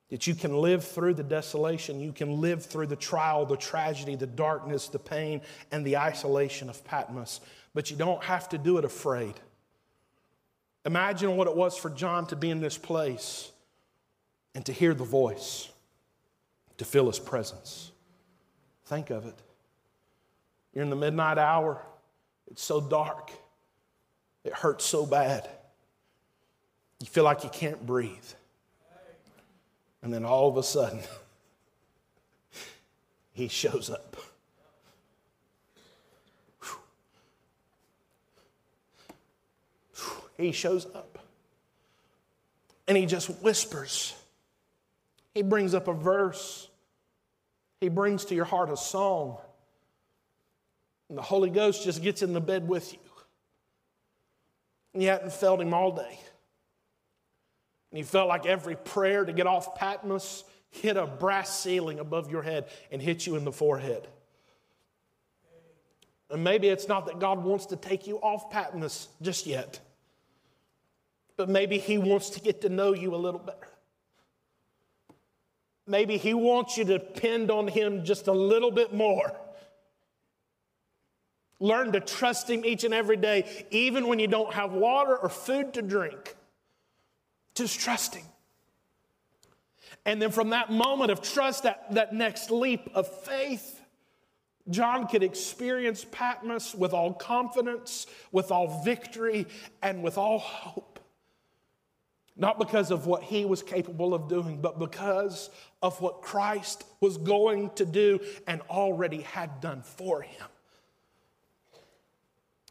That 0.10 0.26
you 0.28 0.34
can 0.34 0.57
live 0.57 0.84
through 0.84 1.14
the 1.14 1.24
desolation, 1.24 1.99
you 1.99 2.12
can 2.12 2.41
live 2.41 2.66
through 2.66 2.88
the 2.88 2.95
trial, 2.95 3.45
the 3.45 3.55
tragedy, 3.55 4.16
the 4.16 4.28
darkness, 4.28 4.88
the 4.88 4.99
pain, 4.99 5.41
and 5.72 5.86
the 5.86 5.97
isolation 5.97 6.70
of 6.70 6.84
Patmos. 6.84 7.41
But 7.74 7.91
you 7.91 7.97
don't 7.97 8.24
have 8.24 8.49
to 8.49 8.57
do 8.57 8.78
it 8.78 8.86
afraid. 8.86 9.36
Imagine 10.86 11.38
what 11.38 11.47
it 11.47 11.55
was 11.55 11.78
for 11.78 11.89
John 11.89 12.26
to 12.28 12.36
be 12.36 12.49
in 12.49 12.60
this 12.60 12.78
place 12.78 13.51
and 14.55 14.66
to 14.66 14.74
hear 14.74 14.93
the 14.93 15.03
voice, 15.03 15.70
to 16.78 16.86
feel 16.86 17.07
his 17.07 17.20
presence. 17.20 17.91
Think 18.86 19.12
of 19.12 19.28
it. 19.28 19.36
You're 20.74 20.84
in 20.84 20.89
the 20.89 20.95
midnight 20.95 21.38
hour. 21.38 21.84
It's 22.49 22.63
so 22.63 22.81
dark. 22.81 23.31
It 24.43 24.53
hurts 24.53 24.85
so 24.85 25.05
bad. 25.05 25.49
You 26.99 27.07
feel 27.07 27.23
like 27.23 27.43
you 27.43 27.49
can't 27.49 27.85
breathe. 27.85 28.17
And 30.01 30.13
then 30.13 30.25
all 30.25 30.47
of 30.49 30.57
a 30.57 30.63
sudden, 30.63 31.01
he 33.33 33.47
shows 33.47 33.89
up. 33.89 34.15
He 40.37 40.53
shows 40.53 40.85
up. 40.95 41.19
And 42.87 42.97
he 42.97 43.05
just 43.05 43.29
whispers. 43.41 44.15
He 45.33 45.41
brings 45.41 45.73
up 45.73 45.89
a 45.89 45.93
verse. 45.93 46.69
He 47.81 47.89
brings 47.89 48.25
to 48.25 48.35
your 48.35 48.45
heart 48.45 48.69
a 48.69 48.77
song. 48.77 49.37
And 51.10 51.18
the 51.18 51.24
Holy 51.24 51.49
Ghost 51.49 51.84
just 51.84 52.01
gets 52.01 52.22
in 52.22 52.34
the 52.34 52.41
bed 52.41 52.68
with 52.68 52.93
you. 52.93 52.99
And 54.93 55.03
you 55.03 55.10
hadn't 55.10 55.34
felt 55.34 55.60
Him 55.60 55.74
all 55.74 55.91
day. 55.91 56.20
And 57.91 57.97
you 57.97 58.05
felt 58.05 58.28
like 58.28 58.45
every 58.45 58.76
prayer 58.76 59.26
to 59.26 59.34
get 59.34 59.47
off 59.47 59.76
Patmos 59.76 60.43
hit 60.70 60.97
a 60.97 61.07
brass 61.07 61.60
ceiling 61.60 61.99
above 61.99 62.30
your 62.30 62.43
head 62.43 62.70
and 62.91 63.01
hit 63.01 63.26
you 63.26 63.36
in 63.36 63.43
the 63.43 63.51
forehead. 63.51 64.07
And 66.30 66.43
maybe 66.43 66.68
it's 66.68 66.88
not 66.88 67.07
that 67.07 67.20
God 67.20 67.43
wants 67.43 67.68
to 67.68 67.76
take 67.76 68.05
you 68.05 68.18
off 68.18 68.51
Patmos 68.51 69.07
just 69.20 69.47
yet, 69.47 69.80
but 71.38 71.49
maybe 71.49 71.80
He 71.80 71.97
wants 71.97 72.30
to 72.32 72.39
get 72.39 72.62
to 72.62 72.70
know 72.70 72.93
you 72.93 73.16
a 73.16 73.18
little 73.18 73.39
better. 73.39 73.68
Maybe 75.88 76.18
He 76.18 76.36
wants 76.36 76.78
you 76.78 76.86
to 76.86 76.99
depend 76.99 77.49
on 77.49 77.68
Him 77.68 78.05
just 78.05 78.28
a 78.28 78.32
little 78.32 78.70
bit 78.70 78.93
more. 78.93 79.36
Learn 81.60 81.91
to 81.91 81.99
trust 81.99 82.49
Him 82.49 82.64
each 82.64 82.84
and 82.84 82.93
every 82.93 83.18
day, 83.18 83.66
even 83.72 84.07
when 84.07 84.20
you 84.20 84.28
don't 84.28 84.53
have 84.53 84.72
water 84.72 85.16
or 85.16 85.30
food 85.30 85.74
to 85.74 85.82
drink. 85.82 86.36
Just 87.55 87.80
trust 87.80 88.16
Him. 88.16 88.26
And 90.05 90.22
then 90.22 90.32
from 90.32 90.51
that 90.51 90.72
moment 90.72 91.12
of 91.12 91.22
trust, 91.22 91.64
that, 91.64 91.93
that 91.93 92.14
next 92.14 92.49
leap 92.51 92.89
of 92.95 93.07
faith, 93.24 93.82
John 94.70 95.07
could 95.07 95.24
experience 95.24 96.05
Patmos 96.10 96.74
with 96.74 96.93
all 96.93 97.14
confidence, 97.14 98.07
with 98.32 98.51
all 98.51 98.82
victory, 98.84 99.47
and 99.82 100.01
with 100.03 100.18
all 100.18 100.39
hope. 100.39 100.99
Not 102.38 102.57
because 102.57 102.89
of 102.89 103.05
what 103.05 103.24
he 103.24 103.43
was 103.43 103.62
capable 103.62 104.14
of 104.14 104.30
doing, 104.30 104.62
but 104.62 104.80
because 104.80 105.49
of 105.82 105.99
what 105.99 106.22
Christ 106.22 106.86
was 107.01 107.18
going 107.18 107.72
to 107.72 107.86
do 107.86 108.22
and 108.47 108.62
already 108.70 109.22
had 109.22 109.60
done 109.60 109.82
for 109.82 110.22
him. 110.22 110.47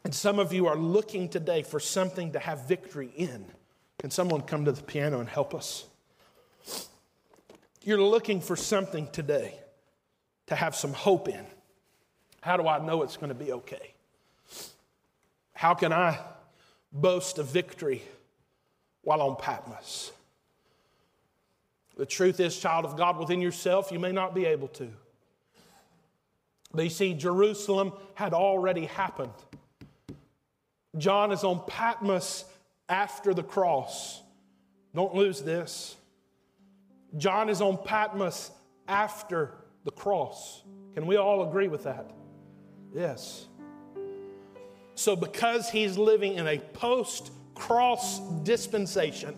And 0.03 0.15
some 0.15 0.39
of 0.39 0.53
you 0.53 0.67
are 0.67 0.77
looking 0.77 1.29
today 1.29 1.63
for 1.63 1.79
something 1.79 2.31
to 2.31 2.39
have 2.39 2.67
victory 2.67 3.11
in. 3.15 3.45
Can 3.99 4.11
someone 4.11 4.41
come 4.41 4.65
to 4.65 4.71
the 4.71 4.81
piano 4.81 5.19
and 5.19 5.27
help 5.27 5.53
us? 5.53 5.85
You're 7.83 8.01
looking 8.01 8.39
for 8.39 8.55
something 8.55 9.09
today 9.11 9.59
to 10.47 10.55
have 10.55 10.75
some 10.75 10.93
hope 10.93 11.27
in. 11.27 11.45
How 12.41 12.57
do 12.57 12.67
I 12.67 12.83
know 12.83 13.03
it's 13.03 13.17
going 13.17 13.29
to 13.29 13.35
be 13.35 13.51
okay? 13.51 13.93
How 15.53 15.73
can 15.73 15.91
I 15.91 16.17
boast 16.93 17.37
of 17.37 17.47
victory 17.47 18.01
while 19.01 19.21
on 19.21 19.35
Patmos? 19.35 20.11
The 21.97 22.05
truth 22.05 22.39
is, 22.39 22.57
child 22.57 22.85
of 22.85 22.95
God, 22.95 23.17
within 23.17 23.41
yourself, 23.41 23.91
you 23.91 23.99
may 23.99 24.13
not 24.13 24.33
be 24.33 24.45
able 24.45 24.69
to. 24.69 24.89
But 26.73 26.83
you 26.83 26.89
see, 26.89 27.13
Jerusalem 27.13 27.91
had 28.13 28.33
already 28.33 28.85
happened. 28.85 29.33
John 30.97 31.31
is 31.31 31.43
on 31.43 31.61
Patmos 31.67 32.45
after 32.87 33.33
the 33.33 33.43
cross. 33.43 34.21
Don't 34.95 35.13
lose 35.13 35.41
this. 35.41 35.95
John 37.17 37.49
is 37.49 37.61
on 37.61 37.77
Patmos 37.83 38.51
after 38.87 39.55
the 39.83 39.91
cross. 39.91 40.63
Can 40.95 41.05
we 41.05 41.17
all 41.17 41.47
agree 41.47 41.67
with 41.67 41.83
that? 41.83 42.11
Yes. 42.93 43.47
So, 44.95 45.15
because 45.15 45.69
he's 45.69 45.97
living 45.97 46.33
in 46.33 46.47
a 46.47 46.57
post 46.57 47.31
cross 47.53 48.19
dispensation, 48.43 49.35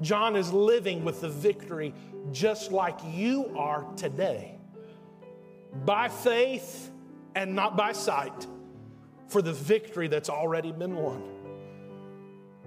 John 0.00 0.34
is 0.34 0.52
living 0.52 1.04
with 1.04 1.20
the 1.20 1.28
victory 1.28 1.94
just 2.32 2.72
like 2.72 2.98
you 3.12 3.54
are 3.56 3.86
today 3.96 4.58
by 5.84 6.08
faith 6.08 6.90
and 7.34 7.54
not 7.54 7.76
by 7.76 7.92
sight 7.92 8.46
for 9.32 9.42
the 9.42 9.52
victory 9.52 10.08
that's 10.08 10.28
already 10.28 10.70
been 10.70 10.94
won. 10.94 11.22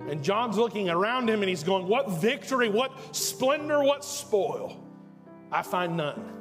And 0.10 0.24
John's 0.24 0.58
looking 0.58 0.90
around 0.90 1.30
him 1.30 1.42
and 1.42 1.50
he's 1.50 1.64
going, 1.64 1.88
What 1.88 2.10
victory, 2.10 2.70
what 2.70 3.16
splendor, 3.16 3.84
what 3.84 4.04
spoil? 4.04 4.84
I 5.52 5.62
find 5.62 5.96
none. 5.96 6.32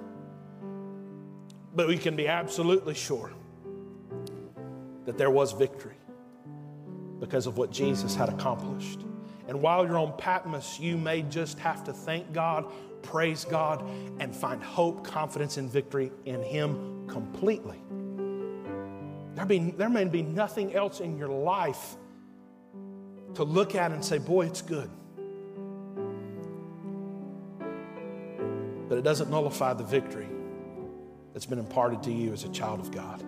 But 1.74 1.88
we 1.88 1.98
can 1.98 2.16
be 2.16 2.26
absolutely 2.26 2.94
sure 2.94 3.32
that 5.04 5.18
there 5.18 5.30
was 5.30 5.52
victory 5.52 5.96
because 7.20 7.46
of 7.46 7.58
what 7.58 7.70
Jesus 7.70 8.14
had 8.14 8.28
accomplished. 8.28 9.00
And 9.46 9.60
while 9.60 9.86
you're 9.86 9.98
on 9.98 10.16
Patmos, 10.16 10.80
you 10.80 10.96
may 10.96 11.22
just 11.22 11.58
have 11.58 11.84
to 11.84 11.92
thank 11.92 12.32
God, 12.32 12.66
praise 13.02 13.44
God, 13.44 13.86
and 14.18 14.34
find 14.34 14.62
hope, 14.62 15.04
confidence, 15.04 15.58
and 15.58 15.70
victory 15.70 16.10
in 16.24 16.42
Him 16.42 17.06
completely. 17.08 17.83
There, 19.34 19.44
be, 19.44 19.58
there 19.58 19.88
may 19.90 20.04
be 20.04 20.22
nothing 20.22 20.74
else 20.74 21.00
in 21.00 21.18
your 21.18 21.28
life 21.28 21.96
to 23.34 23.44
look 23.44 23.74
at 23.74 23.90
and 23.90 24.04
say, 24.04 24.18
boy, 24.18 24.46
it's 24.46 24.62
good. 24.62 24.88
But 28.88 28.98
it 28.98 29.02
doesn't 29.02 29.30
nullify 29.30 29.72
the 29.74 29.84
victory 29.84 30.28
that's 31.32 31.46
been 31.46 31.58
imparted 31.58 32.02
to 32.04 32.12
you 32.12 32.32
as 32.32 32.44
a 32.44 32.48
child 32.50 32.78
of 32.78 32.92
God. 32.92 33.24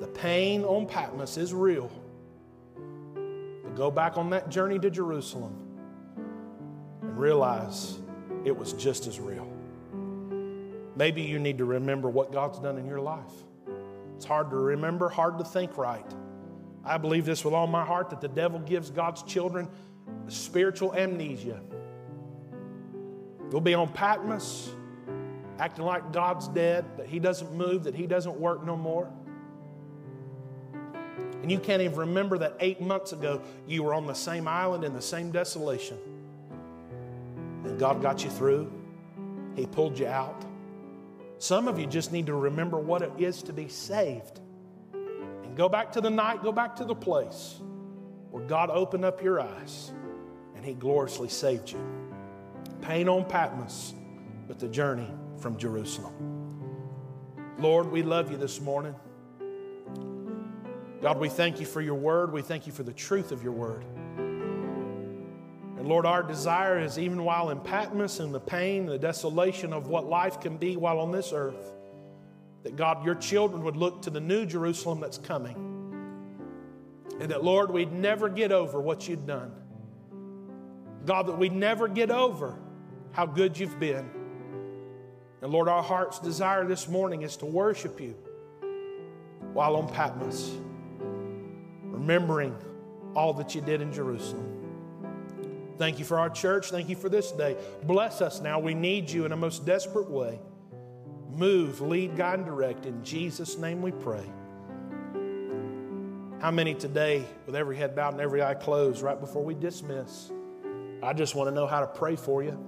The 0.00 0.08
pain 0.08 0.64
on 0.64 0.86
Patmos 0.86 1.36
is 1.36 1.54
real. 1.54 1.90
But 3.62 3.76
go 3.76 3.92
back 3.92 4.18
on 4.18 4.30
that 4.30 4.48
journey 4.48 4.80
to 4.80 4.90
Jerusalem 4.90 5.56
and 7.00 7.16
realize 7.16 7.98
it 8.44 8.56
was 8.56 8.72
just 8.72 9.06
as 9.06 9.20
real. 9.20 9.48
Maybe 10.96 11.22
you 11.22 11.38
need 11.38 11.58
to 11.58 11.64
remember 11.64 12.08
what 12.08 12.32
God's 12.32 12.58
done 12.58 12.76
in 12.76 12.86
your 12.86 13.00
life. 13.00 13.32
It's 14.24 14.28
hard 14.30 14.48
to 14.52 14.56
remember, 14.56 15.10
hard 15.10 15.36
to 15.36 15.44
think 15.44 15.76
right. 15.76 16.10
I 16.82 16.96
believe 16.96 17.26
this 17.26 17.44
with 17.44 17.52
all 17.52 17.66
my 17.66 17.84
heart 17.84 18.08
that 18.08 18.22
the 18.22 18.28
devil 18.28 18.58
gives 18.58 18.88
God's 18.88 19.22
children 19.22 19.68
spiritual 20.28 20.94
amnesia. 20.94 21.60
You'll 23.50 23.60
be 23.60 23.74
on 23.74 23.92
Patmos, 23.92 24.70
acting 25.58 25.84
like 25.84 26.10
God's 26.10 26.48
dead, 26.48 26.86
that 26.96 27.06
He 27.06 27.18
doesn't 27.18 27.52
move, 27.52 27.84
that 27.84 27.94
He 27.94 28.06
doesn't 28.06 28.40
work 28.40 28.64
no 28.64 28.78
more. 28.78 29.12
And 31.42 31.52
you 31.52 31.58
can't 31.58 31.82
even 31.82 31.98
remember 31.98 32.38
that 32.38 32.56
eight 32.60 32.80
months 32.80 33.12
ago 33.12 33.42
you 33.66 33.82
were 33.82 33.92
on 33.92 34.06
the 34.06 34.14
same 34.14 34.48
island 34.48 34.84
in 34.84 34.94
the 34.94 35.02
same 35.02 35.32
desolation. 35.32 35.98
And 37.64 37.78
God 37.78 38.00
got 38.00 38.24
you 38.24 38.30
through, 38.30 38.72
He 39.54 39.66
pulled 39.66 39.98
you 39.98 40.06
out. 40.06 40.46
Some 41.44 41.68
of 41.68 41.78
you 41.78 41.86
just 41.86 42.10
need 42.10 42.24
to 42.28 42.34
remember 42.34 42.78
what 42.78 43.02
it 43.02 43.12
is 43.18 43.42
to 43.42 43.52
be 43.52 43.68
saved. 43.68 44.40
And 44.94 45.54
go 45.54 45.68
back 45.68 45.92
to 45.92 46.00
the 46.00 46.08
night, 46.08 46.42
go 46.42 46.52
back 46.52 46.74
to 46.76 46.86
the 46.86 46.94
place 46.94 47.60
where 48.30 48.42
God 48.42 48.70
opened 48.70 49.04
up 49.04 49.22
your 49.22 49.42
eyes 49.42 49.92
and 50.56 50.64
He 50.64 50.72
gloriously 50.72 51.28
saved 51.28 51.70
you. 51.70 51.78
Pain 52.80 53.10
on 53.10 53.26
Patmos, 53.26 53.92
but 54.48 54.58
the 54.58 54.68
journey 54.68 55.10
from 55.36 55.58
Jerusalem. 55.58 56.14
Lord, 57.58 57.92
we 57.92 58.02
love 58.02 58.30
you 58.30 58.38
this 58.38 58.58
morning. 58.62 58.94
God, 61.02 61.20
we 61.20 61.28
thank 61.28 61.60
you 61.60 61.66
for 61.66 61.82
your 61.82 61.96
word. 61.96 62.32
We 62.32 62.40
thank 62.40 62.66
you 62.66 62.72
for 62.72 62.84
the 62.84 62.94
truth 62.94 63.32
of 63.32 63.42
your 63.42 63.52
word. 63.52 63.84
And 65.84 65.90
Lord, 65.90 66.06
our 66.06 66.22
desire 66.22 66.78
is 66.78 66.98
even 66.98 67.24
while 67.24 67.50
in 67.50 67.60
Patmos 67.60 68.18
and 68.18 68.34
the 68.34 68.40
pain, 68.40 68.84
and 68.84 68.88
the 68.88 68.98
desolation 68.98 69.74
of 69.74 69.86
what 69.86 70.06
life 70.06 70.40
can 70.40 70.56
be 70.56 70.78
while 70.78 70.98
on 70.98 71.12
this 71.12 71.30
earth, 71.30 71.74
that 72.62 72.74
God, 72.74 73.04
your 73.04 73.16
children 73.16 73.62
would 73.64 73.76
look 73.76 74.00
to 74.00 74.10
the 74.10 74.18
new 74.18 74.46
Jerusalem 74.46 75.00
that's 75.00 75.18
coming. 75.18 75.54
And 77.20 77.30
that, 77.30 77.44
Lord, 77.44 77.70
we'd 77.70 77.92
never 77.92 78.30
get 78.30 78.50
over 78.50 78.80
what 78.80 79.06
you'd 79.06 79.26
done. 79.26 79.52
God, 81.04 81.26
that 81.26 81.36
we'd 81.36 81.52
never 81.52 81.86
get 81.86 82.10
over 82.10 82.56
how 83.12 83.26
good 83.26 83.58
you've 83.58 83.78
been. 83.78 84.08
And 85.42 85.52
Lord, 85.52 85.68
our 85.68 85.82
heart's 85.82 86.18
desire 86.18 86.66
this 86.66 86.88
morning 86.88 87.20
is 87.20 87.36
to 87.36 87.44
worship 87.44 88.00
you 88.00 88.16
while 89.52 89.76
on 89.76 89.90
Patmos, 89.90 90.50
remembering 91.82 92.56
all 93.14 93.34
that 93.34 93.54
you 93.54 93.60
did 93.60 93.82
in 93.82 93.92
Jerusalem. 93.92 94.63
Thank 95.78 95.98
you 95.98 96.04
for 96.04 96.18
our 96.18 96.30
church. 96.30 96.70
Thank 96.70 96.88
you 96.88 96.96
for 96.96 97.08
this 97.08 97.32
day. 97.32 97.56
Bless 97.82 98.20
us 98.20 98.40
now. 98.40 98.58
We 98.58 98.74
need 98.74 99.10
you 99.10 99.24
in 99.24 99.32
a 99.32 99.36
most 99.36 99.66
desperate 99.66 100.10
way. 100.10 100.38
Move, 101.30 101.80
lead, 101.80 102.16
guide, 102.16 102.38
and 102.40 102.46
direct. 102.46 102.86
In 102.86 103.02
Jesus' 103.04 103.58
name 103.58 103.82
we 103.82 103.90
pray. 103.90 104.24
How 106.40 106.50
many 106.50 106.74
today, 106.74 107.24
with 107.46 107.56
every 107.56 107.76
head 107.76 107.96
bowed 107.96 108.12
and 108.12 108.20
every 108.20 108.42
eye 108.42 108.54
closed, 108.54 109.02
right 109.02 109.18
before 109.18 109.42
we 109.42 109.54
dismiss, 109.54 110.30
I 111.02 111.12
just 111.12 111.34
want 111.34 111.48
to 111.48 111.54
know 111.54 111.66
how 111.66 111.80
to 111.80 111.86
pray 111.86 112.16
for 112.16 112.42
you. 112.42 112.58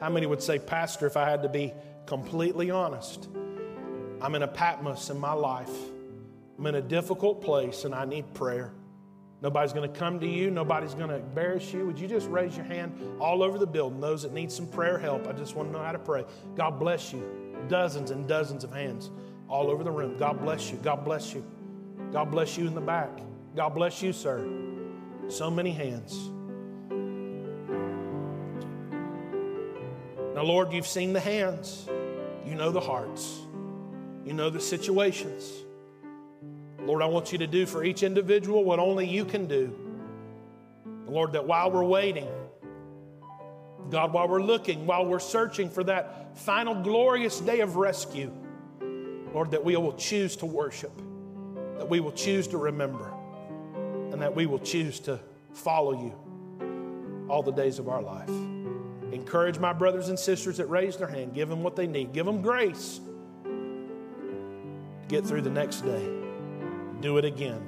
How 0.00 0.08
many 0.08 0.26
would 0.26 0.42
say, 0.42 0.58
Pastor, 0.58 1.06
if 1.06 1.16
I 1.16 1.28
had 1.28 1.42
to 1.42 1.48
be 1.48 1.72
completely 2.06 2.70
honest, 2.70 3.28
I'm 4.20 4.34
in 4.34 4.42
a 4.42 4.48
Patmos 4.48 5.10
in 5.10 5.18
my 5.18 5.32
life. 5.32 5.70
I'm 6.58 6.66
in 6.66 6.76
a 6.76 6.82
difficult 6.82 7.42
place 7.42 7.84
and 7.84 7.94
I 7.94 8.04
need 8.04 8.32
prayer. 8.34 8.72
Nobody's 9.46 9.72
going 9.72 9.88
to 9.88 9.96
come 9.96 10.18
to 10.18 10.26
you. 10.26 10.50
Nobody's 10.50 10.94
going 10.94 11.08
to 11.08 11.18
embarrass 11.18 11.72
you. 11.72 11.86
Would 11.86 12.00
you 12.00 12.08
just 12.08 12.28
raise 12.28 12.56
your 12.56 12.64
hand 12.64 12.98
all 13.20 13.44
over 13.44 13.58
the 13.58 13.66
building? 13.66 14.00
Those 14.00 14.24
that 14.24 14.32
need 14.32 14.50
some 14.50 14.66
prayer 14.66 14.98
help, 14.98 15.28
I 15.28 15.32
just 15.34 15.54
want 15.54 15.68
to 15.68 15.72
know 15.72 15.84
how 15.84 15.92
to 15.92 16.00
pray. 16.00 16.24
God 16.56 16.80
bless 16.80 17.12
you. 17.12 17.24
Dozens 17.68 18.10
and 18.10 18.26
dozens 18.26 18.64
of 18.64 18.72
hands 18.72 19.12
all 19.48 19.70
over 19.70 19.84
the 19.84 19.90
room. 19.92 20.16
God 20.18 20.40
bless 20.40 20.72
you. 20.72 20.78
God 20.78 21.04
bless 21.04 21.32
you. 21.32 21.46
God 22.10 22.28
bless 22.32 22.58
you 22.58 22.66
in 22.66 22.74
the 22.74 22.80
back. 22.80 23.20
God 23.54 23.68
bless 23.68 24.02
you, 24.02 24.12
sir. 24.12 24.44
So 25.28 25.48
many 25.48 25.70
hands. 25.70 26.12
Now, 30.34 30.42
Lord, 30.42 30.72
you've 30.72 30.88
seen 30.88 31.12
the 31.12 31.20
hands. 31.20 31.88
You 32.44 32.56
know 32.56 32.72
the 32.72 32.80
hearts. 32.80 33.42
You 34.24 34.32
know 34.32 34.50
the 34.50 34.58
situations. 34.58 35.52
Lord, 36.86 37.02
I 37.02 37.06
want 37.06 37.32
you 37.32 37.38
to 37.38 37.48
do 37.48 37.66
for 37.66 37.82
each 37.82 38.04
individual 38.04 38.62
what 38.62 38.78
only 38.78 39.08
you 39.08 39.24
can 39.24 39.48
do. 39.48 39.74
Lord, 41.08 41.32
that 41.32 41.44
while 41.44 41.70
we're 41.72 41.84
waiting, 41.84 42.28
God, 43.90 44.12
while 44.12 44.28
we're 44.28 44.42
looking, 44.42 44.86
while 44.86 45.04
we're 45.04 45.18
searching 45.18 45.68
for 45.68 45.82
that 45.84 46.38
final 46.38 46.74
glorious 46.74 47.40
day 47.40 47.58
of 47.60 47.74
rescue, 47.74 48.30
Lord, 49.34 49.50
that 49.50 49.64
we 49.64 49.76
will 49.76 49.94
choose 49.94 50.36
to 50.36 50.46
worship, 50.46 50.92
that 51.76 51.88
we 51.88 51.98
will 51.98 52.12
choose 52.12 52.46
to 52.48 52.58
remember, 52.58 53.12
and 54.12 54.22
that 54.22 54.34
we 54.34 54.46
will 54.46 54.60
choose 54.60 55.00
to 55.00 55.18
follow 55.54 55.92
you 55.92 56.14
all 57.28 57.42
the 57.42 57.50
days 57.50 57.80
of 57.80 57.88
our 57.88 58.00
life. 58.00 58.30
Encourage 59.12 59.58
my 59.58 59.72
brothers 59.72 60.08
and 60.08 60.16
sisters 60.18 60.56
that 60.58 60.66
raise 60.66 60.96
their 60.96 61.08
hand. 61.08 61.34
Give 61.34 61.48
them 61.48 61.64
what 61.64 61.74
they 61.74 61.88
need. 61.88 62.12
Give 62.12 62.26
them 62.26 62.42
grace 62.42 63.00
to 63.42 65.08
get 65.08 65.26
through 65.26 65.42
the 65.42 65.50
next 65.50 65.80
day 65.80 66.25
do 67.06 67.18
it 67.18 67.24
again 67.24 67.62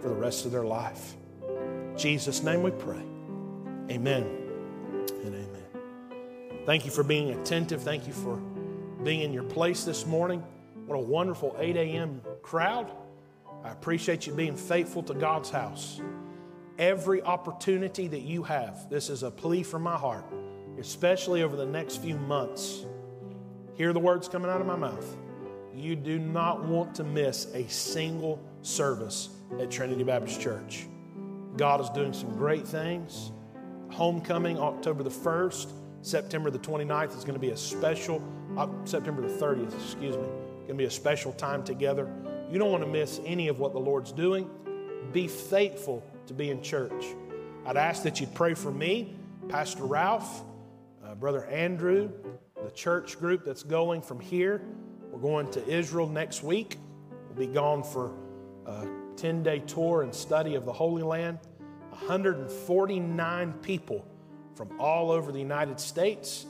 for 0.00 0.08
the 0.08 0.14
rest 0.14 0.44
of 0.44 0.50
their 0.50 0.64
life. 0.64 1.14
In 1.40 1.94
Jesus' 1.96 2.42
name 2.42 2.64
we 2.64 2.72
pray. 2.72 3.04
Amen 3.90 4.24
and 5.24 5.32
amen. 5.32 6.62
Thank 6.66 6.84
you 6.84 6.90
for 6.90 7.04
being 7.04 7.30
attentive. 7.30 7.80
Thank 7.80 8.08
you 8.08 8.12
for 8.12 8.38
being 9.04 9.20
in 9.20 9.32
your 9.32 9.44
place 9.44 9.84
this 9.84 10.04
morning. 10.04 10.42
What 10.86 10.96
a 10.96 10.98
wonderful 10.98 11.54
8 11.60 11.76
a.m. 11.76 12.22
crowd. 12.42 12.90
I 13.62 13.70
appreciate 13.70 14.26
you 14.26 14.34
being 14.34 14.56
faithful 14.56 15.04
to 15.04 15.14
God's 15.14 15.50
house. 15.50 16.00
Every 16.80 17.22
opportunity 17.22 18.08
that 18.08 18.22
you 18.22 18.42
have, 18.42 18.90
this 18.90 19.10
is 19.10 19.22
a 19.22 19.30
plea 19.30 19.62
from 19.62 19.82
my 19.82 19.96
heart, 19.96 20.24
especially 20.76 21.44
over 21.44 21.54
the 21.54 21.66
next 21.66 22.02
few 22.02 22.16
months. 22.16 22.84
Hear 23.74 23.92
the 23.92 24.00
words 24.00 24.28
coming 24.28 24.50
out 24.50 24.60
of 24.60 24.66
my 24.66 24.74
mouth. 24.74 25.16
You 25.74 25.96
do 25.96 26.18
not 26.18 26.64
want 26.64 26.94
to 26.96 27.04
miss 27.04 27.46
a 27.54 27.66
single 27.68 28.42
service 28.60 29.30
at 29.58 29.70
Trinity 29.70 30.04
Baptist 30.04 30.40
Church. 30.40 30.86
God 31.56 31.80
is 31.80 31.88
doing 31.90 32.12
some 32.12 32.36
great 32.36 32.66
things. 32.66 33.32
Homecoming, 33.90 34.58
October 34.58 35.02
the 35.02 35.10
1st, 35.10 35.72
September 36.02 36.50
the 36.50 36.58
29th 36.58 37.16
is 37.16 37.24
going 37.24 37.34
to 37.34 37.40
be 37.40 37.50
a 37.50 37.56
special, 37.56 38.22
uh, 38.56 38.66
September 38.84 39.22
the 39.22 39.34
30th, 39.34 39.74
excuse 39.74 40.16
me, 40.16 40.22
going 40.22 40.68
to 40.68 40.74
be 40.74 40.84
a 40.84 40.90
special 40.90 41.32
time 41.32 41.62
together. 41.62 42.10
You 42.50 42.58
don't 42.58 42.70
want 42.70 42.84
to 42.84 42.90
miss 42.90 43.20
any 43.24 43.48
of 43.48 43.58
what 43.58 43.72
the 43.72 43.80
Lord's 43.80 44.12
doing. 44.12 44.50
Be 45.12 45.26
faithful 45.26 46.04
to 46.26 46.34
be 46.34 46.50
in 46.50 46.62
church. 46.62 47.04
I'd 47.64 47.76
ask 47.76 48.02
that 48.02 48.20
you'd 48.20 48.34
pray 48.34 48.54
for 48.54 48.70
me, 48.70 49.16
Pastor 49.48 49.84
Ralph, 49.84 50.42
uh, 51.04 51.14
Brother 51.14 51.44
Andrew, 51.46 52.10
the 52.62 52.70
church 52.70 53.18
group 53.18 53.44
that's 53.44 53.62
going 53.62 54.02
from 54.02 54.20
here. 54.20 54.62
We're 55.12 55.20
going 55.20 55.50
to 55.50 55.68
Israel 55.68 56.08
next 56.08 56.42
week. 56.42 56.78
We'll 57.28 57.46
be 57.46 57.52
gone 57.52 57.82
for 57.82 58.14
a 58.64 58.88
10 59.16 59.42
day 59.42 59.58
tour 59.58 60.02
and 60.02 60.14
study 60.14 60.54
of 60.54 60.64
the 60.64 60.72
Holy 60.72 61.02
Land. 61.02 61.38
149 61.90 63.52
people 63.60 64.06
from 64.54 64.80
all 64.80 65.10
over 65.10 65.30
the 65.30 65.38
United 65.38 65.78
States 65.78 66.46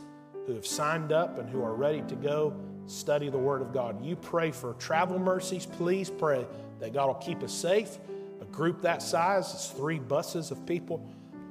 who 0.46 0.54
have 0.54 0.64
signed 0.64 1.10
up 1.10 1.38
and 1.38 1.50
who 1.50 1.60
are 1.60 1.74
ready 1.74 2.02
to 2.02 2.14
go 2.14 2.54
study 2.86 3.28
the 3.28 3.38
Word 3.38 3.62
of 3.62 3.72
God. 3.72 4.04
You 4.04 4.14
pray 4.14 4.52
for 4.52 4.74
travel 4.74 5.18
mercies. 5.18 5.66
Please 5.66 6.08
pray 6.08 6.46
that 6.78 6.92
God 6.92 7.08
will 7.08 7.14
keep 7.14 7.42
us 7.42 7.52
safe. 7.52 7.98
A 8.40 8.44
group 8.44 8.80
that 8.82 9.02
size 9.02 9.52
is 9.54 9.72
three 9.76 9.98
buses 9.98 10.52
of 10.52 10.64
people. 10.66 11.04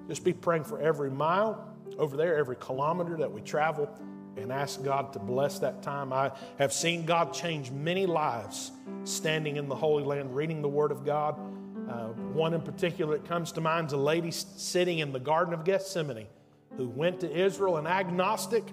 Just 0.07 0.23
be 0.23 0.31
praying 0.31 0.63
for 0.63 0.79
every 0.79 1.11
mile 1.11 1.67
over 1.97 2.15
there, 2.15 2.37
every 2.37 2.55
kilometer 2.55 3.17
that 3.17 3.31
we 3.31 3.41
travel, 3.41 3.89
and 4.37 4.51
ask 4.51 4.83
God 4.83 5.13
to 5.13 5.19
bless 5.19 5.59
that 5.59 5.81
time. 5.83 6.13
I 6.13 6.31
have 6.57 6.73
seen 6.73 7.05
God 7.05 7.33
change 7.33 7.71
many 7.71 8.05
lives 8.05 8.71
standing 9.03 9.57
in 9.57 9.67
the 9.67 9.75
Holy 9.75 10.03
Land, 10.03 10.35
reading 10.35 10.61
the 10.61 10.69
Word 10.69 10.91
of 10.91 11.05
God. 11.05 11.35
Uh, 11.89 12.07
one 12.33 12.53
in 12.53 12.61
particular 12.61 13.17
that 13.17 13.27
comes 13.27 13.51
to 13.53 13.61
mind 13.61 13.87
is 13.87 13.93
a 13.93 13.97
lady 13.97 14.31
sitting 14.31 14.99
in 14.99 15.11
the 15.11 15.19
Garden 15.19 15.53
of 15.53 15.65
Gethsemane 15.65 16.27
who 16.77 16.87
went 16.87 17.19
to 17.19 17.31
Israel 17.31 17.77
an 17.77 17.87
agnostic 17.87 18.63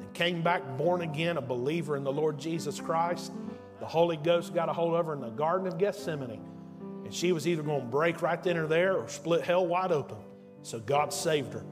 and 0.00 0.12
came 0.14 0.42
back 0.42 0.62
born 0.78 1.02
again, 1.02 1.36
a 1.36 1.42
believer 1.42 1.96
in 1.96 2.04
the 2.04 2.12
Lord 2.12 2.38
Jesus 2.38 2.80
Christ. 2.80 3.32
The 3.80 3.86
Holy 3.86 4.16
Ghost 4.16 4.54
got 4.54 4.68
a 4.68 4.72
hold 4.72 4.94
of 4.94 5.06
her 5.06 5.12
in 5.12 5.20
the 5.20 5.30
Garden 5.30 5.66
of 5.66 5.76
Gethsemane. 5.76 6.42
And 7.04 7.12
she 7.12 7.32
was 7.32 7.46
either 7.46 7.62
going 7.62 7.80
to 7.80 7.86
break 7.86 8.22
right 8.22 8.42
then 8.42 8.56
or 8.56 8.66
there 8.66 8.96
or 8.96 9.08
split 9.08 9.42
hell 9.42 9.66
wide 9.66 9.92
open. 9.92 10.16
So 10.62 10.78
God 10.78 11.12
saved 11.12 11.52
her. 11.52 11.64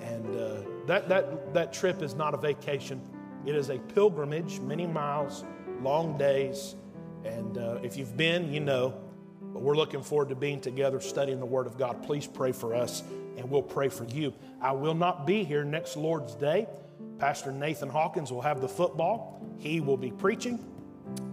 And 0.00 0.36
uh, 0.36 0.62
that, 0.86 1.08
that, 1.08 1.54
that 1.54 1.72
trip 1.72 2.02
is 2.02 2.14
not 2.14 2.34
a 2.34 2.36
vacation, 2.36 3.00
it 3.46 3.54
is 3.54 3.70
a 3.70 3.78
pilgrimage, 3.78 4.60
many 4.60 4.86
miles, 4.86 5.44
long 5.80 6.16
days. 6.16 6.76
And 7.24 7.58
uh, 7.58 7.78
if 7.82 7.96
you've 7.96 8.16
been, 8.16 8.52
you 8.52 8.60
know. 8.60 8.94
But 9.52 9.62
we're 9.62 9.76
looking 9.76 10.02
forward 10.02 10.30
to 10.30 10.34
being 10.34 10.60
together 10.60 11.00
studying 11.00 11.38
the 11.38 11.46
Word 11.46 11.66
of 11.66 11.76
God. 11.76 12.02
Please 12.02 12.26
pray 12.26 12.52
for 12.52 12.74
us, 12.74 13.02
and 13.36 13.50
we'll 13.50 13.62
pray 13.62 13.88
for 13.88 14.04
you. 14.04 14.32
I 14.60 14.72
will 14.72 14.94
not 14.94 15.26
be 15.26 15.44
here 15.44 15.62
next 15.62 15.96
Lord's 15.96 16.34
Day. 16.34 16.66
Pastor 17.18 17.52
Nathan 17.52 17.88
Hawkins 17.88 18.32
will 18.32 18.40
have 18.40 18.60
the 18.60 18.68
football, 18.68 19.40
he 19.58 19.80
will 19.80 19.96
be 19.96 20.10
preaching. 20.10 20.64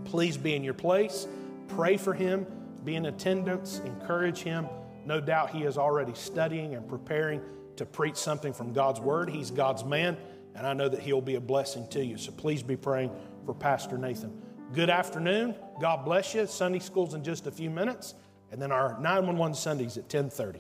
Please 0.04 0.38
be 0.38 0.56
in 0.56 0.64
your 0.64 0.74
place. 0.74 1.28
Pray 1.68 1.98
for 1.98 2.14
him, 2.14 2.46
be 2.84 2.96
in 2.96 3.06
attendance, 3.06 3.80
encourage 3.86 4.40
him. 4.40 4.68
No 5.06 5.22
doubt 5.22 5.52
he 5.52 5.64
is 5.64 5.78
already 5.78 6.14
studying 6.14 6.76
and 6.76 6.88
preparing 6.88 7.42
to 7.80 7.86
preach 7.86 8.18
something 8.18 8.52
from 8.52 8.74
God's 8.74 9.00
Word. 9.00 9.30
He's 9.30 9.52
God's 9.52 9.86
man, 9.86 10.18
and 10.54 10.68
I 10.68 10.74
know 10.74 10.90
that 10.90 11.00
he'll 11.00 11.22
be 11.22 11.36
a 11.36 11.42
blessing 11.42 11.88
to 11.92 12.04
you. 12.04 12.18
So 12.18 12.32
please 12.34 12.62
be 12.62 12.76
praying 12.76 13.10
for 13.46 13.54
Pastor 13.54 13.98
Nathan. 13.98 14.34
Good 14.74 14.90
afternoon. 14.90 15.56
God 15.80 16.04
bless 16.04 16.36
you. 16.36 16.46
Sunday 16.46 16.80
school's 16.80 17.14
in 17.14 17.24
just 17.24 17.48
a 17.48 17.52
few 17.52 17.70
minutes, 17.70 18.16
and 18.52 18.62
then 18.62 18.74
our 18.74 19.00
911 19.00 19.56
Sundays 19.56 19.98
at 19.98 20.04
1030. 20.04 20.60